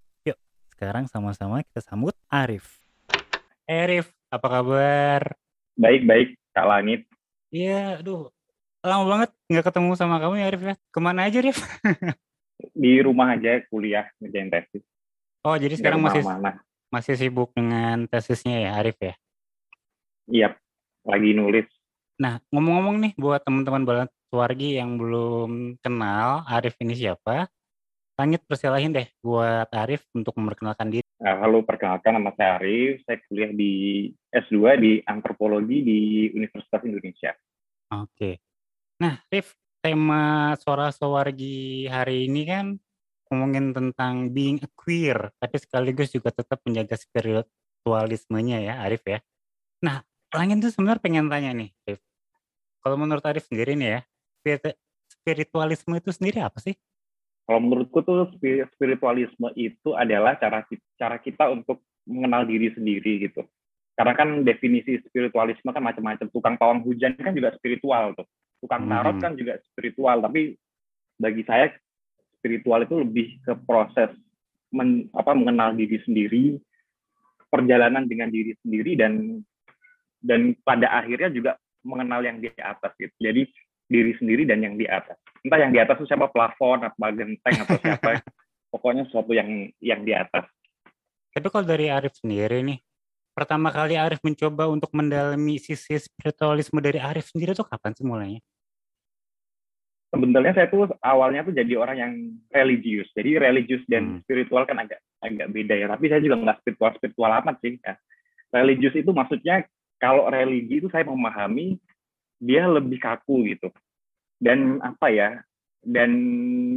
Sekarang 0.76 1.08
sama-sama 1.08 1.64
kita 1.64 1.80
sambut 1.80 2.12
Arif. 2.28 2.84
Eh, 3.64 3.80
Arif, 3.80 4.12
apa 4.28 4.60
kabar? 4.60 5.40
Baik-baik, 5.80 6.36
Kak 6.52 6.68
Langit. 6.68 7.08
Iya, 7.48 8.04
aduh. 8.04 8.28
Lama 8.84 9.08
banget 9.08 9.30
nggak 9.48 9.72
ketemu 9.72 9.96
sama 9.96 10.20
kamu 10.20 10.36
ya, 10.44 10.46
Arif 10.52 10.64
ya. 10.68 10.76
Ke 10.92 11.00
mana 11.00 11.32
aja, 11.32 11.40
Arif? 11.40 11.64
Di 12.84 13.00
rumah 13.00 13.40
aja 13.40 13.64
kuliah 13.72 14.12
ngerjain 14.20 14.52
tesis. 14.52 14.84
Oh, 15.48 15.56
jadi 15.56 15.80
sekarang 15.80 16.04
masih 16.04 16.28
mana. 16.28 16.60
masih 16.92 17.16
sibuk 17.16 17.56
dengan 17.56 18.04
tesisnya 18.12 18.60
ya, 18.60 18.72
Arif 18.76 19.00
ya? 19.00 19.16
Iya, 20.28 20.50
lagi 21.08 21.32
nulis. 21.32 21.72
Nah, 22.20 22.44
ngomong-ngomong 22.52 23.00
nih 23.00 23.12
buat 23.16 23.40
teman-teman 23.48 23.88
balat 23.88 24.12
Suwargi 24.28 24.76
yang 24.76 25.00
belum 25.00 25.80
kenal 25.80 26.44
Arif 26.52 26.76
ini 26.84 27.00
siapa, 27.00 27.48
Langit 28.16 28.47
persilahin 28.47 28.95
deh 28.95 29.11
buat 29.20 29.68
Arif 29.76 30.07
untuk 30.16 30.39
memperkenalkan 30.39 30.88
diri. 30.88 31.03
Nah, 31.20 31.36
halo, 31.43 31.68
perkenalkan 31.68 32.16
nama 32.16 32.32
saya 32.39 32.55
Arif. 32.55 33.03
Saya 33.03 33.20
kuliah 33.28 33.51
di 33.51 34.07
S2 34.32 34.55
di 34.80 34.91
Antropologi 35.03 35.84
di 35.84 35.99
Universitas 36.32 36.80
Indonesia. 36.88 37.36
Oke. 37.91 38.39
Nah, 39.03 39.20
Arif, 39.28 39.59
tema 39.84 40.55
Suara 40.55 40.95
Sawargi 40.95 41.91
hari 41.91 42.32
ini 42.32 42.47
kan 42.47 42.80
ngomongin 43.28 43.76
tentang 43.76 44.32
being 44.32 44.63
a 44.63 44.70
queer, 44.80 45.36
tapi 45.36 45.59
sekaligus 45.59 46.16
juga 46.16 46.32
tetap 46.32 46.63
menjaga 46.63 46.95
spiritualismenya 46.95 48.63
ya, 48.63 48.74
Arif 48.88 49.03
ya. 49.03 49.20
Nah, 49.84 49.99
Langit 50.36 50.59
tuh 50.59 50.72
sebenarnya 50.72 50.99
pengen 50.99 51.28
tanya 51.32 51.51
nih, 51.55 51.72
Arif. 51.88 51.99
Kalau 52.84 52.95
menurut 52.99 53.24
Arif 53.24 53.47
sendiri 53.47 53.76
nih 53.80 53.89
ya, 53.91 53.99
spiritualisme 55.07 55.95
itu 55.95 56.11
sendiri 56.11 56.43
apa 56.43 56.59
sih? 56.59 56.76
Kalau 57.46 57.62
menurutku 57.62 58.02
tuh 58.02 58.34
spiritualisme 58.74 59.54
itu 59.54 59.93
adalah 59.93 60.34
cara 60.41 60.66
cara 60.98 61.22
kita 61.22 61.54
untuk 61.54 61.86
mengenal 62.10 62.46
diri 62.50 62.74
sendiri 62.74 63.30
gitu. 63.30 63.46
Karena 63.93 64.18
kan 64.18 64.41
definisi 64.41 64.98
spiritualisme 65.06 65.70
kan 65.70 65.86
macam-macam. 65.86 66.28
Tukang 66.34 66.58
pawang 66.58 66.82
hujan 66.82 67.14
kan 67.16 67.38
juga 67.38 67.54
spiritual 67.54 68.18
tuh. 68.18 68.26
Tukang 68.60 68.89
hmm. 68.89 68.91
tarot 68.91 69.18
kan 69.22 69.34
juga 69.38 69.62
spiritual. 69.72 70.26
Tapi 70.26 70.58
bagi 71.22 71.46
saya 71.46 71.70
spiritual 72.41 72.84
itu 72.84 72.96
lebih 72.98 73.28
ke 73.46 73.54
proses 73.64 74.10
men, 74.74 75.08
apa 75.14 75.38
mengenal 75.38 75.78
diri 75.78 76.02
sendiri, 76.02 76.58
perjalanan 77.48 78.10
dengan 78.10 78.34
diri 78.34 78.58
sendiri 78.66 78.98
dan 78.98 79.39
dan 80.20 80.58
pada 80.66 80.89
akhirnya 80.91 81.30
juga 81.30 81.52
mengenal 81.86 82.26
yang 82.26 82.41
di 82.41 82.50
atas 82.58 82.89
gitu. 82.98 83.14
Jadi 83.22 83.46
diri 83.86 84.18
sendiri 84.18 84.50
dan 84.50 84.66
yang 84.66 84.76
di 84.76 84.89
atas 84.89 85.16
entah 85.46 85.60
yang 85.62 85.72
di 85.72 85.80
atas 85.80 86.02
itu 86.02 86.10
siapa 86.10 86.26
plafon 86.34 86.82
apa 86.82 87.06
genteng 87.14 87.56
atau 87.62 87.78
siapa. 87.78 88.10
Pokoknya 88.74 89.06
sesuatu 89.06 89.32
yang 89.32 89.70
yang 89.80 90.02
di 90.02 90.12
atas. 90.12 90.50
Tapi 91.32 91.48
kalau 91.54 91.64
dari 91.70 91.88
Arif 91.93 92.18
sendiri 92.18 92.66
nih 92.66 92.82
pertama 93.36 93.70
kali 93.70 93.96
Arif 93.96 94.20
mencoba 94.26 94.66
untuk 94.72 94.89
mendalami 94.96 95.62
sisi 95.62 95.96
spiritualisme 96.02 96.82
dari 96.82 96.98
Arif 96.98 97.30
sendiri 97.30 97.54
tuh 97.54 97.68
kapan 97.68 97.93
sih 97.93 98.04
mulainya? 98.04 98.41
Sebenarnya 100.10 100.56
saya 100.56 100.68
tuh 100.72 100.88
awalnya 101.04 101.43
tuh 101.43 101.52
jadi 101.52 101.76
orang 101.76 101.98
yang 102.00 102.14
religius. 102.50 103.12
Jadi 103.14 103.36
religius 103.36 103.84
dan 103.86 104.18
hmm. 104.18 104.20
spiritual 104.26 104.64
kan 104.64 104.80
agak 104.82 105.04
agak 105.22 105.48
beda 105.52 105.76
ya. 105.76 105.88
Tapi 105.91 106.06
saya 106.08 106.24
juga 106.24 106.36
nggak 106.39 106.58
spiritual 106.64 106.91
spiritual 106.98 107.32
amat 107.43 107.56
sih 107.62 107.78
ya. 107.80 107.93
religius 108.56 108.96
itu 108.96 109.12
maksudnya 109.12 109.68
kalau 110.00 110.28
religi 110.28 110.80
itu 110.80 110.88
saya 110.91 111.04
memahami 111.08 111.80
dia 112.39 112.68
lebih 112.68 113.00
kaku 113.00 113.48
gitu 113.52 113.72
dan 114.42 114.84
apa 114.84 115.08
ya 115.12 115.30
dan 115.86 116.12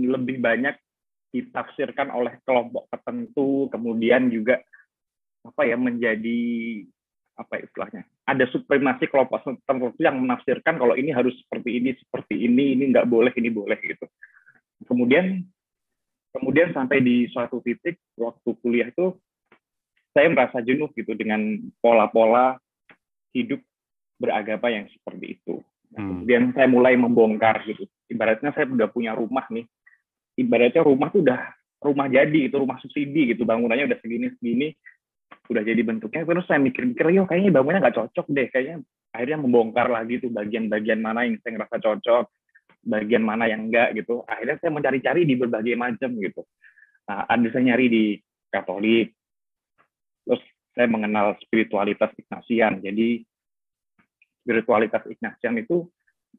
lebih 0.05 0.39
banyak 0.39 0.77
ditafsirkan 1.33 2.09
oleh 2.09 2.41
kelompok 2.45 2.89
tertentu 2.89 3.69
kemudian 3.69 4.33
juga 4.33 4.61
apa 5.45 5.63
ya 5.65 5.77
menjadi 5.77 6.41
apa 7.39 7.63
istilahnya 7.63 8.03
ada 8.29 8.45
supremasi 8.53 9.09
kelompok 9.09 9.41
tertentu 9.41 9.97
yang 10.05 10.21
menafsirkan 10.21 10.77
kalau 10.77 10.93
ini 10.93 11.17
harus 11.17 11.33
seperti 11.41 11.81
ini 11.81 11.97
seperti 11.97 12.45
ini 12.45 12.77
ini 12.77 12.93
nggak 12.93 13.09
boleh 13.09 13.33
ini 13.41 13.49
boleh 13.49 13.81
gitu. 13.81 14.05
Kemudian 14.85 15.41
kemudian 16.37 16.77
sampai 16.77 17.01
di 17.01 17.25
suatu 17.33 17.65
titik 17.65 17.97
waktu 18.21 18.51
kuliah 18.61 18.93
itu 18.93 19.17
saya 20.13 20.29
merasa 20.29 20.61
jenuh 20.61 20.93
gitu 20.93 21.17
dengan 21.17 21.41
pola-pola 21.81 22.61
hidup 23.33 23.65
beragama 24.21 24.69
yang 24.69 24.85
seperti 24.93 25.41
itu 25.41 25.65
Hmm. 25.95 26.25
Kemudian 26.25 26.53
saya 26.53 26.69
mulai 26.69 26.95
membongkar 26.99 27.65
gitu. 27.65 27.89
Ibaratnya 28.09 28.53
saya 28.53 28.69
udah 28.69 28.89
punya 28.93 29.17
rumah 29.17 29.49
nih. 29.49 29.65
Ibaratnya 30.39 30.83
rumah 30.85 31.09
tuh 31.09 31.25
udah 31.25 31.41
rumah 31.79 32.07
jadi 32.11 32.51
itu 32.51 32.57
rumah 32.59 32.77
subsidi 32.83 33.33
gitu. 33.33 33.49
Bangunannya 33.49 33.89
udah 33.89 33.99
segini 34.03 34.29
segini 34.37 34.69
udah 35.49 35.63
jadi 35.65 35.81
bentuknya. 35.81 36.29
Terus 36.29 36.45
saya 36.45 36.61
mikir-mikir 36.61 37.09
yo 37.13 37.25
kayaknya 37.25 37.51
bangunnya 37.57 37.81
nggak 37.89 37.97
cocok 37.97 38.27
deh. 38.29 38.47
Kayaknya 38.53 38.77
akhirnya 39.13 39.39
membongkar 39.41 39.89
lagi 39.89 40.21
tuh 40.21 40.31
bagian-bagian 40.31 41.01
mana 41.01 41.25
yang 41.25 41.41
saya 41.41 41.57
ngerasa 41.57 41.77
cocok 41.81 42.25
bagian 42.85 43.25
mana 43.25 43.49
yang 43.49 43.69
enggak 43.69 43.97
gitu. 43.97 44.23
Akhirnya 44.29 44.57
saya 44.61 44.71
mencari-cari 44.73 45.25
di 45.25 45.35
berbagai 45.35 45.75
macam 45.75 46.11
gitu. 46.21 46.43
Nah 47.09 47.25
ada 47.25 47.47
saya 47.49 47.65
nyari 47.65 47.87
di 47.89 48.05
Katolik. 48.49 49.13
Terus 50.25 50.43
saya 50.77 50.87
mengenal 50.89 51.37
spiritualitas 51.43 52.13
Ignatian. 52.17 52.85
Jadi 52.85 53.25
spiritualitas 54.49 55.05
Ignatian 55.05 55.61
itu 55.61 55.85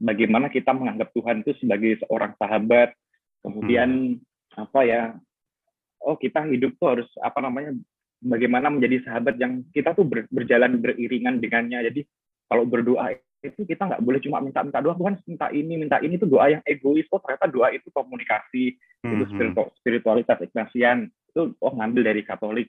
bagaimana 0.02 0.50
kita 0.50 0.74
menganggap 0.74 1.14
Tuhan 1.14 1.46
itu 1.46 1.54
sebagai 1.62 2.02
seorang 2.02 2.34
sahabat 2.42 2.98
kemudian 3.46 4.18
hmm. 4.18 4.58
apa 4.58 4.80
ya 4.82 5.02
oh 6.02 6.18
kita 6.18 6.48
hidup 6.50 6.74
tuh 6.82 6.98
harus 6.98 7.10
apa 7.22 7.38
namanya 7.44 7.76
bagaimana 8.24 8.68
menjadi 8.68 9.04
sahabat 9.08 9.40
yang 9.40 9.64
kita 9.72 9.96
tuh 9.96 10.04
ber, 10.08 10.28
berjalan 10.32 10.80
beriringan 10.80 11.40
dengannya. 11.40 11.88
Jadi 11.92 12.02
kalau 12.52 12.68
berdoa 12.68 13.16
itu 13.40 13.64
kita 13.64 13.88
nggak 13.88 14.04
boleh 14.04 14.20
cuma 14.20 14.44
minta-minta 14.44 14.84
doa, 14.84 14.96
Tuhan 15.00 15.16
minta 15.24 15.48
ini, 15.56 15.74
minta 15.80 15.98
ini 16.04 16.20
itu 16.20 16.28
doa 16.28 16.52
yang 16.52 16.64
egois. 16.68 17.08
Oh 17.12 17.24
ternyata 17.24 17.48
doa 17.48 17.72
itu 17.72 17.88
komunikasi, 17.92 18.76
mm-hmm. 18.76 19.14
itu 19.16 19.24
spiritual, 19.32 19.68
spiritualitas 19.80 20.38
Ignatian 20.44 21.08
itu 21.08 21.56
oh 21.64 21.74
ngambil 21.76 22.12
dari 22.12 22.22
Katolik. 22.28 22.68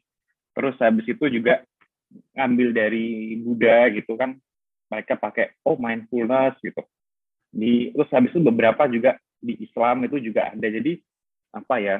Terus 0.54 0.76
habis 0.78 1.06
itu 1.06 1.24
juga 1.30 1.62
ngambil 2.38 2.68
dari 2.74 3.38
Buddha 3.42 3.90
gitu 3.90 4.14
kan. 4.14 4.38
Mereka 4.90 5.16
pakai 5.16 5.56
oh 5.64 5.78
mindfulness 5.78 6.58
gitu. 6.60 6.82
Di 7.50 7.94
terus 7.94 8.10
habis 8.10 8.34
itu 8.34 8.42
beberapa 8.42 8.86
juga 8.90 9.16
di 9.38 9.56
Islam 9.62 10.04
itu 10.04 10.18
juga 10.18 10.50
ada. 10.52 10.66
Jadi 10.66 10.98
apa 11.54 11.76
ya? 11.78 11.96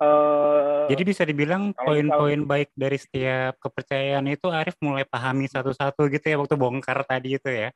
Uh, 0.00 0.88
Jadi 0.88 1.02
bisa 1.12 1.28
dibilang 1.28 1.76
poin-poin 1.76 2.40
baik 2.48 2.72
dari 2.72 2.96
setiap 2.96 3.60
kepercayaan 3.60 4.24
itu 4.32 4.48
Arif 4.48 4.72
mulai 4.80 5.04
pahami 5.04 5.44
satu-satu 5.44 6.08
gitu 6.08 6.24
ya 6.24 6.40
waktu 6.40 6.56
bongkar 6.56 7.04
tadi 7.04 7.36
itu 7.36 7.50
ya. 7.52 7.68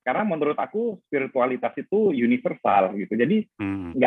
Karena 0.00 0.24
menurut 0.24 0.56
aku 0.56 0.96
spiritualitas 1.04 1.76
itu 1.76 2.16
universal 2.16 2.96
gitu. 2.96 3.12
Jadi 3.20 3.44
hmm. 3.60 4.00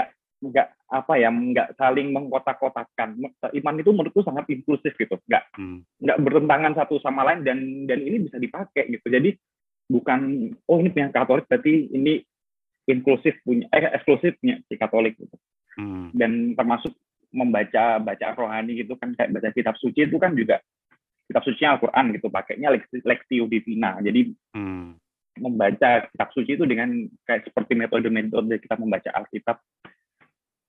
Nggak 0.43 0.67
apa 0.91 1.13
ya 1.15 1.31
nggak 1.31 1.79
saling 1.79 2.11
mengkotak-kotakan. 2.11 3.15
Iman 3.55 3.79
itu 3.79 3.89
menurutku 3.95 4.21
sangat 4.27 4.51
inklusif 4.51 4.91
gitu. 4.99 5.15
Nggak 5.29 5.43
hmm. 5.55 5.79
nggak 6.03 6.19
bertentangan 6.19 6.73
satu 6.75 6.99
sama 6.99 7.23
lain 7.23 7.47
dan 7.47 7.87
dan 7.87 7.99
ini 8.03 8.27
bisa 8.27 8.35
dipakai 8.35 8.91
gitu. 8.91 9.07
Jadi 9.07 9.39
bukan 9.87 10.51
oh 10.67 10.77
ini 10.79 10.89
punya 10.91 11.11
Katolik 11.11 11.47
berarti 11.47 11.91
ini 11.91 12.23
inklusif 12.87 13.39
punya 13.43 13.67
eh 13.71 13.91
eksklusif 13.95 14.35
punya 14.39 14.59
si 14.67 14.75
Katolik 14.75 15.15
gitu 15.19 15.35
hmm. 15.79 16.15
dan 16.15 16.55
termasuk 16.55 16.91
membaca 17.33 17.97
baca 17.97 18.27
rohani 18.37 18.77
gitu 18.77 18.93
kan 18.99 19.15
kayak 19.17 19.33
baca 19.33 19.49
kitab 19.51 19.75
suci 19.79 20.05
itu 20.05 20.17
kan 20.21 20.37
juga 20.37 20.61
kitab 21.25 21.43
suci 21.47 21.63
Al-Quran 21.65 22.13
gitu 22.13 22.27
pakainya 22.29 22.69
Lectio 23.03 23.49
Divina 23.49 23.97
jadi 24.03 24.29
hmm. 24.53 24.87
membaca 25.41 25.89
kitab 26.13 26.29
suci 26.35 26.51
itu 26.55 26.65
dengan 26.69 26.93
kayak 27.25 27.49
seperti 27.49 27.73
metode-metode 27.73 28.61
kita 28.61 28.75
membaca 28.77 29.09
Alkitab 29.11 29.57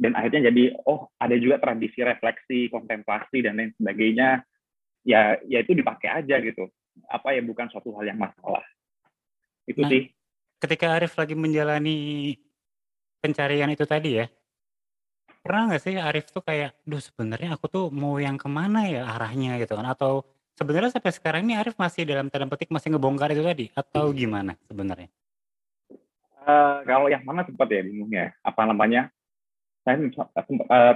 dan 0.05 0.12
akhirnya 0.12 0.52
jadi 0.52 0.76
oh 0.84 1.09
ada 1.16 1.32
juga 1.40 1.57
tradisi 1.57 2.05
refleksi 2.05 2.68
kontemplasi 2.68 3.40
dan 3.40 3.57
lain 3.57 3.72
sebagainya. 3.80 4.44
Ya 5.05 5.40
ya 5.48 5.64
itu 5.64 5.72
dipakai 5.72 6.12
aja 6.12 6.36
gitu. 6.44 6.68
Apa 7.09 7.32
ya 7.32 7.40
bukan 7.40 7.72
suatu 7.72 7.96
hal 7.96 8.12
yang 8.12 8.20
masalah. 8.20 8.64
Itu 9.64 9.80
nah, 9.80 9.88
sih. 9.88 10.12
ketika 10.61 10.92
Arif 10.92 11.16
lagi 11.16 11.32
menjalani 11.32 12.36
pencarian 13.24 13.72
itu 13.72 13.88
tadi 13.88 14.20
ya 14.20 14.28
Pernah 15.44 15.76
nggak 15.76 15.82
sih 15.84 16.00
Arif 16.00 16.32
tuh 16.32 16.40
kayak, 16.40 16.72
"Duh 16.88 16.96
sebenarnya 16.96 17.52
aku 17.52 17.68
tuh 17.68 17.92
mau 17.92 18.16
yang 18.16 18.40
ke 18.40 18.48
mana 18.48 18.88
ya 18.88 19.05
arahnya?" 19.05 19.61
Gitu 19.61 19.76
kan, 19.76 19.84
atau 19.84 20.24
sebenarnya 20.57 20.96
sampai 20.96 21.12
sekarang 21.12 21.44
ini 21.44 21.52
Arif 21.52 21.76
masih 21.76 22.09
dalam 22.09 22.32
tanda 22.32 22.48
petik 22.48 22.72
masih 22.72 22.96
ngebongkar 22.96 23.28
itu 23.36 23.44
tadi, 23.44 23.68
atau 23.76 24.09
gimana 24.16 24.57
sebenarnya? 24.64 25.12
Uh, 26.48 26.80
kalau 26.88 27.12
yang 27.12 27.20
mana 27.28 27.44
sempat 27.44 27.68
ya 27.68 27.84
bingung 27.84 28.09
ya, 28.09 28.32
apa 28.40 28.64
namanya, 28.64 29.12
saya 29.85 30.01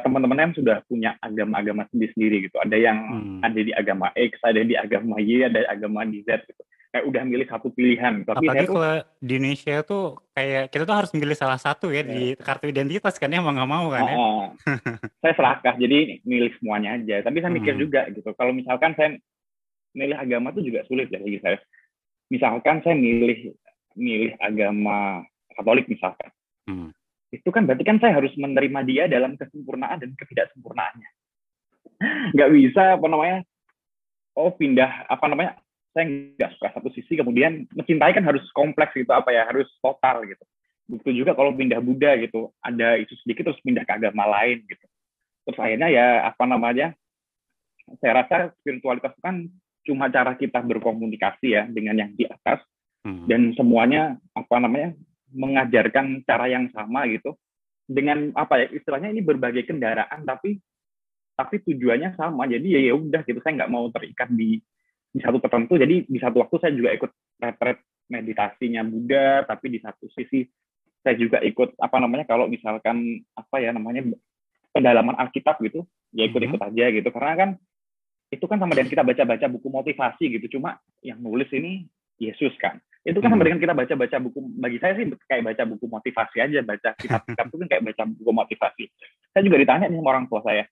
teman-teman 0.00 0.48
yang 0.48 0.54
sudah 0.56 0.80
punya 0.88 1.14
agama-agama 1.20 1.84
sendiri-sendiri 1.92 2.48
gitu. 2.48 2.56
Ada 2.56 2.76
yang 2.80 2.98
hmm. 2.98 3.40
ada 3.44 3.60
di 3.60 3.72
agama 3.76 4.08
X, 4.16 4.40
ada 4.40 4.64
di 4.64 4.74
agama 4.74 5.20
Y, 5.20 5.44
ada 5.44 5.60
agama 5.68 6.08
di 6.08 6.24
Z 6.24 6.48
gitu 6.48 6.64
kayak 6.88 7.04
udah 7.04 7.22
milih 7.24 7.46
satu 7.48 7.68
pilihan. 7.68 8.24
Tapi 8.24 8.48
Apalagi 8.48 8.66
kalau 8.66 8.94
di 9.20 9.32
Indonesia 9.36 9.74
tuh 9.84 10.04
kayak 10.32 10.72
kita 10.72 10.82
tuh 10.88 10.96
harus 10.96 11.10
milih 11.12 11.36
salah 11.36 11.60
satu 11.60 11.92
ya, 11.92 12.00
ya. 12.00 12.08
di 12.08 12.22
kartu 12.40 12.66
identitas 12.72 13.20
kan 13.20 13.28
ya 13.28 13.44
mau 13.44 13.52
nggak 13.52 13.70
mau 13.70 13.86
kan 13.92 14.02
ya. 14.08 14.16
saya 15.22 15.34
serakah 15.36 15.74
jadi 15.76 16.24
milih 16.24 16.52
semuanya 16.58 16.96
aja. 16.96 17.20
Tapi 17.20 17.44
saya 17.44 17.52
mikir 17.52 17.76
hmm. 17.76 17.82
juga 17.82 18.00
gitu. 18.08 18.32
Kalau 18.32 18.52
misalkan 18.56 18.96
saya 18.96 19.20
milih 19.92 20.16
agama 20.16 20.52
tuh 20.56 20.64
juga 20.64 20.84
sulit 20.88 21.12
ya 21.12 21.20
bagi 21.20 21.40
saya. 21.44 21.60
Misalkan 22.32 22.80
saya 22.80 22.96
milih 22.96 23.52
milih 23.98 24.32
agama 24.40 25.24
Katolik 25.52 25.90
misalkan. 25.90 26.30
Hmm. 26.64 26.90
Itu 27.28 27.52
kan 27.52 27.68
berarti 27.68 27.84
kan 27.84 28.00
saya 28.00 28.16
harus 28.16 28.32
menerima 28.36 28.80
dia 28.88 29.04
dalam 29.06 29.36
kesempurnaan 29.36 30.00
dan 30.00 30.10
ketidaksempurnaannya. 30.16 31.10
Nggak 32.34 32.50
bisa 32.56 32.82
apa 32.96 33.06
namanya 33.08 33.38
oh 34.38 34.54
pindah 34.54 35.10
apa 35.10 35.26
namanya 35.26 35.58
saya 35.90 36.06
nggak 36.06 36.54
suka 36.54 36.68
satu 36.78 36.88
sisi 36.94 37.18
kemudian 37.18 37.66
mencintai 37.74 38.14
kan 38.14 38.22
harus 38.22 38.46
kompleks 38.54 38.94
gitu 38.94 39.10
apa 39.10 39.34
ya 39.34 39.50
harus 39.50 39.66
total 39.82 40.22
gitu 40.22 40.44
begitu 40.86 41.26
juga 41.26 41.34
kalau 41.34 41.50
pindah 41.52 41.82
Buddha 41.82 42.14
gitu 42.22 42.54
ada 42.62 42.94
isu 43.02 43.18
sedikit 43.26 43.50
terus 43.50 43.60
pindah 43.66 43.82
ke 43.82 43.92
agama 43.98 44.30
lain 44.30 44.62
gitu 44.70 44.86
terus 45.42 45.58
akhirnya 45.58 45.90
ya 45.90 46.06
apa 46.30 46.44
namanya 46.46 46.94
saya 47.98 48.24
rasa 48.24 48.36
spiritualitas 48.62 49.12
kan 49.18 49.50
cuma 49.82 50.06
cara 50.06 50.38
kita 50.38 50.62
berkomunikasi 50.62 51.56
ya 51.58 51.66
dengan 51.66 51.98
yang 51.98 52.12
di 52.14 52.30
atas 52.30 52.62
hmm. 53.02 53.26
dan 53.26 53.52
semuanya 53.58 54.20
apa 54.38 54.56
namanya 54.62 54.94
mengajarkan 55.32 56.24
cara 56.24 56.46
yang 56.48 56.70
sama 56.72 57.04
gitu. 57.10 57.36
Dengan 57.88 58.36
apa 58.36 58.60
ya 58.60 58.66
istilahnya 58.68 59.12
ini 59.16 59.24
berbagai 59.24 59.64
kendaraan 59.64 60.24
tapi 60.28 60.60
tapi 61.38 61.62
tujuannya 61.64 62.18
sama. 62.18 62.44
Jadi 62.50 62.76
ya 62.76 62.80
ya 62.92 62.94
udah 62.98 63.24
gitu 63.24 63.40
saya 63.40 63.64
nggak 63.64 63.72
mau 63.72 63.88
terikat 63.88 64.28
di 64.32 64.60
di 65.08 65.20
satu 65.24 65.40
tertentu. 65.40 65.80
Jadi 65.80 66.04
di 66.04 66.18
satu 66.20 66.44
waktu 66.44 66.56
saya 66.60 66.72
juga 66.76 66.90
ikut 66.92 67.10
retret 67.40 67.78
meditasinya 68.08 68.82
Buddha 68.84 69.44
tapi 69.44 69.68
di 69.68 69.78
satu 69.80 70.08
sisi 70.12 70.44
saya 71.04 71.14
juga 71.14 71.38
ikut 71.44 71.78
apa 71.78 71.96
namanya 72.00 72.24
kalau 72.26 72.50
misalkan 72.50 73.22
apa 73.36 73.56
ya 73.62 73.70
namanya 73.70 74.04
pendalaman 74.74 75.14
Alkitab 75.16 75.60
gitu 75.62 75.86
ya 76.12 76.26
ikut-ikut 76.28 76.58
mm-hmm. 76.60 76.76
aja 76.76 76.84
gitu. 76.92 77.08
Karena 77.12 77.34
kan 77.36 77.50
itu 78.28 78.44
kan 78.44 78.60
sama 78.60 78.76
dengan 78.76 78.92
kita 78.92 79.02
baca-baca 79.06 79.46
buku 79.48 79.68
motivasi 79.72 80.24
gitu. 80.36 80.58
Cuma 80.58 80.76
yang 81.00 81.20
nulis 81.22 81.48
ini 81.54 81.88
Yesus 82.20 82.52
kan 82.60 82.82
itu 83.08 83.18
kan 83.24 83.32
sama 83.32 83.40
mm-hmm. 83.40 83.46
dengan 83.48 83.60
kita 83.64 83.74
baca-baca 83.74 84.16
buku 84.20 84.38
bagi 84.60 84.78
saya 84.78 84.92
sih 85.00 85.04
kayak 85.24 85.44
baca 85.48 85.62
buku 85.64 85.86
motivasi 85.88 86.36
aja 86.44 86.60
baca 86.60 86.88
kitab-kitab 87.00 87.46
itu 87.50 87.56
kan 87.56 87.68
kayak 87.72 87.84
baca 87.88 88.02
buku 88.04 88.30
motivasi 88.30 88.84
saya 89.32 89.42
juga 89.42 89.56
ditanya 89.56 89.86
nih 89.88 89.98
sama 89.98 90.10
orang 90.12 90.26
tua 90.28 90.40
saya 90.44 90.64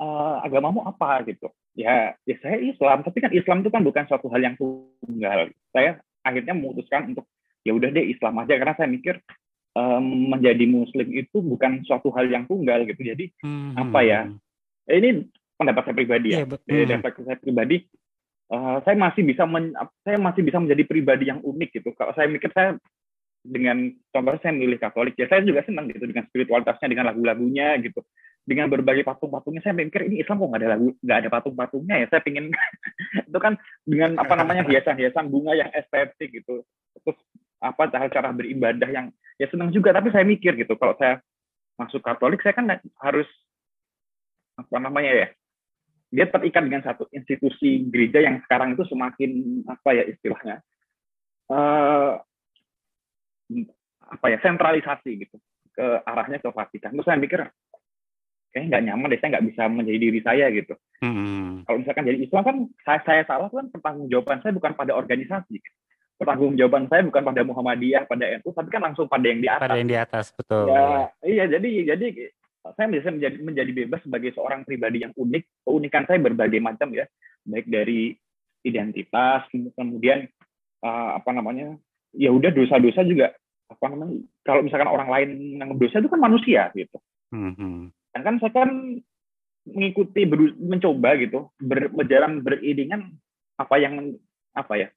uh, 0.00 0.36
agamamu 0.40 0.80
apa 0.88 1.22
gitu 1.28 1.52
ya 1.76 2.16
ya 2.24 2.36
saya 2.40 2.56
Islam 2.58 3.04
tapi 3.04 3.18
kan 3.20 3.30
Islam 3.36 3.60
itu 3.60 3.70
kan 3.70 3.82
bukan 3.84 4.04
suatu 4.08 4.26
hal 4.32 4.40
yang 4.40 4.56
tunggal 4.56 5.52
saya 5.70 6.00
akhirnya 6.24 6.54
memutuskan 6.56 7.12
untuk 7.12 7.28
ya 7.66 7.76
udah 7.76 7.92
deh 7.92 8.06
Islam 8.08 8.40
aja 8.40 8.54
karena 8.56 8.74
saya 8.76 8.88
mikir 8.88 9.20
um, 9.76 10.32
menjadi 10.32 10.64
Muslim 10.64 11.08
itu 11.12 11.36
bukan 11.44 11.84
suatu 11.84 12.08
hal 12.16 12.30
yang 12.32 12.48
tunggal 12.48 12.82
gitu 12.88 13.00
jadi 13.04 13.28
hmm. 13.44 13.76
apa 13.76 14.00
ya 14.00 14.20
hmm. 14.24 14.38
ini 14.88 15.08
pendapat 15.54 15.82
saya 15.86 15.96
pribadi 15.96 16.28
ya, 16.32 16.48
dari 16.48 16.88
hmm. 16.88 17.02
saya 17.04 17.38
pribadi 17.38 17.76
uh, 18.54 18.78
saya 18.86 18.96
masih 18.96 19.22
bisa 19.26 19.42
men, 19.44 19.74
saya 20.06 20.16
masih 20.16 20.46
bisa 20.46 20.62
menjadi 20.62 20.86
pribadi 20.86 21.28
yang 21.28 21.42
unik 21.42 21.70
gitu. 21.82 21.90
Kalau 21.98 22.14
saya 22.14 22.30
mikir 22.30 22.54
saya 22.54 22.78
dengan 23.44 23.92
contohnya 24.08 24.40
saya 24.40 24.56
milih 24.56 24.80
Katolik 24.80 25.20
ya 25.20 25.28
saya 25.28 25.44
juga 25.44 25.60
senang 25.68 25.84
gitu 25.92 26.08
dengan 26.08 26.24
spiritualitasnya 26.30 26.88
dengan 26.88 27.10
lagu-lagunya 27.10 27.76
gitu. 27.82 28.00
Dengan 28.44 28.68
berbagai 28.68 29.08
patung-patungnya 29.08 29.64
saya 29.64 29.74
mikir 29.76 30.04
ini 30.04 30.20
Islam 30.20 30.36
kok 30.40 30.48
nggak 30.52 30.62
ada 30.64 30.70
lagu 30.76 30.88
nggak 31.00 31.18
ada 31.18 31.28
patung-patungnya 31.32 31.94
ya? 32.04 32.06
Saya 32.12 32.20
pingin 32.22 32.52
itu 33.28 33.38
kan 33.42 33.58
dengan 33.84 34.16
apa 34.20 34.34
namanya 34.38 34.62
hiasan-hiasan 34.68 35.28
bunga 35.28 35.58
yang 35.58 35.70
estetik 35.74 36.30
gitu. 36.30 36.62
Terus 37.02 37.18
apa 37.60 37.88
cara-cara 37.88 38.30
beribadah 38.32 38.88
yang 38.88 39.06
ya 39.40 39.48
senang 39.50 39.72
juga. 39.74 39.92
Tapi 39.92 40.12
saya 40.12 40.24
mikir 40.24 40.56
gitu 40.56 40.76
kalau 40.78 40.94
saya 40.96 41.20
masuk 41.74 42.00
Katolik 42.04 42.40
saya 42.40 42.54
kan 42.54 42.70
harus 43.02 43.26
apa 44.54 44.78
namanya 44.78 45.10
ya 45.10 45.26
dia 46.14 46.30
terikat 46.30 46.62
dengan 46.62 46.86
satu 46.86 47.10
institusi 47.10 47.82
gereja 47.90 48.22
yang 48.22 48.38
sekarang 48.46 48.78
itu 48.78 48.86
semakin 48.86 49.62
apa 49.66 49.90
ya 49.98 50.04
istilahnya 50.06 50.62
uh, 51.50 52.22
apa 54.04 54.26
ya 54.30 54.38
sentralisasi 54.38 55.26
gitu 55.26 55.36
ke 55.74 55.86
arahnya 56.06 56.38
ke 56.38 56.48
Vatikan. 56.54 56.94
Terus 56.94 57.06
saya 57.06 57.18
mikir 57.18 57.42
kayaknya 58.54 58.68
nggak 58.70 58.84
nyaman 58.86 59.10
deh 59.10 59.18
saya 59.18 59.30
nggak 59.34 59.46
bisa 59.50 59.62
menjadi 59.66 59.98
diri 59.98 60.20
saya 60.22 60.46
gitu. 60.54 60.74
Hmm. 61.04 61.66
kalau 61.68 61.84
misalkan 61.84 62.06
jadi 62.08 62.18
Islam 62.22 62.42
kan 62.46 62.56
saya, 62.86 63.00
saya 63.04 63.22
salah 63.28 63.52
kan 63.52 63.68
pertanggungjawaban 63.68 64.40
saya 64.40 64.54
bukan 64.54 64.72
pada 64.78 64.94
organisasi. 64.94 65.58
Pertanggungjawaban 66.14 66.86
saya 66.86 67.02
bukan 67.02 67.22
pada 67.26 67.42
Muhammadiyah 67.42 68.06
pada 68.06 68.38
NU 68.38 68.54
tapi 68.54 68.68
kan 68.70 68.82
langsung 68.86 69.10
pada 69.10 69.26
yang 69.26 69.42
di 69.42 69.50
atas. 69.50 69.66
Pada 69.66 69.76
yang 69.82 69.90
di 69.90 69.98
atas 69.98 70.26
betul. 70.30 70.70
Ya 70.70 71.10
iya 71.26 71.44
jadi 71.50 71.68
jadi 71.92 72.06
saya 72.72 72.88
bisa 72.88 73.12
menjadi 73.12 73.36
menjadi 73.44 73.72
bebas 73.84 74.00
sebagai 74.00 74.32
seorang 74.32 74.64
pribadi 74.64 75.04
yang 75.04 75.12
unik. 75.12 75.68
Keunikan 75.68 76.08
saya 76.08 76.18
berbagai 76.24 76.60
macam 76.64 76.88
ya, 76.96 77.04
baik 77.44 77.68
dari 77.68 78.16
identitas, 78.64 79.44
kemudian 79.52 80.24
uh, 80.80 81.20
apa 81.20 81.30
namanya, 81.36 81.76
ya 82.16 82.32
udah 82.32 82.48
dosa-dosa 82.48 83.04
juga 83.04 83.36
apa 83.68 83.84
namanya, 83.92 84.24
kalau 84.40 84.64
misalkan 84.64 84.88
orang 84.88 85.08
lain 85.12 85.60
yang 85.60 85.76
dosa 85.76 86.00
itu 86.00 86.08
kan 86.08 86.20
manusia 86.20 86.72
gitu. 86.72 86.96
Mm-hmm. 87.36 87.92
Dan 88.16 88.20
kan 88.24 88.34
saya 88.40 88.52
kan 88.56 88.70
mengikuti 89.68 90.24
ber, 90.24 90.56
mencoba 90.56 91.20
gitu, 91.20 91.52
ber, 91.60 91.92
berjalan 91.92 92.40
beriringan 92.40 93.12
apa 93.60 93.76
yang 93.76 94.16
apa 94.56 94.74
ya 94.78 94.88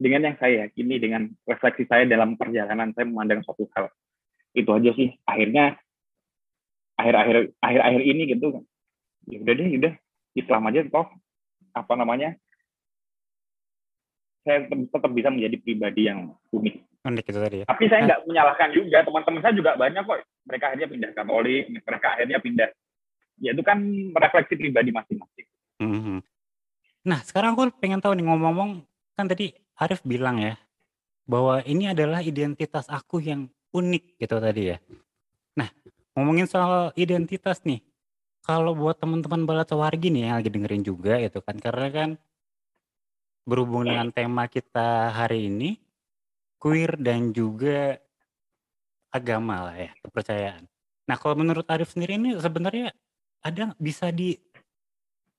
dengan 0.00 0.32
yang 0.32 0.36
saya 0.40 0.66
yakini 0.66 0.96
dengan 0.96 1.28
refleksi 1.44 1.84
saya 1.84 2.08
dalam 2.08 2.40
perjalanan 2.40 2.96
saya 2.96 3.04
memandang 3.04 3.44
suatu 3.44 3.68
hal 3.76 3.92
itu 4.56 4.68
aja 4.72 4.90
sih 4.96 5.12
akhirnya 5.28 5.76
akhir-akhir 7.00 7.36
akhir-akhir 7.58 8.02
ini 8.04 8.22
gitu. 8.36 8.46
Ya 9.28 9.38
udah 9.40 9.54
deh 9.56 9.68
ya 9.68 9.78
udah. 9.80 9.94
Islam 10.36 10.62
aja 10.70 10.80
toh. 10.86 11.06
Apa 11.74 11.92
namanya? 11.96 12.36
Saya 14.44 14.64
tetap 14.68 15.10
bisa 15.12 15.28
menjadi 15.28 15.56
pribadi 15.60 16.08
yang 16.08 16.32
unik. 16.52 16.74
Unik 17.00 17.24
itu 17.32 17.38
tadi 17.40 17.56
ya. 17.64 17.66
tapi 17.68 17.88
saya 17.88 18.00
nggak 18.04 18.20
menyalahkan 18.28 18.70
juga. 18.76 18.98
Teman-teman 19.04 19.40
saya 19.40 19.54
juga 19.56 19.70
banyak 19.76 20.02
kok. 20.04 20.18
Mereka 20.48 20.64
akhirnya 20.72 20.88
pindah 20.88 21.10
Katolik 21.16 21.64
mereka 21.72 22.06
akhirnya 22.16 22.38
pindah. 22.40 22.70
Ya 23.40 23.50
itu 23.56 23.62
kan 23.64 23.78
refleksi 24.12 24.54
pribadi 24.56 24.92
masing-masing. 24.92 25.48
Mm-hmm. 25.80 26.20
nah 27.08 27.24
sekarang 27.24 27.56
aku 27.56 27.72
pengen 27.80 28.04
tahu 28.04 28.12
nih 28.12 28.28
ngomong-ngomong 28.28 28.84
kan 29.16 29.24
tadi 29.24 29.56
Arif 29.80 30.04
bilang 30.04 30.36
ya 30.36 30.60
bahwa 31.24 31.64
ini 31.64 31.88
adalah 31.88 32.20
identitas 32.20 32.84
aku 32.92 33.24
yang 33.24 33.48
unik 33.70 34.18
gitu 34.18 34.36
tadi 34.42 34.74
ya. 34.74 34.78
Nah, 35.54 35.70
ngomongin 36.14 36.46
soal 36.46 36.90
identitas 36.98 37.62
nih. 37.62 37.82
Kalau 38.40 38.72
buat 38.72 38.96
teman-teman 38.96 39.44
Balatawargi 39.44 40.08
nih 40.10 40.22
yang 40.30 40.36
lagi 40.40 40.50
dengerin 40.50 40.84
juga 40.84 41.20
gitu 41.20 41.44
kan 41.44 41.60
karena 41.60 41.88
kan 41.92 42.10
berhubung 43.44 43.84
dengan 43.88 44.08
tema 44.12 44.48
kita 44.48 45.12
hari 45.12 45.50
ini 45.52 45.76
queer 46.60 46.96
dan 47.00 47.32
juga 47.32 47.96
agama 49.10 49.70
lah 49.70 49.76
ya, 49.76 49.90
kepercayaan. 50.06 50.64
Nah, 51.08 51.16
kalau 51.18 51.34
menurut 51.34 51.66
Arif 51.66 51.90
sendiri 51.90 52.14
ini 52.14 52.38
sebenarnya 52.38 52.94
ada 53.42 53.74
bisa 53.80 54.12
di 54.14 54.38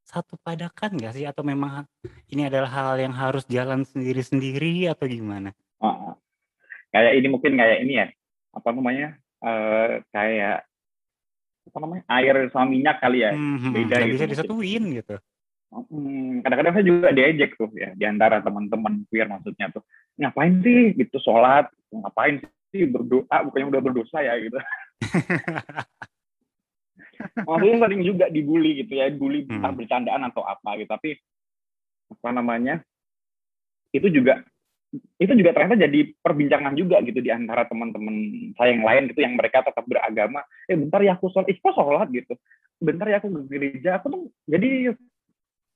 satu 0.04 0.36
padakan 0.42 1.00
nggak 1.00 1.14
sih 1.16 1.24
atau 1.24 1.46
memang 1.46 1.88
ini 2.28 2.52
adalah 2.52 2.68
hal 2.68 3.00
yang 3.00 3.16
harus 3.16 3.48
jalan 3.48 3.88
sendiri-sendiri 3.88 4.92
atau 4.92 5.08
gimana? 5.08 5.56
Oh, 5.80 6.20
kayak 6.92 7.16
ini 7.16 7.28
mungkin 7.32 7.56
kayak 7.56 7.80
ini 7.88 7.94
ya 7.96 8.08
apa 8.52 8.76
namanya 8.76 9.21
uh, 9.42 10.02
kayak 10.14 10.66
apa 11.62 11.78
namanya 11.78 12.04
air 12.10 12.36
sama 12.50 12.68
minyak 12.74 12.98
kali 12.98 13.26
ya. 13.26 13.32
Hmm, 13.34 13.58
hmm 13.62 13.74
beda 13.74 13.96
gitu. 14.06 14.12
bisa 14.18 14.26
disatuin 14.26 14.84
gitu. 14.98 15.16
Hmm, 15.72 16.44
kadang-kadang 16.44 16.74
saya 16.76 16.86
juga 16.86 17.10
diajak 17.16 17.56
tuh 17.56 17.72
ya 17.72 17.96
di 17.96 18.04
antara 18.04 18.44
teman-teman 18.44 19.08
queer 19.08 19.30
maksudnya 19.30 19.72
tuh. 19.72 19.84
Ngapain 20.20 20.60
sih 20.60 20.92
gitu 21.00 21.18
sholat? 21.24 21.72
Ngapain 21.94 22.44
sih 22.76 22.84
berdoa? 22.90 23.38
Bukannya 23.48 23.68
udah 23.72 23.82
berdosa 23.82 24.20
ya 24.20 24.36
gitu. 24.42 24.58
Maksudnya 27.22 27.78
sering 27.86 28.02
juga 28.02 28.26
dibully 28.34 28.82
gitu 28.82 28.98
ya 28.98 29.14
dibully 29.14 29.46
hmm. 29.46 29.62
bercandaan 29.78 30.28
atau 30.28 30.44
apa 30.44 30.76
gitu. 30.82 30.90
Tapi 30.90 31.10
apa 32.12 32.30
namanya 32.34 32.84
itu 33.96 34.08
juga 34.12 34.44
itu 34.92 35.32
juga 35.40 35.56
ternyata 35.56 35.88
jadi 35.88 36.12
perbincangan 36.20 36.76
juga 36.76 37.00
gitu 37.00 37.24
di 37.24 37.32
antara 37.32 37.64
teman-teman 37.64 38.16
saya 38.60 38.76
yang 38.76 38.84
lain 38.84 39.04
gitu 39.08 39.24
yang 39.24 39.40
mereka 39.40 39.64
tetap 39.64 39.88
beragama. 39.88 40.44
Eh 40.68 40.76
bentar 40.76 41.00
ya 41.00 41.16
aku 41.16 41.32
sholat. 41.32 41.48
Eh 41.48 41.56
kok 41.56 41.72
sholat? 41.72 42.12
gitu. 42.12 42.36
Bentar 42.82 43.08
ya 43.08 43.24
aku 43.24 43.32
ke 43.32 43.42
gereja. 43.48 44.04
Aku 44.04 44.12
tuh 44.12 44.22
jadi 44.52 44.92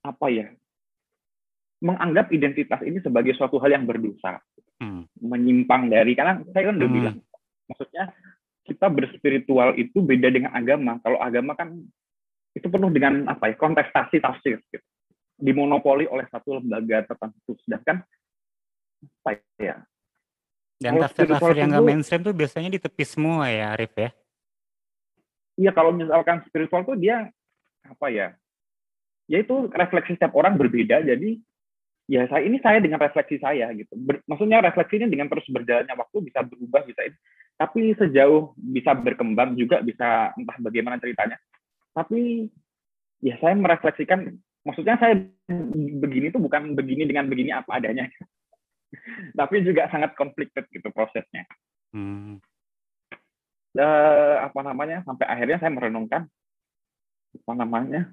apa 0.04 0.28
ya 0.28 0.52
menganggap 1.80 2.32
identitas 2.36 2.82
ini 2.84 3.00
sebagai 3.00 3.34
suatu 3.40 3.56
hal 3.64 3.72
yang 3.72 3.88
berdosa. 3.88 4.44
Hmm. 4.76 5.08
menyimpang 5.24 5.88
dari 5.88 6.20
karena 6.20 6.44
saya 6.52 6.68
kan 6.68 6.76
udah 6.76 6.90
hmm. 6.92 6.98
bilang 7.00 7.18
maksudnya 7.72 8.12
kita 8.68 8.92
berspiritual 8.92 9.72
itu 9.80 10.04
beda 10.04 10.28
dengan 10.28 10.52
agama. 10.52 11.00
Kalau 11.00 11.16
agama 11.24 11.56
kan 11.56 11.80
itu 12.52 12.68
penuh 12.68 12.92
dengan 12.92 13.24
apa 13.32 13.52
ya 13.52 13.56
kontestasi 13.56 14.20
tafsir 14.20 14.60
gitu. 14.68 14.84
Dimonopoli 15.40 16.12
oleh 16.12 16.28
satu 16.28 16.60
lembaga 16.60 17.08
tertentu. 17.08 17.56
Sedangkan 17.64 18.04
apa 19.24 19.42
ya 19.62 19.86
dan 20.80 21.00
tafsir-tafsir 21.00 21.56
yang 21.56 21.72
nggak 21.72 21.88
mainstream 21.88 22.22
tuh 22.22 22.36
biasanya 22.36 22.68
di 22.68 22.80
tepi 22.80 23.04
semua 23.08 23.48
ya 23.48 23.72
Arif 23.72 23.96
ya? 23.96 24.10
Iya 25.56 25.72
kalau 25.72 25.96
misalkan 25.96 26.44
spiritual 26.52 26.84
tuh 26.84 27.00
dia 27.00 27.32
apa 27.88 28.08
ya 28.12 28.36
ya 29.32 29.38
itu 29.40 29.72
refleksi 29.72 30.20
setiap 30.20 30.36
orang 30.36 30.60
berbeda. 30.60 31.00
Jadi 31.00 31.40
ya 32.12 32.28
saya 32.28 32.44
ini 32.44 32.60
saya 32.60 32.84
dengan 32.84 33.00
refleksi 33.00 33.40
saya 33.40 33.72
gitu. 33.72 33.96
Ber, 33.96 34.20
maksudnya 34.28 34.60
refleksi 34.60 35.00
ini 35.00 35.08
dengan 35.08 35.32
terus 35.32 35.48
berjalannya 35.48 35.96
waktu 35.96 36.18
bisa 36.28 36.44
berubah 36.44 36.84
bisa 36.84 37.02
ini. 37.08 37.18
Tapi 37.56 37.96
sejauh 37.96 38.52
bisa 38.60 38.92
berkembang 38.92 39.56
juga 39.56 39.80
bisa 39.80 40.36
entah 40.36 40.60
bagaimana 40.60 41.00
ceritanya. 41.00 41.40
Tapi 41.96 42.52
ya 43.24 43.40
saya 43.40 43.56
merefleksikan 43.56 44.28
maksudnya 44.68 45.00
saya 45.00 45.24
begini 46.04 46.36
tuh 46.36 46.44
bukan 46.44 46.76
begini 46.76 47.08
dengan 47.08 47.32
begini 47.32 47.56
apa 47.56 47.80
adanya 47.80 48.12
tapi 49.40 49.66
juga 49.66 49.88
sangat 49.92 50.14
conflicted 50.16 50.66
gitu 50.72 50.90
prosesnya. 50.92 51.46
Hmm. 51.96 52.40
Uh, 53.76 54.40
apa 54.40 54.60
namanya 54.64 55.04
sampai 55.04 55.28
akhirnya 55.28 55.60
saya 55.60 55.72
merenungkan 55.76 56.24
apa 57.36 57.54
namanya 57.60 58.08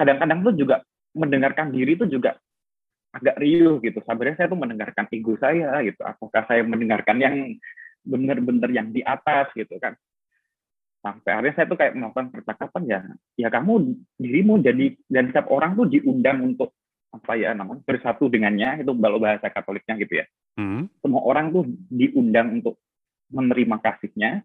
kadang-kadang 0.00 0.40
tuh 0.48 0.54
juga 0.56 0.80
mendengarkan 1.12 1.68
diri 1.68 1.92
itu 1.98 2.08
juga 2.08 2.40
agak 3.12 3.36
riuh 3.40 3.80
gitu. 3.82 3.98
Sebenarnya 4.04 4.36
saya 4.44 4.48
tuh 4.52 4.60
mendengarkan 4.60 5.04
ego 5.10 5.34
saya 5.40 5.80
gitu. 5.82 6.00
Apakah 6.04 6.44
saya 6.46 6.62
mendengarkan 6.62 7.16
yang 7.18 7.34
benar-benar 8.06 8.70
yang 8.70 8.94
di 8.94 9.02
atas 9.02 9.50
gitu 9.56 9.74
kan? 9.80 9.96
Sampai 11.02 11.30
akhirnya 11.34 11.54
saya 11.54 11.66
tuh 11.70 11.78
kayak 11.78 11.94
melakukan 11.94 12.28
percakapan 12.34 12.82
ya, 12.84 13.00
ya 13.38 13.48
kamu 13.54 14.02
dirimu 14.18 14.58
jadi 14.58 14.98
dan 15.06 15.30
setiap 15.30 15.46
orang 15.54 15.78
tuh 15.78 15.86
diundang 15.86 16.42
untuk 16.42 16.74
apa 17.08 17.32
ya 17.40 17.56
namanya 17.56 17.80
bersatu 17.88 18.28
dengannya 18.28 18.84
itu 18.84 18.92
kalau 18.92 19.18
bahasa 19.18 19.48
Katoliknya 19.48 19.94
gitu 20.00 20.20
ya. 20.20 20.26
Hmm. 20.58 20.90
Semua 21.00 21.22
orang 21.24 21.54
tuh 21.54 21.64
diundang 21.88 22.60
untuk 22.60 22.76
menerima 23.32 23.76
kasihnya 23.80 24.44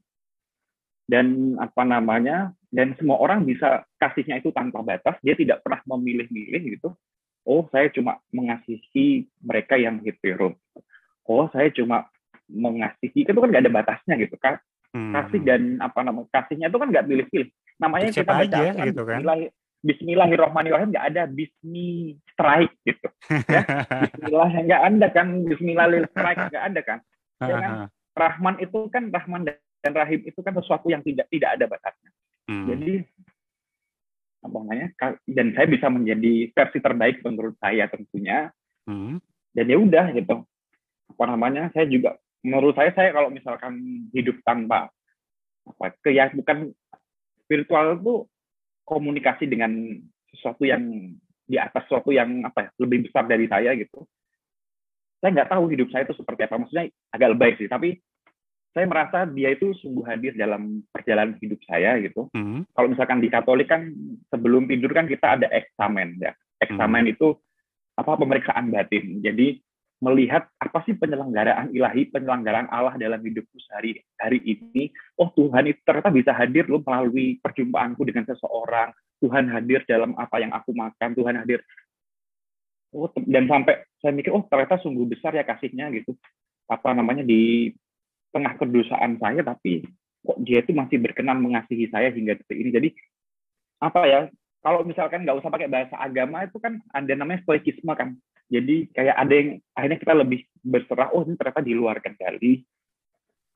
dan 1.07 1.59
apa 1.59 1.83
namanya 1.83 2.55
dan 2.71 2.95
semua 2.95 3.19
orang 3.19 3.43
bisa 3.43 3.83
kasihnya 3.99 4.39
itu 4.39 4.55
tanpa 4.55 4.79
batas 4.79 5.19
dia 5.19 5.35
tidak 5.35 5.59
pernah 5.59 5.83
memilih-milih 5.83 6.79
gitu 6.79 6.95
oh 7.43 7.67
saya 7.75 7.91
cuma 7.91 8.23
mengasihi 8.31 9.27
mereka 9.43 9.75
yang 9.75 9.99
hetero 9.99 10.55
oh 11.27 11.51
saya 11.51 11.67
cuma 11.75 12.07
mengasihi 12.47 13.27
itu 13.27 13.35
kan 13.35 13.49
nggak 13.51 13.63
ada 13.67 13.73
batasnya 13.73 14.15
gitu 14.19 14.35
kan 14.39 14.59
hmm. 14.95 15.11
kasih 15.11 15.41
dan 15.43 15.61
apa 15.83 15.99
namanya 16.07 16.27
kasihnya 16.31 16.71
itu 16.71 16.77
kan 16.79 16.87
nggak 16.87 17.07
pilih-pilih 17.07 17.49
namanya 17.79 18.07
Siapa 18.11 18.23
kita 18.23 18.33
baca 18.39 18.59
aja, 18.63 18.83
gitu 18.87 19.03
kan 19.03 19.19
Bismillahirrahmanirrahim 19.83 20.95
nggak 20.95 21.07
ada 21.11 21.23
Bismi 21.27 22.15
strike 22.31 22.71
gitu. 22.87 23.07
Ya 23.51 23.61
Bismillah 24.07 24.51
nggak 24.63 24.81
ada 24.95 25.07
kan 25.11 25.27
Bismillahirrahmanirrahim 25.43 26.15
strike 26.15 26.41
nggak 26.55 26.65
ada 26.71 26.81
kan. 26.81 26.99
Ya 27.43 27.55
kan? 27.59 27.71
Rahman 28.15 28.55
itu 28.63 28.79
kan 28.87 29.11
Rahman 29.11 29.43
dan 29.83 29.91
Rahim 29.91 30.23
itu 30.23 30.39
kan 30.39 30.55
sesuatu 30.55 30.87
yang 30.87 31.03
tidak 31.03 31.27
tidak 31.27 31.59
ada 31.59 31.65
batasnya. 31.67 32.11
Hmm. 32.43 32.67
jadi 32.67 33.07
apa 34.43 34.57
namanya 34.59 34.87
dan 35.31 35.55
saya 35.55 35.67
bisa 35.71 35.87
menjadi 35.87 36.51
versi 36.51 36.79
terbaik 36.83 37.23
menurut 37.23 37.55
saya 37.59 37.87
tentunya. 37.91 38.51
Hmm. 38.83 39.19
dan 39.55 39.65
ya 39.67 39.77
udah 39.79 40.05
gitu. 40.15 40.43
Apa 41.15 41.23
namanya 41.27 41.71
saya 41.75 41.87
juga 41.91 42.19
menurut 42.43 42.75
saya 42.75 42.91
saya 42.95 43.15
kalau 43.15 43.31
misalkan 43.31 44.07
hidup 44.11 44.39
tanpa 44.43 44.91
apa 45.63 45.95
kayak 46.03 46.35
bukan 46.35 46.75
spiritual 47.43 47.95
itu 47.95 48.15
komunikasi 48.83 49.47
dengan 49.47 49.71
sesuatu 50.31 50.63
yang 50.67 50.83
di 51.43 51.57
atas 51.59 51.83
sesuatu 51.87 52.09
yang 52.15 52.43
apa 52.47 52.67
ya 52.67 52.69
lebih 52.83 53.09
besar 53.09 53.27
dari 53.27 53.47
saya 53.47 53.75
gitu. 53.75 54.07
Saya 55.19 55.31
nggak 55.39 55.51
tahu 55.55 55.63
hidup 55.71 55.87
saya 55.91 56.03
itu 56.03 56.15
seperti 56.15 56.41
apa. 56.47 56.59
Maksudnya 56.59 56.85
agak 57.11 57.29
lebay 57.35 57.51
sih 57.59 57.67
tapi 57.67 57.99
saya 58.73 58.89
merasa 58.89 59.29
dia 59.29 59.53
itu 59.53 59.69
sungguh 59.77 60.01
hadir 60.01 60.33
dalam 60.33 60.81
perjalanan 60.89 61.37
hidup 61.37 61.61
saya 61.69 62.01
gitu. 62.01 62.25
Hmm. 62.33 62.65
kalau 62.73 62.89
misalkan 62.89 63.21
di 63.21 63.29
Katolik 63.29 63.69
kan 63.69 63.93
sebelum 64.33 64.65
tidur 64.65 64.89
kan 64.97 65.05
kita 65.05 65.37
ada 65.39 65.47
eksamen 65.53 66.17
ya. 66.17 66.33
Eksamen 66.57 67.05
hmm. 67.05 67.13
itu 67.13 67.37
apa 67.93 68.17
pemeriksaan 68.17 68.73
batin. 68.73 69.21
Jadi 69.21 69.61
melihat 70.03 70.51
apa 70.59 70.83
sih 70.83 70.99
penyelenggaraan 70.99 71.71
ilahi, 71.71 72.11
penyelenggaraan 72.11 72.67
Allah 72.67 72.99
dalam 72.99 73.23
hidupku 73.23 73.55
sehari 73.63 74.03
hari 74.19 74.43
ini. 74.43 74.91
Oh 75.15 75.31
Tuhan 75.31 75.71
itu 75.71 75.79
ternyata 75.87 76.11
bisa 76.11 76.35
hadir 76.35 76.67
loh 76.67 76.83
melalui 76.83 77.39
perjumpaanku 77.39 78.03
dengan 78.03 78.27
seseorang. 78.27 78.91
Tuhan 79.23 79.47
hadir 79.47 79.87
dalam 79.87 80.11
apa 80.19 80.43
yang 80.43 80.51
aku 80.51 80.75
makan. 80.75 81.15
Tuhan 81.15 81.39
hadir. 81.39 81.63
Oh 82.91 83.07
dan 83.15 83.47
sampai 83.47 83.87
saya 84.03 84.11
mikir 84.11 84.35
oh 84.35 84.43
ternyata 84.51 84.75
sungguh 84.83 85.07
besar 85.07 85.31
ya 85.31 85.47
kasihnya 85.47 85.87
gitu. 85.95 86.19
Apa 86.67 86.91
namanya 86.91 87.23
di 87.23 87.71
tengah 88.35 88.59
kedosaan 88.59 89.15
saya 89.23 89.39
tapi 89.39 89.87
kok 90.23 90.37
dia 90.43 90.59
itu 90.59 90.75
masih 90.75 90.99
berkenan 90.99 91.39
mengasihi 91.39 91.87
saya 91.87 92.11
hingga 92.11 92.35
detik 92.35 92.59
ini. 92.59 92.75
Jadi 92.75 92.89
apa 93.79 94.03
ya? 94.03 94.21
Kalau 94.63 94.83
misalkan 94.83 95.27
nggak 95.27 95.43
usah 95.43 95.51
pakai 95.51 95.67
bahasa 95.67 95.95
agama 95.99 96.43
itu 96.43 96.55
kan 96.59 96.79
ada 96.91 97.13
namanya 97.15 97.43
stoikisme 97.47 97.91
kan. 97.95 98.19
Jadi 98.53 98.93
kayak 98.93 99.15
ada 99.17 99.33
yang 99.33 99.49
akhirnya 99.73 99.99
kita 99.99 100.13
lebih 100.13 100.39
berserah. 100.61 101.09
Oh 101.09 101.25
ini 101.25 101.33
ternyata 101.33 101.65
di 101.65 101.73
luar 101.73 101.97
kendali. 101.97 102.61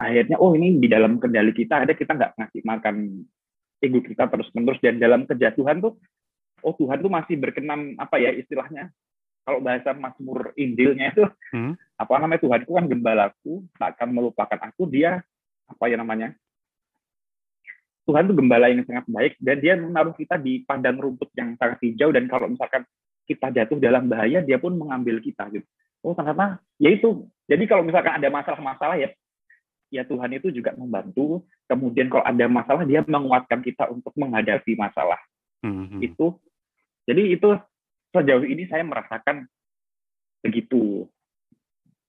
Akhirnya 0.02 0.42
oh 0.42 0.58
ini 0.58 0.82
di 0.82 0.90
dalam 0.90 1.22
kendali 1.22 1.54
kita. 1.54 1.86
Ada 1.86 1.94
kita 1.94 2.18
nggak 2.18 2.34
ngasih 2.42 2.62
makan 2.66 2.96
ego 3.82 4.02
kita 4.02 4.26
terus 4.30 4.50
menerus 4.58 4.82
dan 4.82 4.98
dalam 4.98 5.30
kejatuhan 5.30 5.78
tuh 5.82 5.94
oh 6.66 6.74
Tuhan 6.74 7.02
tuh 7.02 7.12
masih 7.12 7.38
berkenan 7.38 7.94
apa 8.02 8.18
ya 8.18 8.34
istilahnya 8.34 8.90
kalau 9.46 9.64
bahasa 9.64 9.94
Mazmur 9.94 10.52
Injilnya 10.58 11.14
itu 11.14 11.24
hmm? 11.54 11.74
apa 11.98 12.14
namanya 12.18 12.42
Tuhan 12.42 12.60
itu 12.66 12.74
kan 12.74 12.86
gembalaku 12.90 13.54
tak 13.78 13.90
akan 13.98 14.10
melupakan 14.12 14.60
aku 14.66 14.90
dia 14.90 15.22
apa 15.70 15.84
ya 15.86 15.98
namanya 16.00 16.34
Tuhan 18.08 18.24
itu 18.24 18.34
gembala 18.40 18.72
yang 18.72 18.88
sangat 18.88 19.06
baik 19.12 19.34
dan 19.44 19.58
dia 19.60 19.74
menaruh 19.76 20.16
kita 20.16 20.40
di 20.40 20.64
padang 20.64 20.96
rumput 20.96 21.28
yang 21.36 21.60
sangat 21.60 21.84
hijau 21.84 22.10
dan 22.16 22.26
kalau 22.32 22.48
misalkan 22.48 22.88
kita 23.28 23.52
jatuh 23.52 23.78
dalam 23.78 24.08
bahaya 24.08 24.40
dia 24.40 24.56
pun 24.58 24.74
mengambil 24.74 25.20
kita 25.20 25.52
gitu. 25.52 25.68
Oh 26.02 26.16
ternyata 26.16 26.64
ya 26.80 26.90
itu. 26.90 27.28
Jadi 27.48 27.64
kalau 27.68 27.84
misalkan 27.84 28.16
ada 28.16 28.32
masalah-masalah 28.32 28.96
ya 28.96 29.12
ya 29.92 30.08
Tuhan 30.08 30.32
itu 30.40 30.50
juga 30.56 30.72
membantu. 30.80 31.44
Kemudian 31.68 32.08
kalau 32.08 32.24
ada 32.24 32.46
masalah 32.48 32.88
dia 32.88 33.04
menguatkan 33.04 33.60
kita 33.60 33.92
untuk 33.92 34.16
menghadapi 34.16 34.80
masalah. 34.80 35.20
Mm-hmm. 35.62 36.00
Itu 36.08 36.40
jadi 37.04 37.36
itu 37.36 37.60
sejauh 38.16 38.48
ini 38.48 38.64
saya 38.72 38.88
merasakan 38.88 39.44
begitu. 40.40 41.12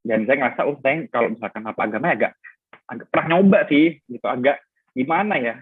Dan 0.07 0.25
saya 0.25 0.47
ngerasa 0.47 0.61
oh 0.65 0.79
saya 0.79 1.05
kalau 1.11 1.35
misalkan 1.35 1.67
apa 1.67 1.81
agama 1.83 2.15
agak 2.15 2.33
agak 2.89 3.07
pernah 3.13 3.27
nyoba 3.37 3.69
sih 3.69 4.01
gitu 4.09 4.25
agak 4.25 4.63
gimana 4.97 5.37
ya 5.37 5.55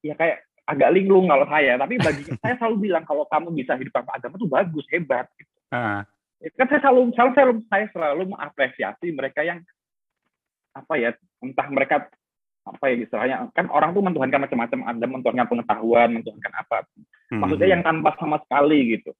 ya 0.00 0.14
kayak 0.16 0.47
agak 0.68 0.92
linglung 0.92 1.26
kalau 1.32 1.48
saya 1.48 1.80
tapi 1.80 1.96
bagi 1.96 2.22
saya 2.44 2.54
selalu 2.60 2.76
bilang 2.92 3.04
kalau 3.08 3.24
kamu 3.32 3.48
bisa 3.56 3.72
hidup 3.80 3.92
tanpa 3.96 4.20
agama 4.20 4.36
tuh 4.36 4.50
bagus 4.50 4.84
hebat 4.92 5.26
gitu. 5.40 5.56
Uh. 5.72 6.04
kan 6.54 6.66
saya 6.68 6.80
selalu 6.84 7.00
selalu 7.16 7.32
saya, 7.34 7.46
saya 7.72 7.86
selalu 7.90 8.22
mengapresiasi 8.30 9.08
mereka 9.16 9.40
yang 9.42 9.64
apa 10.76 10.94
ya 11.00 11.10
entah 11.42 11.68
mereka 11.72 12.06
apa 12.68 12.84
ya 12.92 12.96
istilahnya 13.00 13.36
kan 13.56 13.66
orang 13.72 13.96
tuh 13.96 14.04
mentuhankan 14.04 14.44
macam-macam 14.44 14.78
ada 14.84 15.06
mentuhankan 15.08 15.48
pengetahuan 15.48 16.08
mentuhankan 16.12 16.52
apa 16.52 16.84
hmm. 17.32 17.40
maksudnya 17.40 17.68
yang 17.72 17.82
tanpa 17.82 18.12
sama 18.20 18.36
sekali 18.44 19.00
gitu 19.00 19.16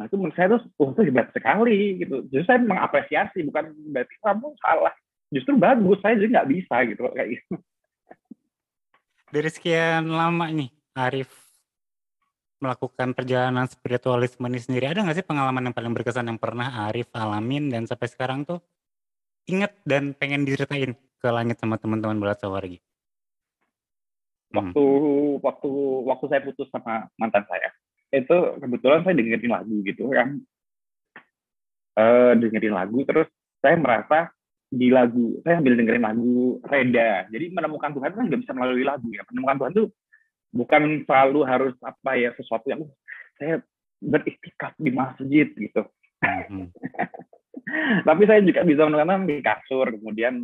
nah 0.00 0.06
itu 0.08 0.14
menurut 0.16 0.34
saya 0.38 0.56
tuh 0.56 0.62
oh, 0.80 0.94
itu 0.94 1.02
hebat 1.10 1.28
sekali 1.34 2.00
gitu 2.00 2.24
justru 2.32 2.48
saya 2.48 2.62
mengapresiasi 2.64 3.44
bukan 3.44 3.74
berarti 3.92 4.14
kamu 4.24 4.48
salah 4.62 4.94
justru 5.28 5.52
bagus 5.60 5.98
saya 6.00 6.16
juga 6.16 6.40
nggak 6.40 6.50
bisa 6.54 6.76
gitu 6.88 7.00
kayak 7.12 7.28
gitu 7.36 7.54
dari 9.28 9.50
sekian 9.52 10.08
lama 10.08 10.48
nih 10.48 10.77
Arif 10.98 11.30
melakukan 12.58 13.14
perjalanan 13.14 13.70
spiritualisme 13.70 14.42
ini 14.50 14.58
sendiri, 14.58 14.90
ada 14.90 15.06
nggak 15.06 15.22
sih 15.22 15.26
pengalaman 15.26 15.70
yang 15.70 15.74
paling 15.74 15.94
berkesan 15.94 16.26
yang 16.26 16.42
pernah 16.42 16.90
Arif 16.90 17.06
alamin 17.14 17.70
dan 17.70 17.86
sampai 17.86 18.10
sekarang 18.10 18.42
tuh 18.42 18.58
inget 19.46 19.78
dan 19.86 20.10
pengen 20.18 20.42
diceritain 20.42 20.98
ke 20.98 21.28
langit 21.30 21.62
sama 21.62 21.78
teman-teman 21.78 22.18
berat 22.18 22.42
sawargi? 22.42 22.82
Hmm. 24.50 24.74
Waktu 24.74 24.82
hmm. 24.82 25.38
waktu 25.38 25.70
waktu 26.02 26.24
saya 26.26 26.40
putus 26.42 26.68
sama 26.74 27.06
mantan 27.14 27.46
saya, 27.46 27.70
itu 28.10 28.36
kebetulan 28.58 29.06
saya 29.06 29.14
dengerin 29.14 29.52
lagu 29.54 29.76
gitu 29.86 30.10
kan, 30.10 30.28
uh, 31.98 32.32
dengerin 32.38 32.74
lagu 32.74 32.98
terus 33.06 33.28
saya 33.58 33.74
merasa 33.78 34.30
di 34.68 34.92
lagu 34.92 35.40
saya 35.42 35.58
ambil 35.58 35.74
dengerin 35.80 36.04
lagu 36.04 36.60
Reda 36.60 37.24
jadi 37.32 37.46
menemukan 37.50 37.90
Tuhan 37.96 38.10
kan 38.12 38.24
nggak 38.28 38.40
bisa 38.44 38.52
melalui 38.52 38.84
lagu 38.84 39.08
ya 39.10 39.24
menemukan 39.32 39.56
Tuhan 39.64 39.72
itu 39.72 39.84
bukan 40.52 41.04
selalu 41.04 41.40
harus 41.44 41.74
apa 41.84 42.16
ya 42.16 42.30
sesuatu 42.34 42.66
yang 42.68 42.82
saya 43.36 43.60
beristiqat 43.98 44.74
di 44.78 44.90
masjid 44.94 45.48
gitu. 45.52 45.82
Mm-hmm. 46.24 46.66
tapi 48.08 48.22
saya 48.24 48.40
juga 48.42 48.64
bisa 48.64 48.88
menemukan 48.88 49.28
di 49.28 49.36
kasur 49.44 49.86
kemudian 49.92 50.34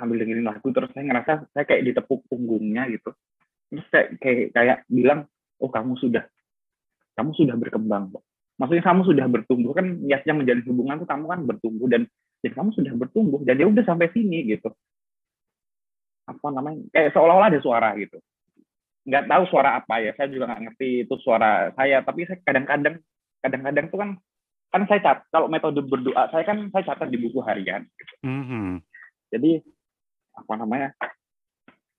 ambil 0.00 0.16
dengerin 0.24 0.48
lagu 0.48 0.68
terus 0.72 0.90
saya 0.96 1.04
ngerasa 1.06 1.32
saya 1.52 1.64
kayak 1.68 1.92
ditepuk 1.92 2.24
punggungnya 2.26 2.88
gitu. 2.90 3.12
Terus 3.70 3.86
saya 3.92 4.04
kayak 4.18 4.56
kayak 4.56 4.78
bilang 4.88 5.28
oh 5.62 5.70
kamu 5.70 5.94
sudah 6.00 6.24
kamu 7.14 7.30
sudah 7.36 7.54
berkembang 7.54 8.10
maksudnya 8.62 8.84
kamu 8.84 9.02
sudah 9.02 9.26
bertumbuh 9.26 9.72
kan 9.74 9.86
niatnya 10.06 10.34
menjadi 10.36 10.60
hubungan 10.70 11.02
tuh 11.02 11.08
kamu 11.08 11.24
kan 11.26 11.40
bertumbuh 11.42 11.86
dan 11.90 12.02
jadi 12.42 12.54
kamu 12.54 12.70
sudah 12.74 12.92
bertumbuh 12.94 13.40
dan 13.42 13.58
ya 13.58 13.66
udah 13.66 13.84
sampai 13.86 14.06
sini 14.14 14.46
gitu 14.46 14.70
apa 16.28 16.46
namanya 16.54 16.86
kayak 16.94 17.10
seolah-olah 17.14 17.48
ada 17.50 17.60
suara 17.62 17.90
gitu 17.98 18.18
nggak 19.02 19.26
tahu 19.26 19.42
suara 19.50 19.82
apa 19.82 19.98
ya 19.98 20.14
saya 20.14 20.30
juga 20.30 20.46
nggak 20.46 20.62
ngerti 20.70 20.88
itu 21.06 21.14
suara 21.18 21.74
saya 21.74 22.06
tapi 22.06 22.22
saya 22.22 22.38
kadang-kadang 22.46 23.02
kadang-kadang 23.42 23.86
tuh 23.90 23.98
kan 23.98 24.10
kan 24.70 24.82
saya 24.86 25.00
cat 25.02 25.18
kalau 25.34 25.50
metode 25.50 25.82
berdoa 25.82 26.30
saya 26.30 26.46
kan 26.46 26.70
saya 26.70 26.94
catat 26.94 27.10
di 27.10 27.18
buku 27.18 27.42
harian 27.42 27.82
gitu. 27.98 28.14
mm-hmm. 28.22 28.68
jadi 29.34 29.52
apa 30.38 30.52
namanya 30.54 30.88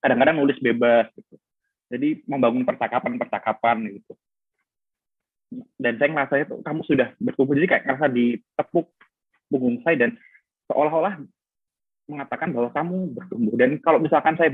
kadang-kadang 0.00 0.40
nulis 0.40 0.56
bebas 0.64 1.12
gitu 1.12 1.36
jadi 1.92 2.24
membangun 2.24 2.64
percakapan-percakapan 2.64 4.00
gitu 4.00 4.16
dan 5.76 6.00
saya 6.00 6.08
ngerasa 6.10 6.34
itu 6.40 6.54
kamu 6.64 6.80
sudah 6.88 7.08
bertumbuh 7.20 7.54
jadi 7.54 7.68
kayak 7.68 7.84
ngerasa 7.84 8.06
ditepuk 8.10 8.86
punggung 9.52 9.78
saya 9.84 10.08
dan 10.08 10.10
seolah-olah 10.72 11.20
mengatakan 12.08 12.52
bahwa 12.52 12.68
kamu 12.72 12.96
bertumbuh. 13.16 13.54
Dan 13.56 13.70
kalau 13.80 13.98
misalkan 14.00 14.36
saya 14.36 14.50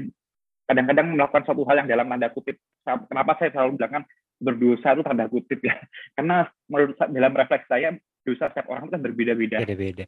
kadang-kadang 0.67 1.15
melakukan 1.15 1.43
suatu 1.43 1.67
hal 1.67 1.83
yang 1.83 1.91
dalam 1.91 2.07
tanda 2.07 2.31
kutip, 2.31 2.57
kenapa 2.87 3.35
saya 3.39 3.51
selalu 3.51 3.79
bilang 3.79 3.93
kan 4.01 4.05
berdosa 4.39 4.89
itu 4.95 5.03
tanda 5.03 5.27
kutip 5.27 5.61
ya? 5.61 5.75
Karena 6.17 6.47
menurut 6.71 6.95
saya, 6.97 7.11
dalam 7.11 7.33
refleks 7.35 7.67
saya 7.67 7.89
dosa 8.23 8.45
setiap 8.53 8.67
orang 8.71 8.87
itu 8.87 8.93
kan 8.95 9.03
berbeda-beda. 9.03 9.57
Beda-beda. 9.65 10.05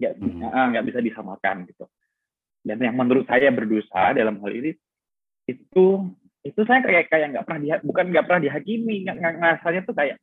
Nggak, 0.00 0.12
hmm. 0.18 0.68
nggak 0.74 0.84
bisa 0.90 0.98
disamakan 0.98 1.56
gitu. 1.70 1.84
Dan 2.62 2.78
yang 2.78 2.94
menurut 2.94 3.26
saya 3.26 3.50
berdosa 3.50 4.14
dalam 4.14 4.38
hal 4.38 4.52
ini 4.54 4.70
itu 5.50 5.86
itu 6.42 6.60
saya 6.66 6.82
kayak 6.82 7.06
kayak 7.10 7.26
nggak 7.34 7.44
pernah 7.46 7.60
diha, 7.62 7.76
bukan 7.82 8.04
nggak 8.10 8.24
pernah 8.26 8.42
dihakimi 8.42 9.06
nggak 9.06 9.16
ngasanya 9.38 9.80
tuh 9.86 9.94
kayak 9.94 10.16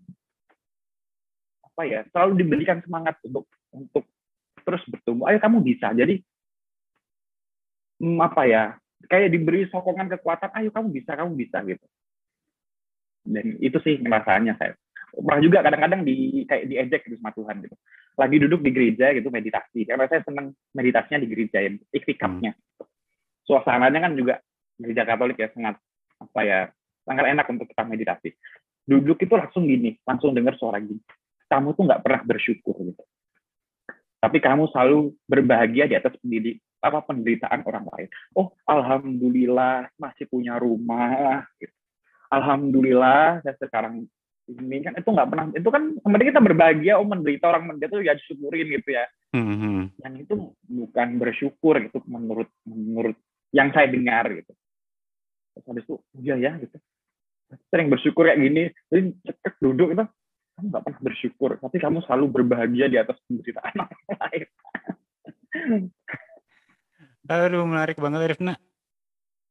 apa 1.64 1.82
ya 1.88 2.00
selalu 2.12 2.44
diberikan 2.44 2.84
semangat 2.84 3.16
untuk 3.24 3.48
untuk 3.72 4.04
terus 4.68 4.84
bertumbuh 4.92 5.32
ayo 5.32 5.40
kamu 5.40 5.64
bisa 5.64 5.96
jadi 5.96 6.20
apa 8.00 8.42
ya 8.48 8.64
kayak 9.08 9.32
diberi 9.32 9.68
sokongan 9.68 10.12
kekuatan 10.12 10.52
ayo 10.60 10.70
kamu 10.72 10.88
bisa 10.92 11.16
kamu 11.16 11.32
bisa 11.36 11.58
gitu. 11.64 11.86
Dan 13.24 13.60
itu 13.60 13.78
sih 13.84 14.00
rasanya 14.04 14.56
saya 14.56 14.74
pernah 15.10 15.42
juga 15.42 15.66
kadang-kadang 15.66 16.02
di 16.06 16.46
kayak 16.46 16.66
diejek 16.70 17.02
gitu 17.08 17.16
sama 17.20 17.32
Tuhan 17.36 17.66
gitu. 17.66 17.76
Lagi 18.20 18.36
duduk 18.40 18.60
di 18.64 18.72
gereja 18.76 19.16
gitu 19.16 19.28
meditasi. 19.32 19.88
Karena 19.88 20.06
saya 20.08 20.22
senang 20.24 20.52
meditasinya 20.76 21.20
di 21.24 21.28
gereja 21.28 21.58
ya 21.64 21.72
iktikafnya. 21.94 22.54
Hmm. 22.56 22.68
suasananya 23.50 24.06
kan 24.06 24.14
juga 24.14 24.38
gereja 24.78 25.10
Katolik 25.10 25.42
ya 25.42 25.50
sangat 25.50 25.82
apa 26.22 26.42
ya 26.46 26.60
sangat 27.02 27.26
enak 27.34 27.46
untuk 27.50 27.66
kita 27.66 27.82
meditasi. 27.82 28.30
Duduk 28.86 29.18
itu 29.18 29.34
langsung 29.34 29.66
gini 29.66 29.98
langsung 30.06 30.38
dengar 30.38 30.54
suara 30.62 30.78
gini. 30.78 31.02
Kamu 31.50 31.74
tuh 31.74 31.90
nggak 31.90 32.02
pernah 32.06 32.22
bersyukur 32.22 32.78
gitu. 32.78 33.04
Tapi 34.22 34.38
kamu 34.38 34.70
selalu 34.70 35.18
berbahagia 35.26 35.90
di 35.90 35.96
atas 35.98 36.14
pendidik 36.22 36.62
apa 36.80 37.00
penderitaan 37.04 37.68
orang 37.68 37.86
lain. 37.96 38.08
Oh, 38.36 38.56
alhamdulillah 38.68 39.92
masih 40.00 40.26
punya 40.32 40.56
rumah. 40.56 41.44
Gitu. 41.60 41.76
Alhamdulillah 42.32 43.44
saya 43.44 43.56
sekarang 43.58 44.06
ini 44.50 44.82
kan 44.82 44.98
itu 44.98 45.06
nggak 45.06 45.30
pernah 45.30 45.46
itu 45.54 45.70
kan 45.70 45.84
sebenarnya 46.02 46.30
kita 46.34 46.42
berbahagia 46.42 46.94
oh 46.98 47.06
menderita 47.06 47.46
orang 47.54 47.70
menderita 47.70 48.02
itu 48.02 48.06
ya 48.06 48.14
disyukurin 48.18 48.68
gitu 48.74 48.90
ya. 48.94 49.06
Mm-hmm. 49.38 49.78
Yang 50.02 50.14
itu 50.26 50.36
bukan 50.66 51.08
bersyukur 51.22 51.76
gitu 51.86 52.00
menurut 52.10 52.50
menurut 52.66 53.18
yang 53.54 53.70
saya 53.74 53.90
dengar 53.90 54.26
gitu. 54.34 54.54
Terus 55.54 55.66
habis 55.70 55.86
itu 55.86 55.96
iya 56.22 56.36
ya 56.38 56.52
gitu. 56.58 56.78
Sering 57.74 57.90
bersyukur 57.90 58.30
kayak 58.30 58.42
gini, 58.46 58.70
jadi 58.94 59.10
cekek 59.26 59.58
duduk 59.58 59.90
itu 59.98 60.06
kamu 60.06 60.66
nggak 60.70 60.84
pernah 60.86 61.02
bersyukur, 61.02 61.52
tapi 61.58 61.78
kamu 61.82 61.98
selalu 62.06 62.26
berbahagia 62.30 62.86
di 62.94 62.98
atas 63.02 63.18
penderitaan 63.26 63.74
orang 63.90 64.18
lain. 64.22 64.46
Aduh, 67.30 67.62
menarik 67.70 68.02
banget, 68.02 68.34
Rifna. 68.34 68.58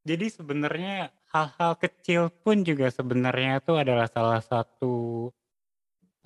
Jadi 0.02 0.26
sebenarnya 0.34 1.14
hal-hal 1.30 1.78
kecil 1.78 2.34
pun 2.42 2.66
juga 2.66 2.90
sebenarnya 2.90 3.62
itu 3.62 3.78
adalah 3.78 4.10
salah 4.10 4.42
satu 4.42 5.28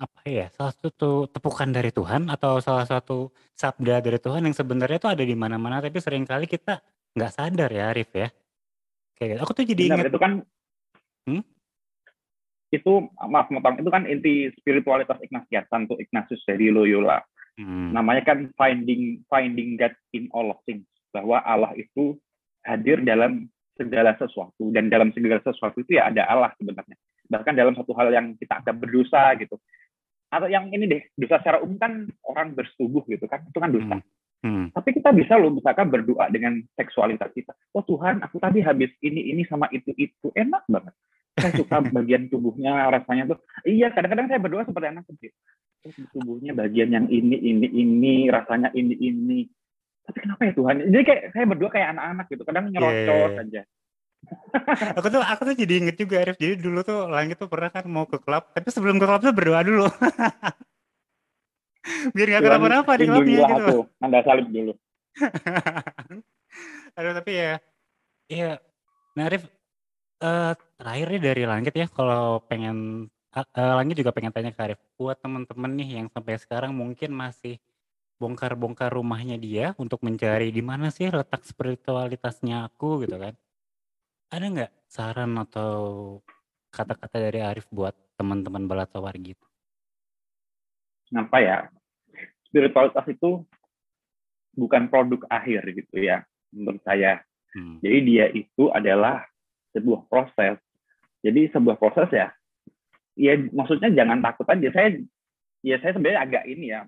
apa 0.01 0.21
ya, 0.25 0.49
salah 0.49 0.73
satu 0.73 1.29
tepukan 1.29 1.69
dari 1.69 1.93
Tuhan 1.93 2.27
atau 2.27 2.57
salah 2.57 2.89
satu 2.89 3.29
sabda 3.53 4.01
dari 4.01 4.17
Tuhan 4.17 4.41
yang 4.49 4.55
sebenarnya 4.57 4.97
itu 4.97 5.09
ada 5.13 5.23
di 5.23 5.35
mana-mana, 5.37 5.77
tapi 5.77 6.01
sering 6.01 6.25
kali 6.25 6.49
kita 6.49 6.81
nggak 7.13 7.31
sadar 7.31 7.69
ya, 7.69 7.93
Arif 7.93 8.09
ya. 8.17 8.33
Kayak 9.13 9.29
gitu. 9.37 9.39
Aku 9.45 9.51
tuh 9.53 9.65
jadi 9.69 9.81
ingat. 9.93 10.09
itu 10.09 10.19
kan. 10.19 10.33
Hmm? 11.29 11.43
itu 12.73 13.05
maaf 13.29 13.53
motong 13.53 13.77
itu 13.77 13.89
kan 13.93 14.09
inti 14.09 14.49
spiritualitas 14.57 15.21
Ignatius 15.21 15.69
Santo 15.69 15.93
Ignatius 16.01 16.41
dari 16.49 16.73
Loyola. 16.73 17.21
Hmm. 17.53 17.93
Namanya 17.93 18.25
kan 18.25 18.49
finding 18.57 19.21
finding 19.29 19.77
God 19.77 19.93
in 20.17 20.25
all 20.33 20.49
of 20.49 20.57
things 20.65 20.89
bahwa 21.13 21.37
Allah 21.45 21.71
itu 21.77 22.17
hadir 22.65 23.05
dalam 23.05 23.45
segala 23.77 24.17
sesuatu 24.17 24.69
dan 24.73 24.89
dalam 24.89 25.13
segala 25.13 25.41
sesuatu 25.45 25.81
itu 25.81 25.97
ya 25.97 26.09
ada 26.09 26.25
Allah 26.25 26.49
sebenarnya. 26.57 26.97
Bahkan 27.29 27.53
dalam 27.53 27.73
satu 27.77 27.93
hal 27.97 28.09
yang 28.13 28.33
kita 28.37 28.61
anggap 28.61 28.75
berdosa 28.81 29.37
gitu. 29.37 29.61
Atau 30.33 30.49
yang 30.49 30.73
ini 30.73 30.89
deh 30.89 31.01
dosa 31.13 31.37
secara 31.41 31.61
umum 31.61 31.77
kan 31.77 32.09
orang 32.25 32.57
bersetubuh 32.57 33.05
gitu 33.05 33.29
kan 33.29 33.45
itu 33.45 33.59
kan 33.61 33.71
dosa. 33.71 33.97
Hmm. 34.01 34.11
Hmm. 34.43 34.67
tapi 34.75 34.91
kita 34.91 35.15
bisa 35.15 35.39
loh 35.39 35.55
misalkan 35.55 35.87
berdoa 35.87 36.27
dengan 36.27 36.59
seksualitas 36.75 37.31
kita. 37.31 37.55
Oh 37.71 37.79
Tuhan 37.79 38.19
aku 38.19 38.43
tadi 38.43 38.59
habis 38.59 38.91
ini 38.99 39.31
ini 39.31 39.47
sama 39.47 39.71
itu 39.71 39.95
itu. 39.95 40.35
Enak 40.35 40.67
banget. 40.67 40.91
Saya 41.39 41.51
suka 41.55 41.79
bagian 41.95 42.27
tubuhnya 42.27 42.91
rasanya 42.91 43.31
tuh. 43.31 43.39
Iya 43.63 43.95
kadang-kadang 43.95 44.27
saya 44.27 44.43
berdoa 44.43 44.67
seperti 44.67 44.87
anak 44.91 45.07
kecil. 45.15 45.31
Tubuhnya 46.11 46.51
bagian 46.51 46.91
yang 46.91 47.07
ini 47.07 47.39
ini 47.39 47.67
ini 47.71 48.13
rasanya 48.27 48.75
ini 48.75 48.99
ini 48.99 49.39
tapi 50.03 50.17
kenapa 50.19 50.41
ya 50.43 50.53
Tuhan? 50.55 50.75
Jadi 50.91 51.03
kayak 51.07 51.21
saya 51.31 51.45
berdoa 51.47 51.71
kayak 51.71 51.87
anak-anak 51.95 52.25
gitu 52.27 52.43
kadang 52.43 52.65
nyerocos 52.67 53.31
yeah. 53.31 53.43
aja. 53.43 53.61
Aku 54.99 55.07
tuh 55.11 55.19
aku 55.19 55.41
tuh 55.51 55.55
jadi 55.59 55.73
inget 55.83 55.99
juga 55.99 56.23
Arif. 56.23 56.39
Jadi 56.39 56.55
dulu 56.63 56.79
tuh 56.83 57.11
langit 57.11 57.35
tuh 57.35 57.51
pernah 57.51 57.67
kan 57.67 57.83
mau 57.87 58.07
ke 58.07 58.19
klub 58.23 58.47
tapi 58.55 58.71
sebelum 58.71 58.95
ke 58.95 59.05
klub 59.07 59.19
tuh 59.19 59.35
berdoa 59.35 59.61
dulu. 59.63 59.87
Biar 62.15 62.27
nggak 62.31 62.43
kenapa-napa 62.47 62.91
di 62.95 63.05
klubnya 63.11 63.43
gitu. 63.43 63.55
aku, 63.59 63.77
anda 63.99 64.23
salib 64.23 64.47
dulu. 64.47 64.71
Aduh 66.95 67.13
tapi 67.19 67.31
ya 67.35 67.59
iya 68.31 68.55
nah 69.19 69.27
Arif 69.27 69.43
uh, 70.23 70.55
terakhir 70.79 71.07
nih 71.11 71.21
dari 71.21 71.43
langit 71.43 71.73
ya 71.75 71.91
kalau 71.91 72.39
pengen 72.47 73.11
uh, 73.35 73.73
langit 73.75 73.99
juga 73.99 74.15
pengen 74.15 74.31
tanya 74.31 74.55
ke 74.55 74.61
Arif. 74.63 74.79
Buat 74.95 75.19
teman-teman 75.19 75.71
nih 75.75 75.99
yang 75.99 76.07
sampai 76.07 76.39
sekarang 76.39 76.71
mungkin 76.71 77.11
masih 77.11 77.59
bongkar-bongkar 78.21 78.93
rumahnya 78.93 79.35
dia 79.35 79.73
untuk 79.75 80.01
mencari 80.05 80.53
di 80.53 80.61
mana 80.61 80.89
sih 80.93 81.09
letak 81.09 81.43
spiritualitasnya 81.43 82.69
aku 82.69 83.03
gitu 83.05 83.17
kan. 83.17 83.33
Ada 84.33 84.45
nggak 84.49 84.71
saran 84.89 85.37
atau 85.37 85.73
kata-kata 86.73 87.29
dari 87.29 87.39
Arif 87.41 87.69
buat 87.69 87.93
teman-teman 88.17 88.65
balatawar 88.65 89.13
gitu? 89.21 89.45
Kenapa 91.09 91.37
ya? 91.41 91.57
Spiritualitas 92.49 93.05
itu 93.09 93.45
bukan 94.53 94.89
produk 94.89 95.25
akhir 95.29 95.65
gitu 95.73 96.01
ya 96.01 96.25
menurut 96.53 96.81
saya. 96.85 97.21
Hmm. 97.53 97.77
Jadi 97.81 97.97
dia 98.05 98.25
itu 98.33 98.69
adalah 98.73 99.25
sebuah 99.73 100.05
proses. 100.09 100.57
Jadi 101.21 101.49
sebuah 101.53 101.77
proses 101.79 102.09
ya, 102.11 102.33
ya 103.15 103.33
maksudnya 103.53 103.89
jangan 103.93 104.19
takut 104.21 104.45
aja. 104.49 104.69
Saya 104.73 104.89
ya 105.63 105.79
saya 105.79 105.95
sebenarnya 105.95 106.21
agak 106.25 106.43
ini 106.49 106.65
ya 106.73 106.83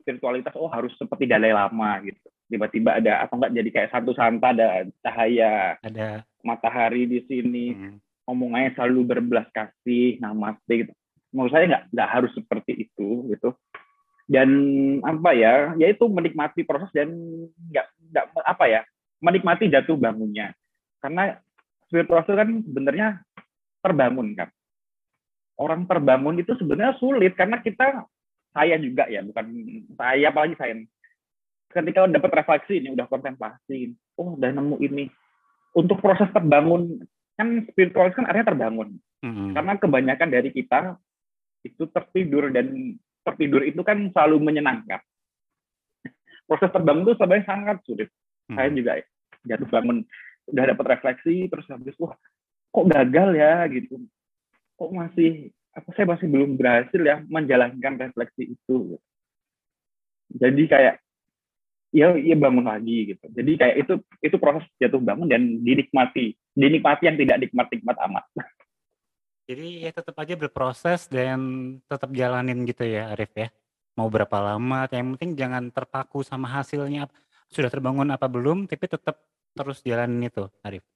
spiritualitas 0.00 0.56
oh 0.56 0.68
harus 0.72 0.92
seperti 0.96 1.28
Dalai 1.28 1.52
Lama 1.54 2.00
gitu. 2.02 2.28
Tiba-tiba 2.50 2.98
ada 2.98 3.24
atau 3.24 3.38
enggak 3.38 3.54
jadi 3.54 3.70
kayak 3.70 3.90
satu 3.94 4.10
santa 4.16 4.50
ada 4.50 4.88
cahaya 5.04 5.78
ada. 5.84 6.26
matahari 6.42 7.06
di 7.06 7.20
sini 7.28 7.76
hmm. 7.76 8.26
omongannya 8.26 8.74
selalu 8.74 9.00
berbelas 9.06 9.46
kasih 9.54 10.18
namaste 10.18 10.72
gitu. 10.86 10.92
Menurut 11.30 11.52
saya 11.54 11.64
nggak 11.70 11.84
nggak 11.94 12.10
harus 12.10 12.32
seperti 12.34 12.72
itu 12.88 13.30
gitu. 13.30 13.54
Dan 14.30 14.50
apa 15.02 15.30
ya 15.34 15.74
yaitu 15.78 16.06
menikmati 16.06 16.62
proses 16.66 16.90
dan 16.90 17.10
nggak 17.70 17.86
nggak 18.10 18.24
apa 18.42 18.64
ya 18.66 18.80
menikmati 19.22 19.68
jatuh 19.70 19.94
bangunnya. 19.94 20.56
Karena 20.98 21.36
spiritual 21.86 22.24
itu 22.24 22.34
kan 22.34 22.48
sebenarnya 22.64 23.08
terbangun 23.84 24.32
kan. 24.36 24.48
Orang 25.60 25.84
terbangun 25.84 26.40
itu 26.40 26.56
sebenarnya 26.56 26.96
sulit 26.96 27.36
karena 27.36 27.60
kita 27.60 28.08
saya 28.50 28.76
juga 28.82 29.06
ya 29.06 29.22
bukan 29.22 29.46
saya 29.94 30.26
apalagi 30.30 30.54
saya. 30.58 30.74
Ketika 31.70 32.02
dapat 32.10 32.30
refleksi 32.34 32.82
ini 32.82 32.98
udah 32.98 33.06
kontemplasi 33.06 33.94
oh 34.18 34.34
udah 34.34 34.50
nemu 34.50 34.76
ini. 34.82 35.06
Untuk 35.70 36.02
proses 36.02 36.26
terbangun 36.34 36.98
kan 37.38 37.62
spiritualis 37.70 38.18
kan 38.18 38.26
artinya 38.26 38.50
terbangun. 38.50 38.98
Mm-hmm. 39.20 39.52
karena 39.52 39.76
kebanyakan 39.76 40.28
dari 40.32 40.48
kita 40.48 40.96
itu 41.60 41.84
tertidur 41.92 42.48
dan 42.48 42.96
tertidur 43.20 43.60
itu 43.68 43.84
kan 43.84 44.08
selalu 44.16 44.40
menyenangkan. 44.40 44.96
Proses 46.48 46.72
terbangun 46.72 47.04
itu 47.04 47.14
sebenarnya 47.20 47.44
sangat 47.44 47.76
sulit. 47.84 48.08
Mm-hmm. 48.08 48.56
saya 48.56 48.68
juga 48.74 48.92
jatuh 49.46 49.68
bangun 49.70 49.98
udah 50.50 50.64
dapat 50.74 50.86
refleksi 50.98 51.46
terus 51.46 51.68
habis 51.68 51.94
wah 52.00 52.16
kok 52.72 52.86
gagal 52.88 53.30
ya? 53.36 53.62
Gitu. 53.68 54.00
Kok 54.80 54.90
masih 54.90 55.52
apa 55.70 55.88
saya 55.94 56.06
masih 56.10 56.26
belum 56.26 56.58
berhasil 56.58 56.98
ya 56.98 57.22
menjalankan 57.30 57.94
refleksi 57.98 58.58
itu 58.58 58.98
jadi 60.30 60.62
kayak 60.70 60.94
ya 61.90 62.14
ya 62.14 62.36
bangun 62.38 62.66
lagi 62.66 63.14
gitu. 63.14 63.24
Jadi 63.34 63.52
kayak 63.58 63.76
itu 63.82 63.94
itu 64.22 64.36
proses 64.38 64.66
jatuh 64.78 65.02
bangun 65.02 65.26
dan 65.26 65.42
dinikmati 65.62 66.38
dinikmati 66.54 67.02
yang 67.10 67.18
tidak 67.18 67.36
nikmat 67.42 67.66
nikmat 67.74 67.96
amat. 68.06 68.24
Jadi 69.50 69.82
ya 69.82 69.90
tetap 69.90 70.14
aja 70.14 70.38
berproses 70.38 71.10
dan 71.10 71.40
tetap 71.90 72.14
jalanin 72.14 72.62
gitu 72.62 72.86
ya 72.86 73.10
Arif 73.10 73.34
ya. 73.34 73.50
Mau 73.98 74.06
berapa 74.06 74.38
lama 74.38 74.86
yang 74.94 75.18
penting 75.18 75.34
jangan 75.34 75.74
terpaku 75.74 76.22
sama 76.22 76.46
hasilnya 76.46 77.10
sudah 77.50 77.66
terbangun 77.66 78.14
apa 78.14 78.30
belum 78.30 78.70
tapi 78.70 78.86
tetap 78.86 79.18
terus 79.58 79.82
jalanin 79.82 80.30
itu 80.30 80.46
Arif. 80.62 80.86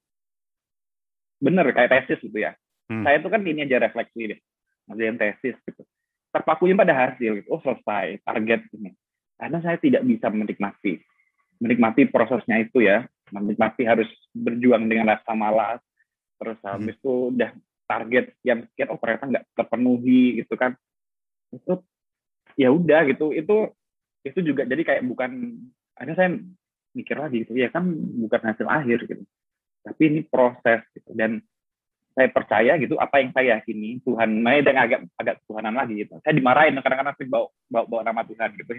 Bener 1.43 1.67
kayak 1.75 1.91
tesis 1.91 2.23
gitu 2.23 2.39
ya. 2.39 2.55
Hmm. 2.85 3.01
saya 3.01 3.17
itu 3.17 3.33
kan 3.33 3.41
ini 3.41 3.65
aja 3.65 3.81
refleksi 3.81 4.29
deh 4.29 4.41
ngerjain 4.89 5.17
tesis 5.17 5.57
gitu. 5.65 5.83
Terpakunya 6.35 6.75
pada 6.75 6.95
hasil 6.95 7.31
gitu. 7.43 7.49
oh 7.51 7.63
selesai. 7.63 8.21
Target 8.27 8.61
ini. 8.75 8.91
Karena 9.39 9.59
saya 9.63 9.77
tidak 9.79 10.03
bisa 10.07 10.31
menikmati. 10.31 10.99
Menikmati 11.63 12.11
prosesnya 12.11 12.61
itu 12.61 12.83
ya. 12.83 13.07
Menikmati 13.31 13.83
harus 13.87 14.09
berjuang 14.35 14.87
dengan 14.91 15.15
rasa 15.15 15.33
malas. 15.35 15.81
Terus 16.39 16.59
hmm. 16.61 16.71
habis 16.71 16.95
itu 16.99 17.15
udah 17.35 17.51
target 17.85 18.33
yang 18.43 18.65
sekian 18.73 18.89
oh 18.91 18.99
ternyata 18.99 19.25
nggak 19.31 19.45
terpenuhi 19.55 20.43
gitu 20.43 20.55
kan. 20.59 20.75
Itu 21.55 21.83
ya 22.59 22.75
udah 22.75 23.01
gitu. 23.09 23.31
Itu 23.31 23.71
itu 24.25 24.39
juga 24.41 24.65
jadi 24.65 24.83
kayak 24.83 25.03
bukan 25.07 25.61
ada 25.95 26.13
saya 26.19 26.35
mikir 26.95 27.17
lagi 27.19 27.47
gitu. 27.47 27.55
Ya 27.55 27.71
kan 27.71 27.87
bukan 27.95 28.41
hasil 28.43 28.67
akhir 28.67 29.07
gitu. 29.07 29.23
Tapi 29.87 30.03
ini 30.11 30.21
proses 30.27 30.83
gitu. 30.97 31.15
Dan 31.15 31.39
saya 32.15 32.31
percaya 32.31 32.79
gitu 32.79 32.95
apa 32.95 33.19
yang 33.19 33.35
saya 33.35 33.59
yakini 33.59 33.99
Tuhan 34.07 34.39
nah 34.39 34.55
dan 34.63 34.77
agak 34.79 35.01
agak 35.19 35.35
Tuhanan 35.51 35.75
lagi 35.75 36.07
gitu 36.07 36.15
saya 36.23 36.35
dimarahin 36.39 36.79
kadang-kadang 36.79 37.19
sih 37.19 37.27
bawa, 37.27 37.51
bawa 37.67 37.85
bawa 37.91 38.03
nama 38.07 38.23
Tuhan 38.23 38.51
gitu 38.55 38.73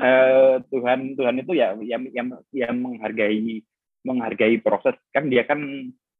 uh, 0.00 0.56
Tuhan 0.72 0.98
Tuhan 1.20 1.34
itu 1.44 1.52
ya 1.52 1.76
yang 1.84 2.08
yang 2.16 2.28
yang 2.48 2.74
menghargai 2.80 3.60
menghargai 4.04 4.56
proses 4.64 4.96
kan 5.12 5.28
dia 5.28 5.44
kan 5.44 5.60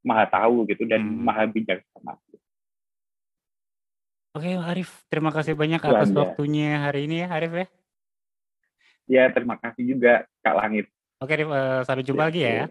maha 0.05 0.29
tahu 0.29 0.69
gitu 0.69 0.85
dan 0.85 1.01
hmm. 1.01 1.25
maha 1.25 1.49
bijaksana 1.49 2.21
Oke 4.35 4.51
Arif, 4.59 5.07
terima 5.07 5.31
kasih 5.31 5.55
banyak 5.55 5.79
Tuhan 5.79 5.95
atas 5.95 6.11
ya. 6.11 6.19
waktunya 6.19 6.83
hari 6.83 7.07
ini 7.07 7.23
ya 7.23 7.31
Arif 7.31 7.55
ya. 7.55 7.67
Ya 9.07 9.25
terima 9.31 9.55
kasih 9.63 9.95
juga 9.95 10.27
Kak 10.43 10.59
Langit. 10.59 10.91
Oke 11.23 11.39
Arif, 11.39 11.47
uh, 11.55 11.87
sampai 11.87 12.03
jumpa 12.03 12.27
ya, 12.27 12.27
lagi 12.27 12.41
ya. 12.43 12.67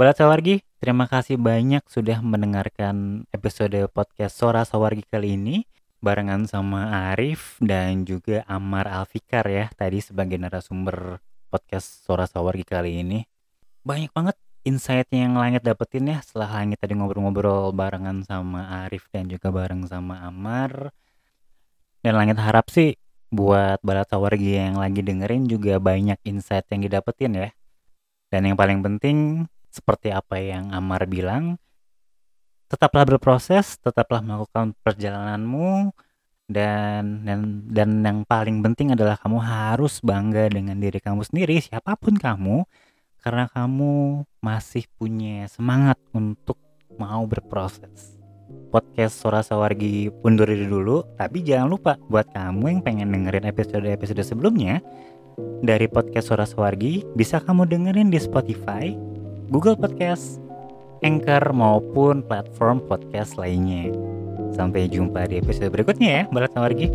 Balat 0.00 0.16
Sawargi, 0.16 0.64
terima 0.80 1.04
kasih 1.04 1.36
banyak 1.36 1.84
sudah 1.84 2.24
mendengarkan 2.24 3.28
episode 3.36 3.76
podcast 3.92 4.32
Sora 4.32 4.64
Sawargi 4.64 5.04
kali 5.04 5.36
ini 5.36 5.68
barengan 6.00 6.48
sama 6.48 7.12
Arif 7.12 7.60
dan 7.60 8.08
juga 8.08 8.40
Amar 8.48 8.88
Alfikar 8.88 9.44
ya 9.44 9.68
tadi 9.76 10.00
sebagai 10.00 10.40
narasumber 10.40 11.20
podcast 11.52 12.00
Sora 12.08 12.24
Sawargi 12.24 12.64
kali 12.64 13.04
ini. 13.04 13.28
Banyak 13.84 14.16
banget 14.16 14.40
insight 14.64 15.04
yang 15.12 15.36
Langit 15.36 15.68
dapetin 15.68 16.08
ya 16.08 16.24
setelah 16.24 16.48
Langit 16.64 16.80
tadi 16.80 16.96
ngobrol-ngobrol 16.96 17.68
barengan 17.76 18.24
sama 18.24 18.88
Arif 18.88 19.04
dan 19.12 19.28
juga 19.28 19.52
bareng 19.52 19.84
sama 19.84 20.24
Amar. 20.24 20.96
Dan 22.00 22.16
Langit 22.16 22.40
harap 22.40 22.72
sih 22.72 22.96
buat 23.28 23.84
Balat 23.84 24.08
Sawargi 24.08 24.64
yang 24.64 24.80
lagi 24.80 25.04
dengerin 25.04 25.44
juga 25.44 25.76
banyak 25.76 26.16
insight 26.24 26.64
yang 26.72 26.88
didapetin 26.88 27.36
ya. 27.36 27.48
Dan 28.32 28.48
yang 28.48 28.56
paling 28.56 28.80
penting 28.80 29.44
seperti 29.70 30.10
apa 30.10 30.36
yang 30.42 30.74
Amar 30.74 31.06
bilang, 31.06 31.56
tetaplah 32.70 33.06
berproses, 33.06 33.78
tetaplah 33.78 34.22
melakukan 34.22 34.74
perjalananmu 34.82 35.94
dan 36.50 37.22
dan 37.22 37.62
dan 37.70 37.90
yang 38.02 38.18
paling 38.26 38.58
penting 38.58 38.90
adalah 38.90 39.14
kamu 39.14 39.38
harus 39.38 40.02
bangga 40.02 40.50
dengan 40.50 40.82
diri 40.82 40.98
kamu 40.98 41.22
sendiri 41.22 41.62
siapa 41.62 41.94
pun 41.94 42.18
kamu 42.18 42.66
karena 43.22 43.46
kamu 43.46 44.26
masih 44.42 44.90
punya 44.98 45.46
semangat 45.46 46.00
untuk 46.10 46.58
mau 46.98 47.22
berproses. 47.28 48.18
Podcast 48.74 49.22
Sora 49.22 49.46
Sawargi 49.46 50.10
undur 50.26 50.50
diri 50.50 50.66
dulu, 50.66 51.06
tapi 51.14 51.46
jangan 51.46 51.70
lupa 51.70 51.92
buat 52.10 52.26
kamu 52.34 52.66
yang 52.66 52.80
pengen 52.82 53.14
dengerin 53.14 53.46
episode-episode 53.46 54.26
sebelumnya 54.26 54.82
dari 55.62 55.86
podcast 55.86 56.34
Sora 56.34 56.46
Sawargi 56.48 57.06
bisa 57.14 57.38
kamu 57.38 57.68
dengerin 57.70 58.10
di 58.10 58.18
Spotify, 58.18 58.90
Google 59.50 59.74
Podcast, 59.74 60.38
Anchor 61.02 61.50
maupun 61.50 62.22
platform 62.22 62.78
podcast 62.86 63.34
lainnya. 63.34 63.90
Sampai 64.54 64.86
jumpa 64.86 65.26
di 65.26 65.42
episode 65.42 65.74
berikutnya 65.74 66.08
ya, 66.08 66.22
Balat 66.30 66.54
Sawargi. 66.54 66.86